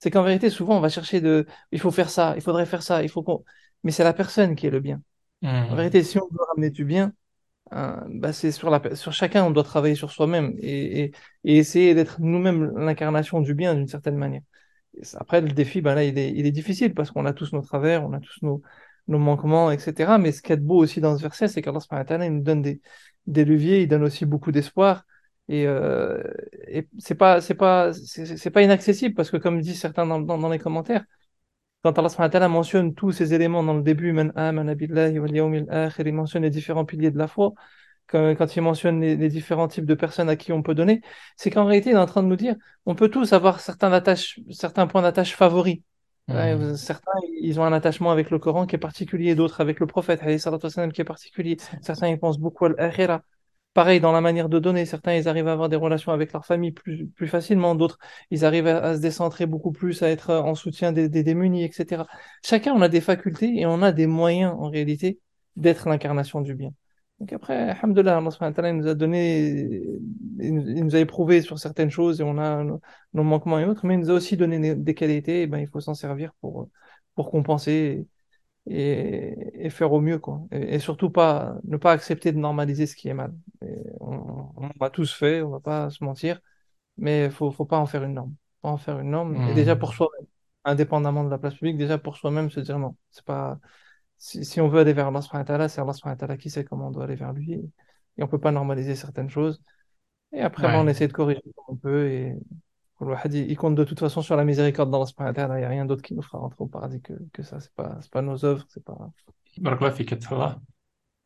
c'est 0.00 0.10
qu'en 0.10 0.24
vérité, 0.24 0.50
souvent, 0.50 0.76
on 0.76 0.80
va 0.80 0.88
chercher 0.88 1.20
de, 1.20 1.46
il 1.70 1.78
faut 1.78 1.92
faire 1.92 2.10
ça, 2.10 2.34
il 2.34 2.42
faudrait 2.42 2.66
faire 2.66 2.82
ça, 2.82 3.04
il 3.04 3.08
faut 3.08 3.22
qu'on, 3.22 3.44
mais 3.84 3.92
c'est 3.92 4.04
la 4.04 4.12
personne 4.12 4.56
qui 4.56 4.66
est 4.66 4.70
le 4.70 4.80
bien. 4.80 5.00
En 5.42 5.72
mmh. 5.72 5.76
vérité, 5.76 6.02
si 6.02 6.18
on 6.18 6.26
veut 6.30 6.44
ramener 6.50 6.70
du 6.70 6.84
bien, 6.84 7.12
hein, 7.70 8.04
bah 8.10 8.32
c'est 8.32 8.50
sur 8.50 8.70
la, 8.70 8.96
sur 8.96 9.12
chacun, 9.12 9.44
on 9.44 9.50
doit 9.50 9.62
travailler 9.62 9.94
sur 9.94 10.10
soi-même 10.10 10.54
et, 10.58 11.04
et, 11.04 11.12
et 11.44 11.56
essayer 11.58 11.94
d'être 11.94 12.20
nous-mêmes 12.20 12.76
l'incarnation 12.76 13.40
du 13.40 13.54
bien 13.54 13.74
d'une 13.74 13.88
certaine 13.88 14.16
manière. 14.16 14.42
Après, 15.14 15.40
le 15.40 15.48
défi, 15.50 15.80
ben 15.80 15.94
là, 15.94 16.04
il 16.04 16.18
est, 16.18 16.30
il 16.32 16.46
est 16.46 16.52
difficile 16.52 16.94
parce 16.94 17.10
qu'on 17.10 17.24
a 17.26 17.32
tous 17.32 17.52
nos 17.52 17.62
travers, 17.62 18.04
on 18.04 18.12
a 18.12 18.20
tous 18.20 18.42
nos, 18.42 18.62
nos 19.08 19.18
manquements, 19.18 19.70
etc. 19.70 20.18
Mais 20.18 20.32
ce 20.32 20.42
qui 20.42 20.52
est 20.52 20.56
beau 20.56 20.78
aussi 20.82 21.00
dans 21.00 21.16
ce 21.16 21.22
verset, 21.22 21.48
c'est 21.48 21.62
qu'Allah 21.62 21.80
il 22.26 22.32
nous 22.32 22.42
donne 22.42 22.62
des, 22.62 22.80
des 23.26 23.44
leviers, 23.44 23.82
il 23.82 23.88
donne 23.88 24.04
aussi 24.04 24.26
beaucoup 24.26 24.52
d'espoir. 24.52 25.04
Et, 25.48 25.66
euh, 25.66 26.22
et 26.68 26.88
c'est 26.98 27.14
pas, 27.16 27.40
c'est 27.40 27.54
pas, 27.54 27.92
c'est 27.92 28.50
pas 28.50 28.62
inaccessible 28.62 29.14
parce 29.14 29.30
que 29.30 29.36
comme 29.38 29.60
disent 29.60 29.80
certains 29.80 30.06
dans, 30.06 30.20
dans, 30.20 30.38
dans 30.38 30.48
les 30.48 30.58
commentaires, 30.58 31.04
quand 31.82 31.98
Allah 31.98 32.48
mentionne 32.48 32.94
tous 32.94 33.12
ces 33.12 33.34
éléments 33.34 33.62
dans 33.62 33.74
le 33.74 33.82
début, 33.82 34.10
il 34.10 36.12
mentionne 36.14 36.42
les 36.42 36.50
différents 36.50 36.84
piliers 36.84 37.10
de 37.10 37.18
la 37.18 37.26
foi, 37.26 37.52
quand, 38.12 38.30
quand 38.36 38.56
il 38.56 38.62
mentionne 38.62 39.00
les, 39.00 39.16
les 39.16 39.28
différents 39.30 39.68
types 39.68 39.86
de 39.86 39.94
personnes 39.94 40.28
à 40.30 40.36
qui 40.36 40.52
on 40.52 40.62
peut 40.62 40.74
donner, 40.74 41.02
c'est 41.36 41.50
qu'en 41.50 41.64
réalité, 41.66 41.90
il 41.90 41.94
est 41.96 41.98
en 41.98 42.06
train 42.06 42.22
de 42.22 42.28
nous 42.28 42.36
dire, 42.36 42.56
on 42.86 42.94
peut 42.94 43.08
tous 43.10 43.32
avoir 43.32 43.60
certains, 43.60 43.92
attaches, 43.92 44.40
certains 44.52 44.86
points 44.86 45.02
d'attache 45.02 45.34
favoris. 45.36 45.78
Ouais, 46.28 46.56
Mhm. 46.56 46.76
certains, 46.76 47.10
ils 47.40 47.58
ont 47.60 47.64
un 47.64 47.72
attachement 47.72 48.10
avec 48.12 48.30
le 48.30 48.38
Coran 48.38 48.66
qui 48.66 48.76
est 48.76 48.78
particulier, 48.78 49.34
d'autres 49.34 49.60
avec 49.60 49.80
le 49.80 49.86
prophète, 49.86 50.20
qui 50.92 51.00
est 51.00 51.04
particulier. 51.04 51.56
Certains, 51.82 52.08
ils 52.08 52.18
pensent 52.18 52.38
beaucoup 52.38 52.66
à 52.66 52.68
l'akhira. 52.70 53.22
Pareil, 53.74 54.00
dans 54.00 54.12
la 54.12 54.20
manière 54.20 54.48
de 54.50 54.58
donner, 54.58 54.84
certains, 54.84 55.14
ils 55.14 55.28
arrivent 55.28 55.48
à 55.48 55.52
avoir 55.52 55.68
des 55.70 55.76
relations 55.76 56.12
avec 56.12 56.32
leur 56.34 56.44
famille 56.44 56.72
plus, 56.72 57.08
plus 57.08 57.26
facilement, 57.28 57.74
d'autres, 57.74 57.98
ils 58.30 58.44
arrivent 58.44 58.66
à, 58.66 58.82
à 58.84 58.96
se 58.96 59.00
décentrer 59.00 59.46
beaucoup 59.46 59.72
plus, 59.72 60.02
à 60.02 60.08
être 60.10 60.30
en 60.34 60.54
soutien 60.54 60.92
des, 60.92 61.08
des 61.08 61.22
démunis, 61.22 61.64
etc. 61.64 62.06
Chacun, 62.44 62.74
on 62.74 62.82
a 62.82 62.88
des 62.90 63.00
facultés 63.00 63.58
et 63.58 63.64
on 63.66 63.80
a 63.82 63.92
des 63.92 64.06
moyens, 64.06 64.54
en 64.58 64.68
réalité, 64.68 65.20
d'être 65.56 65.88
l'incarnation 65.88 66.42
du 66.42 66.54
bien. 66.54 66.70
Donc 67.22 67.32
après, 67.34 67.70
alhamdoulilah, 67.70 68.16
Allah 68.18 68.68
il 68.70 68.76
nous 68.78 68.88
a 68.88 68.94
donné, 68.94 69.80
il 70.40 70.54
nous, 70.56 70.68
il 70.68 70.84
nous 70.84 70.96
a 70.96 70.98
éprouvé 70.98 71.40
sur 71.40 71.56
certaines 71.56 71.88
choses 71.88 72.20
et 72.20 72.24
on 72.24 72.36
a 72.36 72.64
nos, 72.64 72.80
nos 73.14 73.22
manquements 73.22 73.60
et 73.60 73.64
autres, 73.64 73.86
mais 73.86 73.94
il 73.94 74.00
nous 74.00 74.10
a 74.10 74.14
aussi 74.14 74.36
donné 74.36 74.58
des, 74.58 74.74
des 74.74 74.94
qualités, 74.96 75.42
et 75.42 75.46
ben, 75.46 75.58
il 75.58 75.68
faut 75.68 75.78
s'en 75.78 75.94
servir 75.94 76.32
pour, 76.40 76.68
pour 77.14 77.30
compenser 77.30 78.08
et, 78.66 79.36
et 79.54 79.70
faire 79.70 79.92
au 79.92 80.00
mieux, 80.00 80.18
quoi. 80.18 80.42
Et, 80.50 80.74
et 80.74 80.78
surtout 80.80 81.10
pas, 81.10 81.58
ne 81.62 81.76
pas 81.76 81.92
accepter 81.92 82.32
de 82.32 82.38
normaliser 82.38 82.86
ce 82.86 82.96
qui 82.96 83.08
est 83.08 83.14
mal. 83.14 83.32
Et 83.64 83.68
on, 84.00 84.50
on 84.56 84.70
l'a 84.80 84.90
tous 84.90 85.14
fait, 85.14 85.42
on 85.42 85.50
va 85.50 85.60
pas 85.60 85.90
se 85.90 86.02
mentir, 86.02 86.40
mais 86.96 87.30
faut, 87.30 87.52
faut 87.52 87.66
pas 87.66 87.78
en 87.78 87.86
faire 87.86 88.02
une 88.02 88.14
norme. 88.14 88.34
Faut 88.62 88.68
pas 88.68 88.70
en 88.70 88.78
faire 88.78 88.98
une 88.98 89.10
norme. 89.10 89.36
Et 89.48 89.54
déjà 89.54 89.76
pour 89.76 89.94
soi-même, 89.94 90.26
indépendamment 90.64 91.22
de 91.22 91.30
la 91.30 91.38
place 91.38 91.54
publique, 91.54 91.76
déjà 91.76 91.98
pour 91.98 92.16
soi-même, 92.16 92.50
se 92.50 92.58
dire 92.58 92.80
non, 92.80 92.96
c'est 93.12 93.24
pas, 93.24 93.60
si, 94.22 94.44
si 94.44 94.60
on 94.60 94.68
veut 94.68 94.78
aller 94.78 94.92
vers 94.92 95.08
Allah 95.08 95.20
c'est 95.68 95.80
Allah 95.80 96.36
qui 96.36 96.48
sait 96.48 96.64
comment 96.64 96.86
on 96.86 96.90
doit 96.92 97.04
aller 97.04 97.16
vers 97.16 97.32
lui. 97.32 97.54
Et 97.54 98.22
on 98.22 98.28
peut 98.28 98.38
pas 98.38 98.52
normaliser 98.52 98.94
certaines 98.94 99.28
choses. 99.28 99.60
Et 100.32 100.40
après, 100.40 100.76
on 100.76 100.86
essaie 100.86 101.08
de 101.08 101.12
corriger 101.12 101.42
comme 101.56 101.74
on 101.74 101.76
peut. 101.76 102.08
Et 102.08 102.36
il 103.32 103.56
compte 103.56 103.74
de 103.74 103.82
toute 103.82 103.98
façon 103.98 104.22
sur 104.22 104.36
la 104.36 104.44
miséricorde 104.44 104.92
d'Allah. 104.92 105.56
Il 105.56 105.58
n'y 105.58 105.64
a 105.64 105.68
rien 105.68 105.86
d'autre 105.86 106.02
qui 106.02 106.14
nous 106.14 106.22
fera 106.22 106.38
rentrer 106.38 106.58
au 106.60 106.68
paradis 106.68 107.02
que, 107.02 107.14
que 107.32 107.42
ça. 107.42 107.58
C'est 107.58 107.74
pas, 107.74 107.98
c'est 108.00 108.12
pas 108.12 108.22
nos 108.22 108.44
œuvres, 108.44 108.64
c'est 108.68 108.84
pas. 108.84 108.96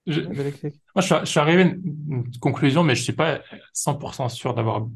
Je-. 0.07 0.23
Moi, 0.23 1.03
je 1.03 1.25
suis, 1.27 1.39
arrivé 1.39 1.63
à 1.63 1.67
une, 1.67 2.25
conclusion, 2.41 2.83
mais 2.83 2.95
je 2.95 3.03
suis 3.03 3.13
pas 3.13 3.41
100% 3.75 4.31
sûr 4.31 4.55
d'avoir 4.55 4.89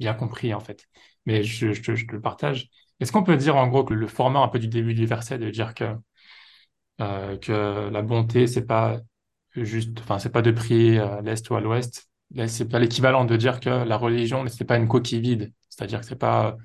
bien 0.00 0.14
compris, 0.14 0.54
en 0.54 0.60
fait. 0.60 0.88
Mais 1.26 1.42
je, 1.42 1.74
je 1.74 1.82
te 1.82 2.12
le 2.12 2.20
partage. 2.20 2.70
Est-ce 2.98 3.12
qu'on 3.12 3.24
peut 3.24 3.36
dire, 3.36 3.56
en 3.56 3.68
gros, 3.68 3.84
que 3.84 3.92
le 3.92 4.06
format 4.06 4.40
un 4.40 4.48
peu 4.48 4.58
du 4.58 4.68
début 4.68 4.94
du 4.94 5.04
verset, 5.04 5.38
de 5.38 5.50
dire 5.50 5.74
que, 5.74 5.94
euh, 7.02 7.38
que 7.38 7.88
la 7.90 8.02
bonté, 8.02 8.46
c'est 8.46 8.66
pas 8.66 9.00
juste, 9.52 10.00
enfin, 10.00 10.18
c'est 10.18 10.30
pas 10.32 10.42
de 10.42 10.50
prier 10.52 10.98
à 10.98 11.20
l'est 11.22 11.48
ou 11.50 11.56
à 11.56 11.60
l'ouest. 11.60 12.08
C'est 12.48 12.68
pas 12.70 12.78
l'équivalent 12.80 13.24
de 13.26 13.36
dire 13.36 13.60
que 13.60 13.70
la 13.70 13.96
religion, 13.98 14.46
c'est 14.48 14.64
pas 14.64 14.78
une 14.78 14.88
coquille 14.88 15.20
vide. 15.20 15.52
C'est-à-dire 15.70 16.00
que 16.00 16.06
c'est 16.06 16.16
pas 16.18 16.56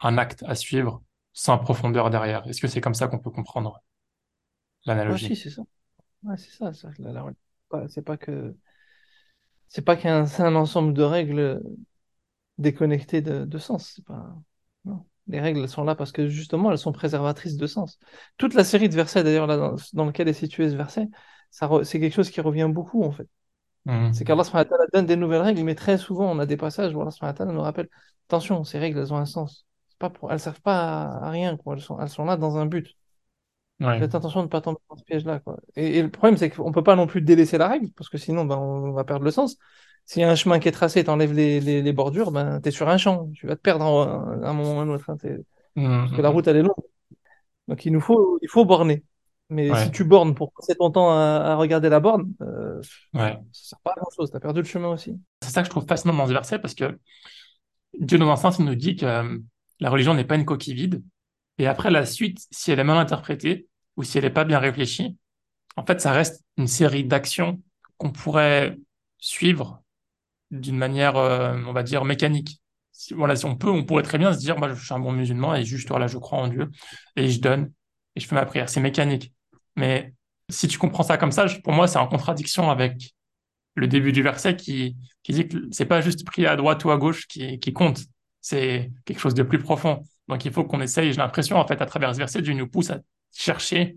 un 0.00 0.18
acte 0.18 0.44
à 0.46 0.54
suivre 0.56 1.02
sans 1.34 1.58
profondeur 1.58 2.10
derrière. 2.10 2.46
Est-ce 2.48 2.60
que 2.60 2.68
c'est 2.68 2.80
comme 2.82 2.94
ça 2.94 3.08
qu'on 3.08 3.18
peut 3.20 3.30
comprendre 3.30 3.80
Ouais, 5.06 5.18
si, 5.18 5.36
l'analogie? 5.36 5.36
c'est 5.36 5.50
ça. 5.50 5.62
Ouais, 6.24 6.36
c'est 6.38 6.50
ça. 6.52 6.72
C'est 7.88 8.02
pas 8.02 8.16
que, 8.16 8.54
c'est 9.68 9.82
pas 9.82 9.96
qu'un, 9.96 10.24
un 10.38 10.54
ensemble 10.56 10.94
de 10.94 11.02
règles 11.02 11.62
déconnectées 12.58 13.22
de, 13.22 13.44
de 13.44 13.58
sens. 13.58 13.92
C'est 13.96 14.04
pas, 14.04 14.36
non. 14.84 15.06
Les 15.32 15.40
règles, 15.40 15.60
elles 15.60 15.68
sont 15.68 15.82
là 15.82 15.94
parce 15.94 16.12
que 16.12 16.28
justement, 16.28 16.70
elles 16.70 16.78
sont 16.78 16.92
préservatrices 16.92 17.56
de 17.56 17.66
sens. 17.66 17.98
Toute 18.36 18.52
la 18.52 18.64
série 18.64 18.90
de 18.90 18.94
versets, 18.94 19.24
d'ailleurs, 19.24 19.46
là, 19.46 19.56
dans, 19.56 19.76
dans 19.94 20.04
lequel 20.04 20.28
est 20.28 20.34
situé 20.34 20.68
ce 20.68 20.76
verset, 20.76 21.08
re- 21.60 21.84
c'est 21.84 21.98
quelque 21.98 22.12
chose 22.14 22.30
qui 22.30 22.42
revient 22.42 22.68
beaucoup, 22.70 23.02
en 23.02 23.10
fait. 23.10 23.26
C'est 23.84 23.92
Mhm. 23.92 24.12
qu'Allah 24.24 24.64
donne 24.92 25.06
des 25.06 25.16
nouvelles 25.16 25.40
règles, 25.40 25.62
mais 25.64 25.74
très 25.74 25.98
souvent, 25.98 26.30
on 26.30 26.38
a 26.38 26.46
des 26.46 26.58
passages 26.58 26.94
où 26.94 27.00
Allah 27.02 27.34
nous 27.46 27.62
rappelle, 27.62 27.88
attention, 28.28 28.62
ces 28.62 28.78
règles, 28.78 28.98
elles 28.98 29.12
ont 29.12 29.16
un 29.16 29.24
sens. 29.24 29.66
C'est 29.88 29.98
pas 29.98 30.10
pour, 30.10 30.30
elles 30.30 30.38
servent 30.38 30.60
pas 30.60 31.04
à, 31.04 31.30
rien, 31.30 31.56
quoi. 31.56 31.74
Elles 31.74 31.80
sont, 31.80 31.98
elles 31.98 32.08
sont 32.10 32.24
là 32.24 32.36
dans 32.36 32.58
un 32.58 32.66
but. 32.66 32.94
Ouais. 33.80 33.98
Faites 33.98 34.14
attention 34.14 34.40
de 34.40 34.44
ne 34.44 34.50
pas 34.50 34.60
tomber 34.60 34.78
dans 34.88 34.96
ce 34.96 35.04
piège-là, 35.04 35.40
quoi. 35.40 35.56
Et, 35.74 35.98
et 35.98 36.02
le 36.02 36.10
problème, 36.10 36.36
c'est 36.36 36.50
qu'on 36.50 36.70
peut 36.70 36.84
pas 36.84 36.94
non 36.94 37.06
plus 37.06 37.22
délaisser 37.22 37.58
la 37.58 37.68
règle, 37.68 37.90
parce 37.92 38.08
que 38.08 38.18
sinon, 38.18 38.44
ben, 38.44 38.56
on 38.56 38.92
va 38.92 39.04
perdre 39.04 39.24
le 39.24 39.30
sens. 39.30 39.56
S'il 40.04 40.22
y 40.22 40.24
a 40.24 40.30
un 40.30 40.34
chemin 40.34 40.58
qui 40.58 40.68
est 40.68 40.72
tracé, 40.72 41.04
t'enlèves 41.04 41.32
les, 41.32 41.60
les, 41.60 41.82
les 41.82 41.92
bordures, 41.92 42.32
ben, 42.32 42.60
t'es 42.60 42.70
sur 42.70 42.88
un 42.88 42.98
champ. 42.98 43.28
Tu 43.34 43.46
vas 43.46 43.56
te 43.56 43.60
perdre 43.60 43.84
à 43.84 44.48
un 44.48 44.52
moment 44.52 44.76
ou 44.76 44.80
à 44.80 44.82
un 44.82 44.88
autre. 44.88 45.08
hein. 45.10 45.16
Mhm, 45.76 46.08
Parce 46.08 46.12
que 46.12 46.22
la 46.22 46.28
mhm. 46.28 46.34
route, 46.34 46.46
elle 46.48 46.56
est 46.56 46.62
longue. 46.62 46.74
Donc, 47.68 47.84
il 47.86 47.92
nous 47.92 48.00
faut, 48.00 48.38
il 48.42 48.48
faut 48.48 48.64
borner. 48.64 49.04
Mais 49.50 49.74
si 49.84 49.90
tu 49.90 50.04
bornes 50.04 50.34
pour 50.34 50.52
passer 50.52 50.74
ton 50.74 50.90
temps 50.90 51.10
à, 51.10 51.16
à 51.52 51.54
regarder 51.56 51.88
la 51.90 52.00
borne, 52.00 52.32
euh, 52.40 52.80
Ouais. 53.14 53.38
ça 53.52 53.70
sert 53.70 53.78
pas 53.80 53.92
à 53.92 54.00
grand-chose. 54.00 54.30
T'as 54.30 54.40
perdu 54.40 54.60
le 54.62 54.66
chemin 54.66 54.88
aussi. 54.88 55.18
C'est 55.42 55.50
ça 55.50 55.60
que 55.62 55.66
je 55.66 55.70
trouve 55.70 55.86
fascinant 55.86 56.14
dans 56.14 56.26
ce 56.26 56.32
verset 56.32 56.58
parce 56.58 56.74
que 56.74 56.98
Dieu 57.98 58.18
dans 58.18 58.30
un 58.30 58.36
sens 58.36 58.58
il 58.58 58.64
nous 58.64 58.74
dit 58.74 58.96
que 58.96 59.06
euh, 59.06 59.38
la 59.80 59.90
religion 59.90 60.14
n'est 60.14 60.24
pas 60.24 60.36
une 60.36 60.44
coquille 60.44 60.74
vide. 60.74 61.02
Et 61.58 61.66
après, 61.66 61.90
la 61.90 62.06
suite, 62.06 62.38
si 62.50 62.72
elle 62.72 62.78
est 62.80 62.84
mal 62.84 62.96
interprétée 62.96 63.68
ou 63.96 64.02
si 64.02 64.18
elle 64.18 64.24
n'est 64.24 64.30
pas 64.30 64.44
bien 64.44 64.58
réfléchie, 64.58 65.16
en 65.76 65.84
fait, 65.86 66.00
ça 66.00 66.12
reste 66.12 66.42
une 66.56 66.66
série 66.68 67.04
d'actions 67.04 67.60
qu'on 67.98 68.10
pourrait 68.10 68.78
suivre 69.18 69.81
d'une 70.52 70.76
manière, 70.76 71.16
euh, 71.16 71.56
on 71.66 71.72
va 71.72 71.82
dire, 71.82 72.04
mécanique. 72.04 72.60
Si, 72.92 73.14
voilà, 73.14 73.34
si 73.34 73.46
on 73.46 73.56
peut, 73.56 73.70
on 73.70 73.84
pourrait 73.84 74.02
très 74.02 74.18
bien 74.18 74.32
se 74.32 74.38
dire, 74.38 74.58
moi, 74.58 74.72
je 74.72 74.84
suis 74.84 74.94
un 74.94 75.00
bon 75.00 75.12
musulman 75.12 75.54
et 75.54 75.64
juste, 75.64 75.88
voilà, 75.88 76.06
je 76.06 76.18
crois 76.18 76.38
en 76.38 76.48
Dieu 76.48 76.70
et 77.16 77.28
je 77.28 77.40
donne 77.40 77.72
et 78.14 78.20
je 78.20 78.28
fais 78.28 78.34
ma 78.34 78.46
prière. 78.46 78.68
C'est 78.68 78.80
mécanique. 78.80 79.32
Mais 79.76 80.14
si 80.50 80.68
tu 80.68 80.78
comprends 80.78 81.02
ça 81.02 81.16
comme 81.16 81.32
ça, 81.32 81.46
pour 81.64 81.72
moi, 81.72 81.88
c'est 81.88 81.98
en 81.98 82.06
contradiction 82.06 82.70
avec 82.70 83.14
le 83.74 83.88
début 83.88 84.12
du 84.12 84.22
verset 84.22 84.56
qui, 84.56 84.96
dit 85.26 85.48
que 85.48 85.56
c'est 85.70 85.86
pas 85.86 86.02
juste 86.02 86.26
prier 86.26 86.46
à 86.46 86.56
droite 86.56 86.84
ou 86.84 86.90
à 86.90 86.98
gauche 86.98 87.26
qui, 87.26 87.58
qui 87.58 87.72
compte, 87.72 88.00
c'est 88.42 88.90
quelque 89.06 89.20
chose 89.20 89.34
de 89.34 89.42
plus 89.42 89.58
profond. 89.58 90.02
Donc 90.28 90.44
il 90.44 90.52
faut 90.52 90.64
qu'on 90.64 90.82
essaye, 90.82 91.12
j'ai 91.12 91.18
l'impression, 91.18 91.56
en 91.56 91.66
fait, 91.66 91.80
à 91.80 91.86
travers 91.86 92.12
ce 92.12 92.18
verset, 92.18 92.42
Dieu 92.42 92.52
nous 92.52 92.68
pousse 92.68 92.90
à 92.90 92.98
chercher 93.34 93.96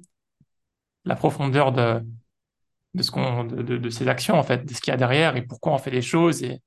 la 1.04 1.15
profondeur 1.15 1.74
de, 1.74 2.02
de 2.96 3.04
ce 3.04 3.12
qu'on, 3.12 3.44
de, 3.44 3.62
de, 3.62 3.78
de 3.78 3.90
ces 3.90 4.08
actions, 4.08 4.36
en 4.36 4.44
fait, 4.44 4.66
de 4.66 4.74
ce 4.74 4.82
qu'il 4.82 4.92
y 4.92 4.94
a 4.94 4.98
derrière 4.98 5.36
et 5.36 5.44
pourquoi 5.44 5.74
on 5.74 5.78
fait 5.78 5.92
les 5.92 6.02
choses 6.02 6.44
et, 6.44 6.62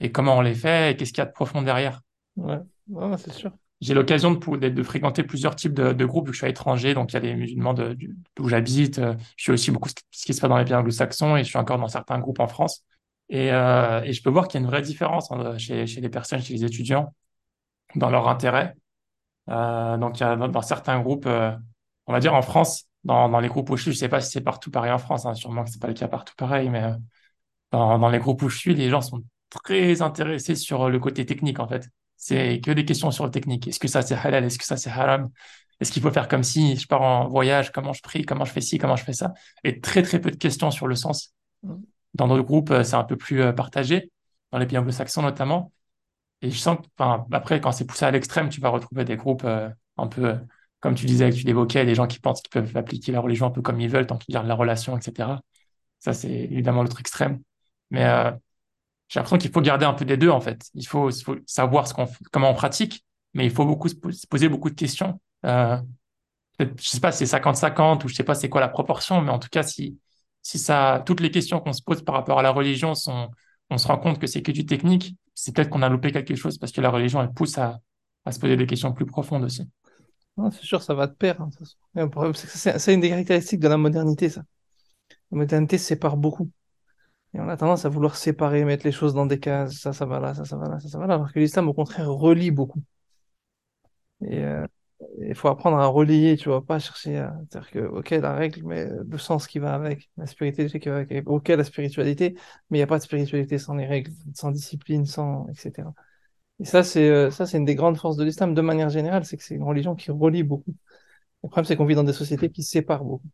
et 0.00 0.12
comment 0.12 0.36
on 0.36 0.40
les 0.40 0.54
fait 0.54 0.92
et 0.92 0.96
qu'est-ce 0.96 1.12
qu'il 1.12 1.18
y 1.18 1.26
a 1.26 1.26
de 1.26 1.32
profond 1.32 1.62
derrière. 1.62 2.00
Ouais, 2.36 2.58
ouais, 2.88 3.18
c'est 3.18 3.32
sûr. 3.32 3.52
J'ai 3.80 3.94
l'occasion 3.94 4.32
de, 4.32 4.56
de, 4.56 4.68
de 4.68 4.82
fréquenter 4.82 5.22
plusieurs 5.22 5.54
types 5.54 5.74
de, 5.74 5.92
de 5.92 6.04
groupes 6.04 6.26
vu 6.26 6.30
que 6.30 6.34
je 6.34 6.38
suis 6.38 6.46
à 6.46 6.48
l'étranger, 6.48 6.94
donc 6.94 7.12
il 7.12 7.14
y 7.14 7.16
a 7.16 7.20
les 7.20 7.34
musulmans 7.34 7.74
d'où 7.74 8.48
j'habite, 8.48 8.98
euh, 8.98 9.14
je 9.36 9.42
suis 9.44 9.52
aussi 9.52 9.70
beaucoup 9.70 9.88
ce 9.88 9.94
qui 9.94 10.02
ce 10.10 10.26
qui 10.26 10.34
se 10.34 10.40
passe 10.40 10.50
dans 10.50 10.58
les 10.58 10.64
pays 10.64 10.74
anglo-saxons 10.74 11.36
et 11.36 11.44
je 11.44 11.48
suis 11.48 11.58
encore 11.58 11.78
dans 11.78 11.88
certains 11.88 12.18
groupes 12.18 12.40
en 12.40 12.48
France. 12.48 12.84
Et, 13.28 13.52
euh, 13.52 14.02
et 14.02 14.12
je 14.12 14.22
peux 14.22 14.30
voir 14.30 14.48
qu'il 14.48 14.58
y 14.60 14.62
a 14.62 14.64
une 14.64 14.70
vraie 14.70 14.82
différence 14.82 15.30
hein, 15.30 15.58
chez, 15.58 15.86
chez 15.86 16.00
les 16.00 16.08
personnes, 16.08 16.40
chez 16.40 16.54
les 16.54 16.64
étudiants, 16.64 17.14
dans 17.94 18.10
leur 18.10 18.28
intérêt. 18.28 18.74
Euh, 19.50 19.96
donc, 19.98 20.18
il 20.18 20.22
y 20.22 20.26
a, 20.26 20.36
dans, 20.36 20.48
dans 20.48 20.62
certains 20.62 21.00
groupes, 21.00 21.26
euh, 21.26 21.52
on 22.06 22.12
va 22.12 22.20
dire 22.20 22.34
en 22.34 22.42
France, 22.42 22.87
dans, 23.04 23.28
dans 23.28 23.40
les 23.40 23.48
groupes 23.48 23.70
où 23.70 23.76
je 23.76 23.82
suis, 23.82 23.92
je 23.92 23.98
sais 23.98 24.08
pas 24.08 24.20
si 24.20 24.30
c'est 24.30 24.40
partout 24.40 24.70
pareil 24.70 24.92
en 24.92 24.98
France, 24.98 25.26
hein, 25.26 25.34
sûrement 25.34 25.64
que 25.64 25.70
c'est 25.70 25.80
pas 25.80 25.88
le 25.88 25.94
cas 25.94 26.08
partout 26.08 26.34
pareil, 26.36 26.68
mais 26.68 26.82
euh, 26.82 26.94
dans, 27.72 27.98
dans 27.98 28.10
les 28.10 28.18
groupes 28.18 28.42
où 28.42 28.48
je 28.48 28.58
suis, 28.58 28.74
les 28.74 28.90
gens 28.90 29.00
sont 29.00 29.22
très 29.50 30.02
intéressés 30.02 30.54
sur 30.54 30.90
le 30.90 30.98
côté 30.98 31.24
technique, 31.26 31.60
en 31.60 31.68
fait. 31.68 31.88
C'est 32.16 32.60
que 32.60 32.72
des 32.72 32.84
questions 32.84 33.10
sur 33.10 33.24
le 33.24 33.30
technique. 33.30 33.68
Est-ce 33.68 33.78
que 33.78 33.88
ça 33.88 34.02
c'est 34.02 34.14
halal? 34.16 34.44
Est-ce 34.44 34.58
que 34.58 34.64
ça 34.64 34.76
c'est 34.76 34.90
haram? 34.90 35.30
Est-ce 35.80 35.92
qu'il 35.92 36.02
faut 36.02 36.10
faire 36.10 36.26
comme 36.26 36.42
si 36.42 36.76
je 36.76 36.86
pars 36.88 37.02
en 37.02 37.28
voyage? 37.28 37.70
Comment 37.70 37.92
je 37.92 38.02
prie? 38.02 38.24
Comment 38.24 38.44
je 38.44 38.52
fais 38.52 38.60
ci? 38.60 38.78
Comment 38.78 38.96
je 38.96 39.04
fais 39.04 39.12
ça? 39.12 39.32
Et 39.62 39.80
très, 39.80 40.02
très 40.02 40.20
peu 40.20 40.30
de 40.32 40.36
questions 40.36 40.72
sur 40.72 40.88
le 40.88 40.96
sens. 40.96 41.34
Dans 42.14 42.26
d'autres 42.26 42.42
groupes, 42.42 42.70
euh, 42.72 42.82
c'est 42.82 42.96
un 42.96 43.04
peu 43.04 43.16
plus 43.16 43.40
euh, 43.42 43.52
partagé, 43.52 44.10
dans 44.50 44.58
les 44.58 44.66
pays 44.66 44.78
anglo-saxons 44.78 45.22
notamment. 45.22 45.72
Et 46.42 46.50
je 46.50 46.58
sens 46.58 46.78
que, 46.78 46.82
enfin, 46.98 47.26
après, 47.30 47.60
quand 47.60 47.70
c'est 47.70 47.86
poussé 47.86 48.04
à 48.04 48.10
l'extrême, 48.10 48.48
tu 48.48 48.60
vas 48.60 48.70
retrouver 48.70 49.04
des 49.04 49.16
groupes 49.16 49.44
euh, 49.44 49.68
un 49.96 50.08
peu, 50.08 50.34
comme 50.80 50.94
tu 50.94 51.06
disais, 51.06 51.30
que 51.30 51.36
tu 51.36 51.44
l'évoquais, 51.44 51.84
des 51.84 51.94
gens 51.94 52.06
qui 52.06 52.20
pensent 52.20 52.42
qu'ils 52.42 52.50
peuvent 52.50 52.76
appliquer 52.76 53.12
la 53.12 53.20
religion 53.20 53.46
un 53.46 53.50
peu 53.50 53.62
comme 53.62 53.80
ils 53.80 53.88
veulent, 53.88 54.06
tant 54.06 54.16
qu'ils 54.18 54.32
gardent 54.32 54.46
la 54.46 54.54
relation, 54.54 54.96
etc. 54.96 55.40
Ça, 55.98 56.12
c'est 56.12 56.30
évidemment 56.30 56.82
l'autre 56.82 57.00
extrême. 57.00 57.40
Mais 57.90 58.04
euh, 58.04 58.30
j'ai 59.08 59.20
l'impression 59.20 59.38
qu'il 59.38 59.50
faut 59.50 59.60
garder 59.60 59.86
un 59.86 59.94
peu 59.94 60.04
des 60.04 60.16
deux, 60.16 60.30
en 60.30 60.40
fait. 60.40 60.66
Il 60.74 60.86
faut, 60.86 61.10
savoir 61.46 61.86
comment 62.32 62.50
on 62.50 62.54
pratique, 62.54 63.04
mais 63.34 63.46
il 63.46 63.50
faut 63.50 63.64
beaucoup 63.64 63.88
se 63.88 63.94
po- 63.94 64.12
se 64.12 64.26
poser 64.26 64.48
beaucoup 64.48 64.70
de 64.70 64.74
questions. 64.74 65.20
Euh, 65.46 65.78
je 66.60 66.66
sais 66.88 67.00
pas 67.00 67.12
si 67.12 67.18
c'est 67.26 67.26
50-50 67.26 68.04
ou 68.04 68.08
je 68.08 68.14
sais 68.14 68.24
pas 68.24 68.34
c'est 68.34 68.48
quoi 68.48 68.60
la 68.60 68.68
proportion, 68.68 69.20
mais 69.22 69.30
en 69.30 69.38
tout 69.38 69.48
cas, 69.48 69.62
si, 69.62 69.98
si 70.42 70.58
ça, 70.58 71.02
toutes 71.06 71.20
les 71.20 71.30
questions 71.30 71.60
qu'on 71.60 71.72
se 71.72 71.82
pose 71.82 72.02
par 72.04 72.14
rapport 72.14 72.38
à 72.38 72.42
la 72.42 72.50
religion 72.50 72.94
on 73.70 73.78
se 73.78 73.86
rend 73.86 73.98
compte 73.98 74.18
que 74.18 74.26
c'est 74.26 74.42
que 74.42 74.52
du 74.52 74.66
technique, 74.66 75.14
c'est 75.34 75.54
peut-être 75.54 75.70
qu'on 75.70 75.82
a 75.82 75.88
loupé 75.88 76.10
quelque 76.10 76.34
chose 76.34 76.58
parce 76.58 76.72
que 76.72 76.80
la 76.80 76.90
religion, 76.90 77.20
elle 77.22 77.32
pousse 77.32 77.58
à, 77.58 77.80
à 78.24 78.32
se 78.32 78.40
poser 78.40 78.56
des 78.56 78.66
questions 78.66 78.92
plus 78.92 79.06
profondes 79.06 79.44
aussi. 79.44 79.68
C'est 80.52 80.62
sûr, 80.64 80.82
ça 80.82 80.94
va 80.94 81.06
de 81.06 81.14
pair. 81.14 81.40
hein, 81.40 81.50
c'est 82.34 82.94
une 82.94 83.00
des 83.00 83.08
caractéristiques 83.10 83.60
de 83.60 83.68
la 83.68 83.76
modernité, 83.76 84.28
ça. 84.30 84.42
La 85.32 85.38
modernité 85.38 85.78
sépare 85.78 86.16
beaucoup. 86.18 86.50
Et 87.34 87.40
on 87.40 87.48
a 87.48 87.56
tendance 87.56 87.84
à 87.86 87.90
vouloir 87.90 88.16
séparer, 88.16 88.64
mettre 88.64 88.86
les 88.86 88.92
choses 88.92 89.14
dans 89.14 89.26
des 89.26 89.40
cases. 89.40 89.74
Ça, 89.78 89.92
ça 89.94 90.06
va 90.06 90.20
là, 90.20 90.34
ça, 90.34 90.44
ça 90.46 90.56
va 90.56 90.68
là, 90.68 90.80
ça, 90.80 90.88
ça 90.88 90.98
va 90.98 91.06
là. 91.08 91.14
Alors 91.14 91.32
que 91.32 91.40
l'islam, 91.40 91.68
au 91.68 91.74
contraire, 91.74 92.10
relie 92.12 92.50
beaucoup. 92.52 92.82
Et 94.22 94.38
euh, 94.44 94.66
il 95.20 95.34
faut 95.34 95.48
apprendre 95.48 95.78
à 95.78 95.86
relier, 95.86 96.36
tu 96.36 96.48
vois, 96.48 96.64
pas 96.64 96.78
chercher 96.78 97.18
à... 97.18 97.36
C'est-à-dire 97.50 97.70
que, 97.70 97.78
ok, 97.80 98.10
la 98.10 98.34
règle, 98.34 98.62
mais 98.64 98.86
le 98.86 99.18
sens 99.18 99.46
qui 99.46 99.58
va 99.58 99.74
avec, 99.74 100.10
la 100.16 100.26
spiritualité 100.26 100.80
qui 100.80 100.88
va 100.88 100.96
avec. 100.98 101.28
Ok, 101.28 101.48
la 101.48 101.64
spiritualité, 101.64 102.34
mais 102.70 102.78
il 102.78 102.80
n'y 102.80 102.84
a 102.84 102.86
pas 102.86 102.98
de 102.98 103.04
spiritualité 103.04 103.58
sans 103.58 103.74
les 103.74 103.86
règles, 103.86 104.12
sans 104.34 104.50
discipline, 104.50 105.06
sans... 105.06 105.46
etc. 105.48 105.94
Et 106.60 106.64
ça, 106.64 106.82
c'est 106.82 107.08
euh, 107.08 107.30
ça, 107.30 107.46
c'est 107.46 107.58
une 107.58 107.64
des 107.64 107.74
grandes 107.74 107.96
forces 107.96 108.16
de 108.16 108.24
l'islam, 108.24 108.54
de 108.54 108.60
manière 108.60 108.88
générale, 108.90 109.24
c'est 109.24 109.36
que 109.36 109.44
c'est 109.44 109.54
une 109.54 109.62
religion 109.62 109.94
qui 109.94 110.10
relie 110.10 110.42
beaucoup. 110.42 110.74
Le 111.44 111.48
problème, 111.48 111.66
c'est 111.66 111.76
qu'on 111.76 111.86
vit 111.86 111.94
dans 111.94 112.04
des 112.04 112.12
sociétés 112.12 112.50
qui 112.50 112.62
séparent 112.62 113.04
beaucoup. 113.04 113.28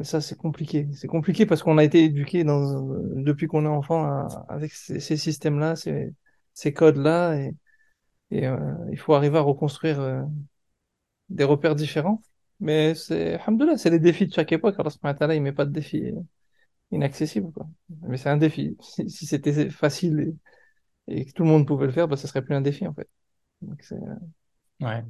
Et 0.00 0.04
ça, 0.04 0.20
c'est 0.20 0.36
compliqué. 0.36 0.88
C'est 0.94 1.08
compliqué 1.08 1.46
parce 1.46 1.62
qu'on 1.62 1.78
a 1.78 1.84
été 1.84 2.04
éduqué 2.04 2.44
dans, 2.44 2.82
depuis 3.16 3.46
qu'on 3.48 3.64
est 3.64 3.68
enfant 3.68 4.26
avec 4.48 4.72
ces, 4.72 5.00
systèmes-là, 5.00 5.76
ces, 5.76 6.14
ces 6.54 6.72
codes-là, 6.72 7.36
et, 7.36 7.54
et 8.30 8.46
euh, 8.48 8.58
il 8.90 8.98
faut 8.98 9.14
arriver 9.14 9.38
à 9.38 9.42
reconstruire 9.42 10.00
euh, 10.00 10.22
des 11.28 11.44
repères 11.44 11.74
différents. 11.74 12.22
Mais 12.60 12.94
c'est, 12.94 13.34
alhamdoulilah, 13.34 13.76
c'est 13.78 13.90
les 13.90 13.98
défis 13.98 14.26
de 14.26 14.32
chaque 14.32 14.52
époque. 14.52 14.76
Wa 15.02 15.14
ta'ala, 15.14 15.34
il 15.34 15.42
met 15.42 15.52
pas 15.52 15.64
de 15.64 15.72
défis 15.72 16.12
inaccessibles, 16.90 17.52
quoi. 17.52 17.68
Mais 18.02 18.16
c'est 18.16 18.28
un 18.30 18.36
défi. 18.36 18.76
Si 18.80 19.26
c'était 19.26 19.70
facile 19.70 20.36
et, 21.08 21.24
que 21.24 21.32
tout 21.32 21.42
le 21.44 21.48
monde 21.48 21.66
pouvait 21.66 21.86
le 21.86 21.92
faire, 21.92 22.08
bah, 22.08 22.16
ça 22.16 22.28
serait 22.28 22.42
plus 22.42 22.54
un 22.54 22.60
défi, 22.60 22.86
en 22.86 22.94
fait. 22.94 23.08
Donc, 23.60 23.82
c'est, 23.82 23.98
Ouais. 24.82 25.04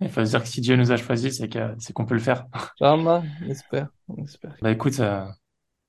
Il 0.00 0.08
faut 0.08 0.24
se 0.24 0.30
dire 0.30 0.42
que 0.42 0.48
si 0.48 0.60
Dieu 0.60 0.76
nous 0.76 0.92
a 0.92 0.96
choisis, 0.96 1.38
c'est 1.38 1.92
qu'on 1.92 2.04
peut 2.04 2.14
le 2.14 2.20
faire. 2.20 2.46
Inch'Allah, 2.80 3.22
on 3.42 3.48
espère, 3.48 3.88
on 4.08 4.24
espère. 4.24 4.54
Bah 4.60 4.70
écoute, 4.70 4.98
euh, 5.00 5.24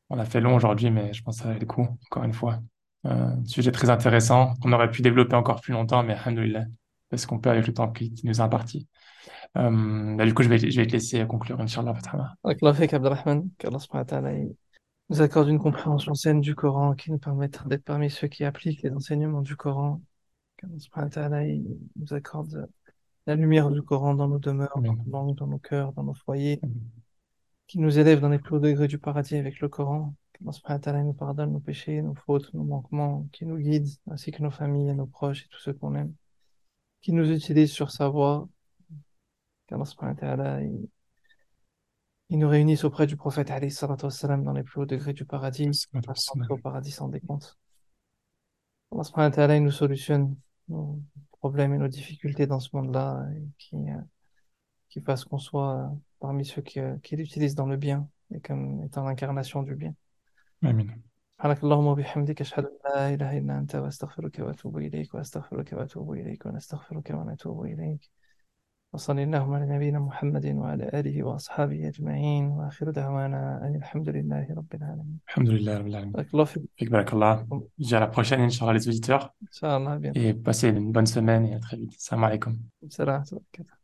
on 0.09 0.17
a 0.17 0.25
fait 0.25 0.39
long 0.39 0.55
aujourd'hui, 0.55 0.91
mais 0.91 1.13
je 1.13 1.23
pense 1.23 1.37
que 1.37 1.41
ça 1.43 1.47
valait 1.49 1.59
le 1.59 1.65
coup, 1.65 1.87
encore 2.05 2.23
une 2.23 2.33
fois. 2.33 2.59
Euh, 3.05 3.35
sujet 3.45 3.71
très 3.71 3.89
intéressant, 3.89 4.53
qu'on 4.61 4.71
aurait 4.71 4.91
pu 4.91 5.01
développer 5.01 5.35
encore 5.35 5.61
plus 5.61 5.73
longtemps, 5.73 6.03
mais 6.03 6.13
alhamdoulilah, 6.13 6.65
parce 7.09 7.25
qu'on 7.25 7.39
peut 7.39 7.49
avec 7.49 7.67
le 7.67 7.73
temps 7.73 7.91
qui, 7.91 8.13
qui 8.13 8.25
nous 8.25 8.37
est 8.37 8.43
imparti. 8.43 8.87
Euh, 9.57 10.15
bah, 10.15 10.25
du 10.25 10.33
coup, 10.33 10.43
je 10.43 10.49
vais, 10.49 10.57
je 10.57 10.79
vais 10.79 10.87
te 10.87 10.93
laisser 10.93 11.25
conclure, 11.27 11.59
Inch'Allah. 11.59 11.93
Fatama. 11.93 12.35
Avec 12.43 12.63
Allah 12.63 13.79
subhanahu 13.79 13.93
wa 13.93 14.05
ta'ala, 14.05 14.31
nous 15.09 15.21
accorde 15.21 15.47
une 15.47 15.59
compréhension 15.59 16.13
saine 16.15 16.41
du 16.41 16.53
Coran 16.55 16.93
qui 16.93 17.11
nous 17.11 17.17
permettra 17.17 17.65
d'être 17.67 17.83
parmi 17.83 18.09
ceux 18.09 18.27
qui 18.27 18.43
appliquent 18.43 18.81
les 18.81 18.91
enseignements 18.91 19.41
du 19.41 19.55
Coran. 19.55 20.01
Qu'Allah 20.57 21.45
nous 21.95 22.13
accorde 22.13 22.67
la 23.25 23.35
lumière 23.35 23.69
du 23.71 23.81
Coran 23.81 24.15
dans 24.15 24.27
nos 24.27 24.39
demeures, 24.39 24.73
dans 24.75 24.93
nos 24.93 25.11
langues, 25.11 25.35
dans 25.35 25.47
nos 25.47 25.59
cœurs, 25.59 25.93
dans 25.93 26.03
nos 26.03 26.13
foyers, 26.13 26.59
qui 27.67 27.79
nous 27.79 27.99
élève 27.99 28.19
dans 28.19 28.29
les 28.29 28.39
plus 28.39 28.55
hauts 28.55 28.59
degrés 28.59 28.87
du 28.87 28.97
paradis 28.97 29.35
avec 29.35 29.59
le 29.59 29.69
Coran. 29.69 30.13
Qu'Allah 30.33 31.03
nous 31.03 31.13
pardonne 31.13 31.53
nos 31.53 31.59
péchés, 31.59 32.01
nos 32.01 32.15
fautes, 32.15 32.53
nos 32.53 32.63
manquements, 32.63 33.27
qui 33.31 33.45
nous 33.45 33.57
guide, 33.57 33.87
ainsi 34.09 34.31
que 34.31 34.43
nos 34.43 34.51
familles 34.51 34.89
et 34.89 34.93
nos 34.93 35.07
proches 35.07 35.45
et 35.45 35.47
tous 35.49 35.59
ceux 35.59 35.73
qu'on 35.73 35.95
aime, 35.95 36.13
qui 37.01 37.13
nous 37.13 37.31
utilise 37.31 37.71
sur 37.71 37.91
sa 37.91 38.09
voie. 38.09 38.47
Qu'Allah 39.67 40.59
subhanahu 42.28 42.34
wa 42.34 42.36
ta'ala, 42.36 42.36
il, 42.36 42.36
il 42.36 42.38
nous 42.38 42.48
réunisse 42.48 42.84
auprès 42.84 43.06
du 43.06 43.16
prophète 43.16 43.50
alayhi 43.50 43.70
salatu 43.70 44.04
wassalam, 44.06 44.44
dans 44.44 44.52
les 44.52 44.62
plus 44.62 44.80
hauts 44.80 44.86
degrés 44.86 45.12
du 45.12 45.24
paradis, 45.24 45.74
Salatu 45.74 46.06
fasse 46.06 46.28
wassalam. 46.28 46.42
entrer 46.42 46.54
au 46.54 46.58
paradis 46.58 46.90
sans 46.90 47.08
décompte. 47.08 47.58
Allah 48.92 49.04
subhanahu 49.04 49.30
wa 49.30 49.36
ta'ala, 49.36 49.56
il 49.56 49.64
nous 49.64 49.70
solutionne 49.70 50.36
nos 50.68 51.00
problèmes 51.32 51.74
et 51.74 51.78
nos 51.78 51.88
difficultés 51.88 52.46
dans 52.46 52.60
ce 52.60 52.68
monde-là, 52.74 53.26
et 53.36 53.42
qui, 53.58 53.76
euh, 53.76 54.00
qui 54.88 55.00
fasse 55.00 55.24
qu'on 55.24 55.38
soit 55.38 55.78
euh, 55.78 55.88
parmi 56.20 56.44
ceux 56.44 56.62
qui, 56.62 56.80
euh, 56.80 56.96
qui 57.02 57.16
l'utilisent 57.16 57.54
dans 57.54 57.66
le 57.66 57.76
bien 57.76 58.08
et 58.34 58.40
comme 58.40 58.82
étant 58.84 59.04
l'incarnation 59.04 59.62
du 59.62 59.74
bien. 59.74 59.94
Amen. 60.62 61.02
سبحانك 61.42 61.64
اللهم 61.64 61.86
وبحمدك 61.86 62.40
أشهد 62.40 62.64
أن 62.64 62.70
لا 62.84 63.14
إله 63.14 63.38
إلا 63.38 63.58
أنت 63.58 63.74
وأستغفرك 63.74 64.38
وأتوب 64.38 64.78
إليك 64.78 65.14
وأستغفرك 65.14 65.72
وأتوب 65.72 66.12
إليك 66.12 66.46
ونستغفرك 66.46 67.10
ونتوب 67.10 67.64
إليك 67.64 68.10
وصلي 68.93 69.23
اللهم 69.23 69.53
على 69.53 69.65
نبينا 69.75 69.99
محمد 69.99 70.45
وعلى 70.45 70.89
آله 70.93 71.23
وأصحابه 71.23 71.87
أجمعين 71.87 72.45
وآخر 72.45 72.91
دعوانا 72.91 73.67
أن 73.67 73.75
الحمد 73.75 74.09
لله 74.09 74.47
رب 74.57 74.75
العالمين. 74.75 75.19
الحمد 75.27 75.49
لله 75.49 75.77
رب 75.77 75.87
العالمين. 75.87 76.11
بارك 76.11 76.33
الله 76.33 76.43
فيك. 76.43 76.91
بارك 76.91 77.13
الله. 77.13 77.35
فيك. 77.35 77.91
لا 77.91 78.05
بروشين 78.05 78.39
إن 78.39 78.49
شاء 78.49 78.69
الله 78.69 78.81
لي 78.81 78.91
إن 79.43 79.47
شاء 79.51 79.77
الله 79.77 79.97
بيان 79.97 80.13
إي 80.13 80.31
باسي 80.31 80.71
une 80.71 80.91
bonne 80.91 81.05
semaine 81.05 81.45
et 81.45 81.73
السلام 81.73 82.25
عليكم 82.25 82.57
السلام 82.83 83.23
عليكم 83.31 83.71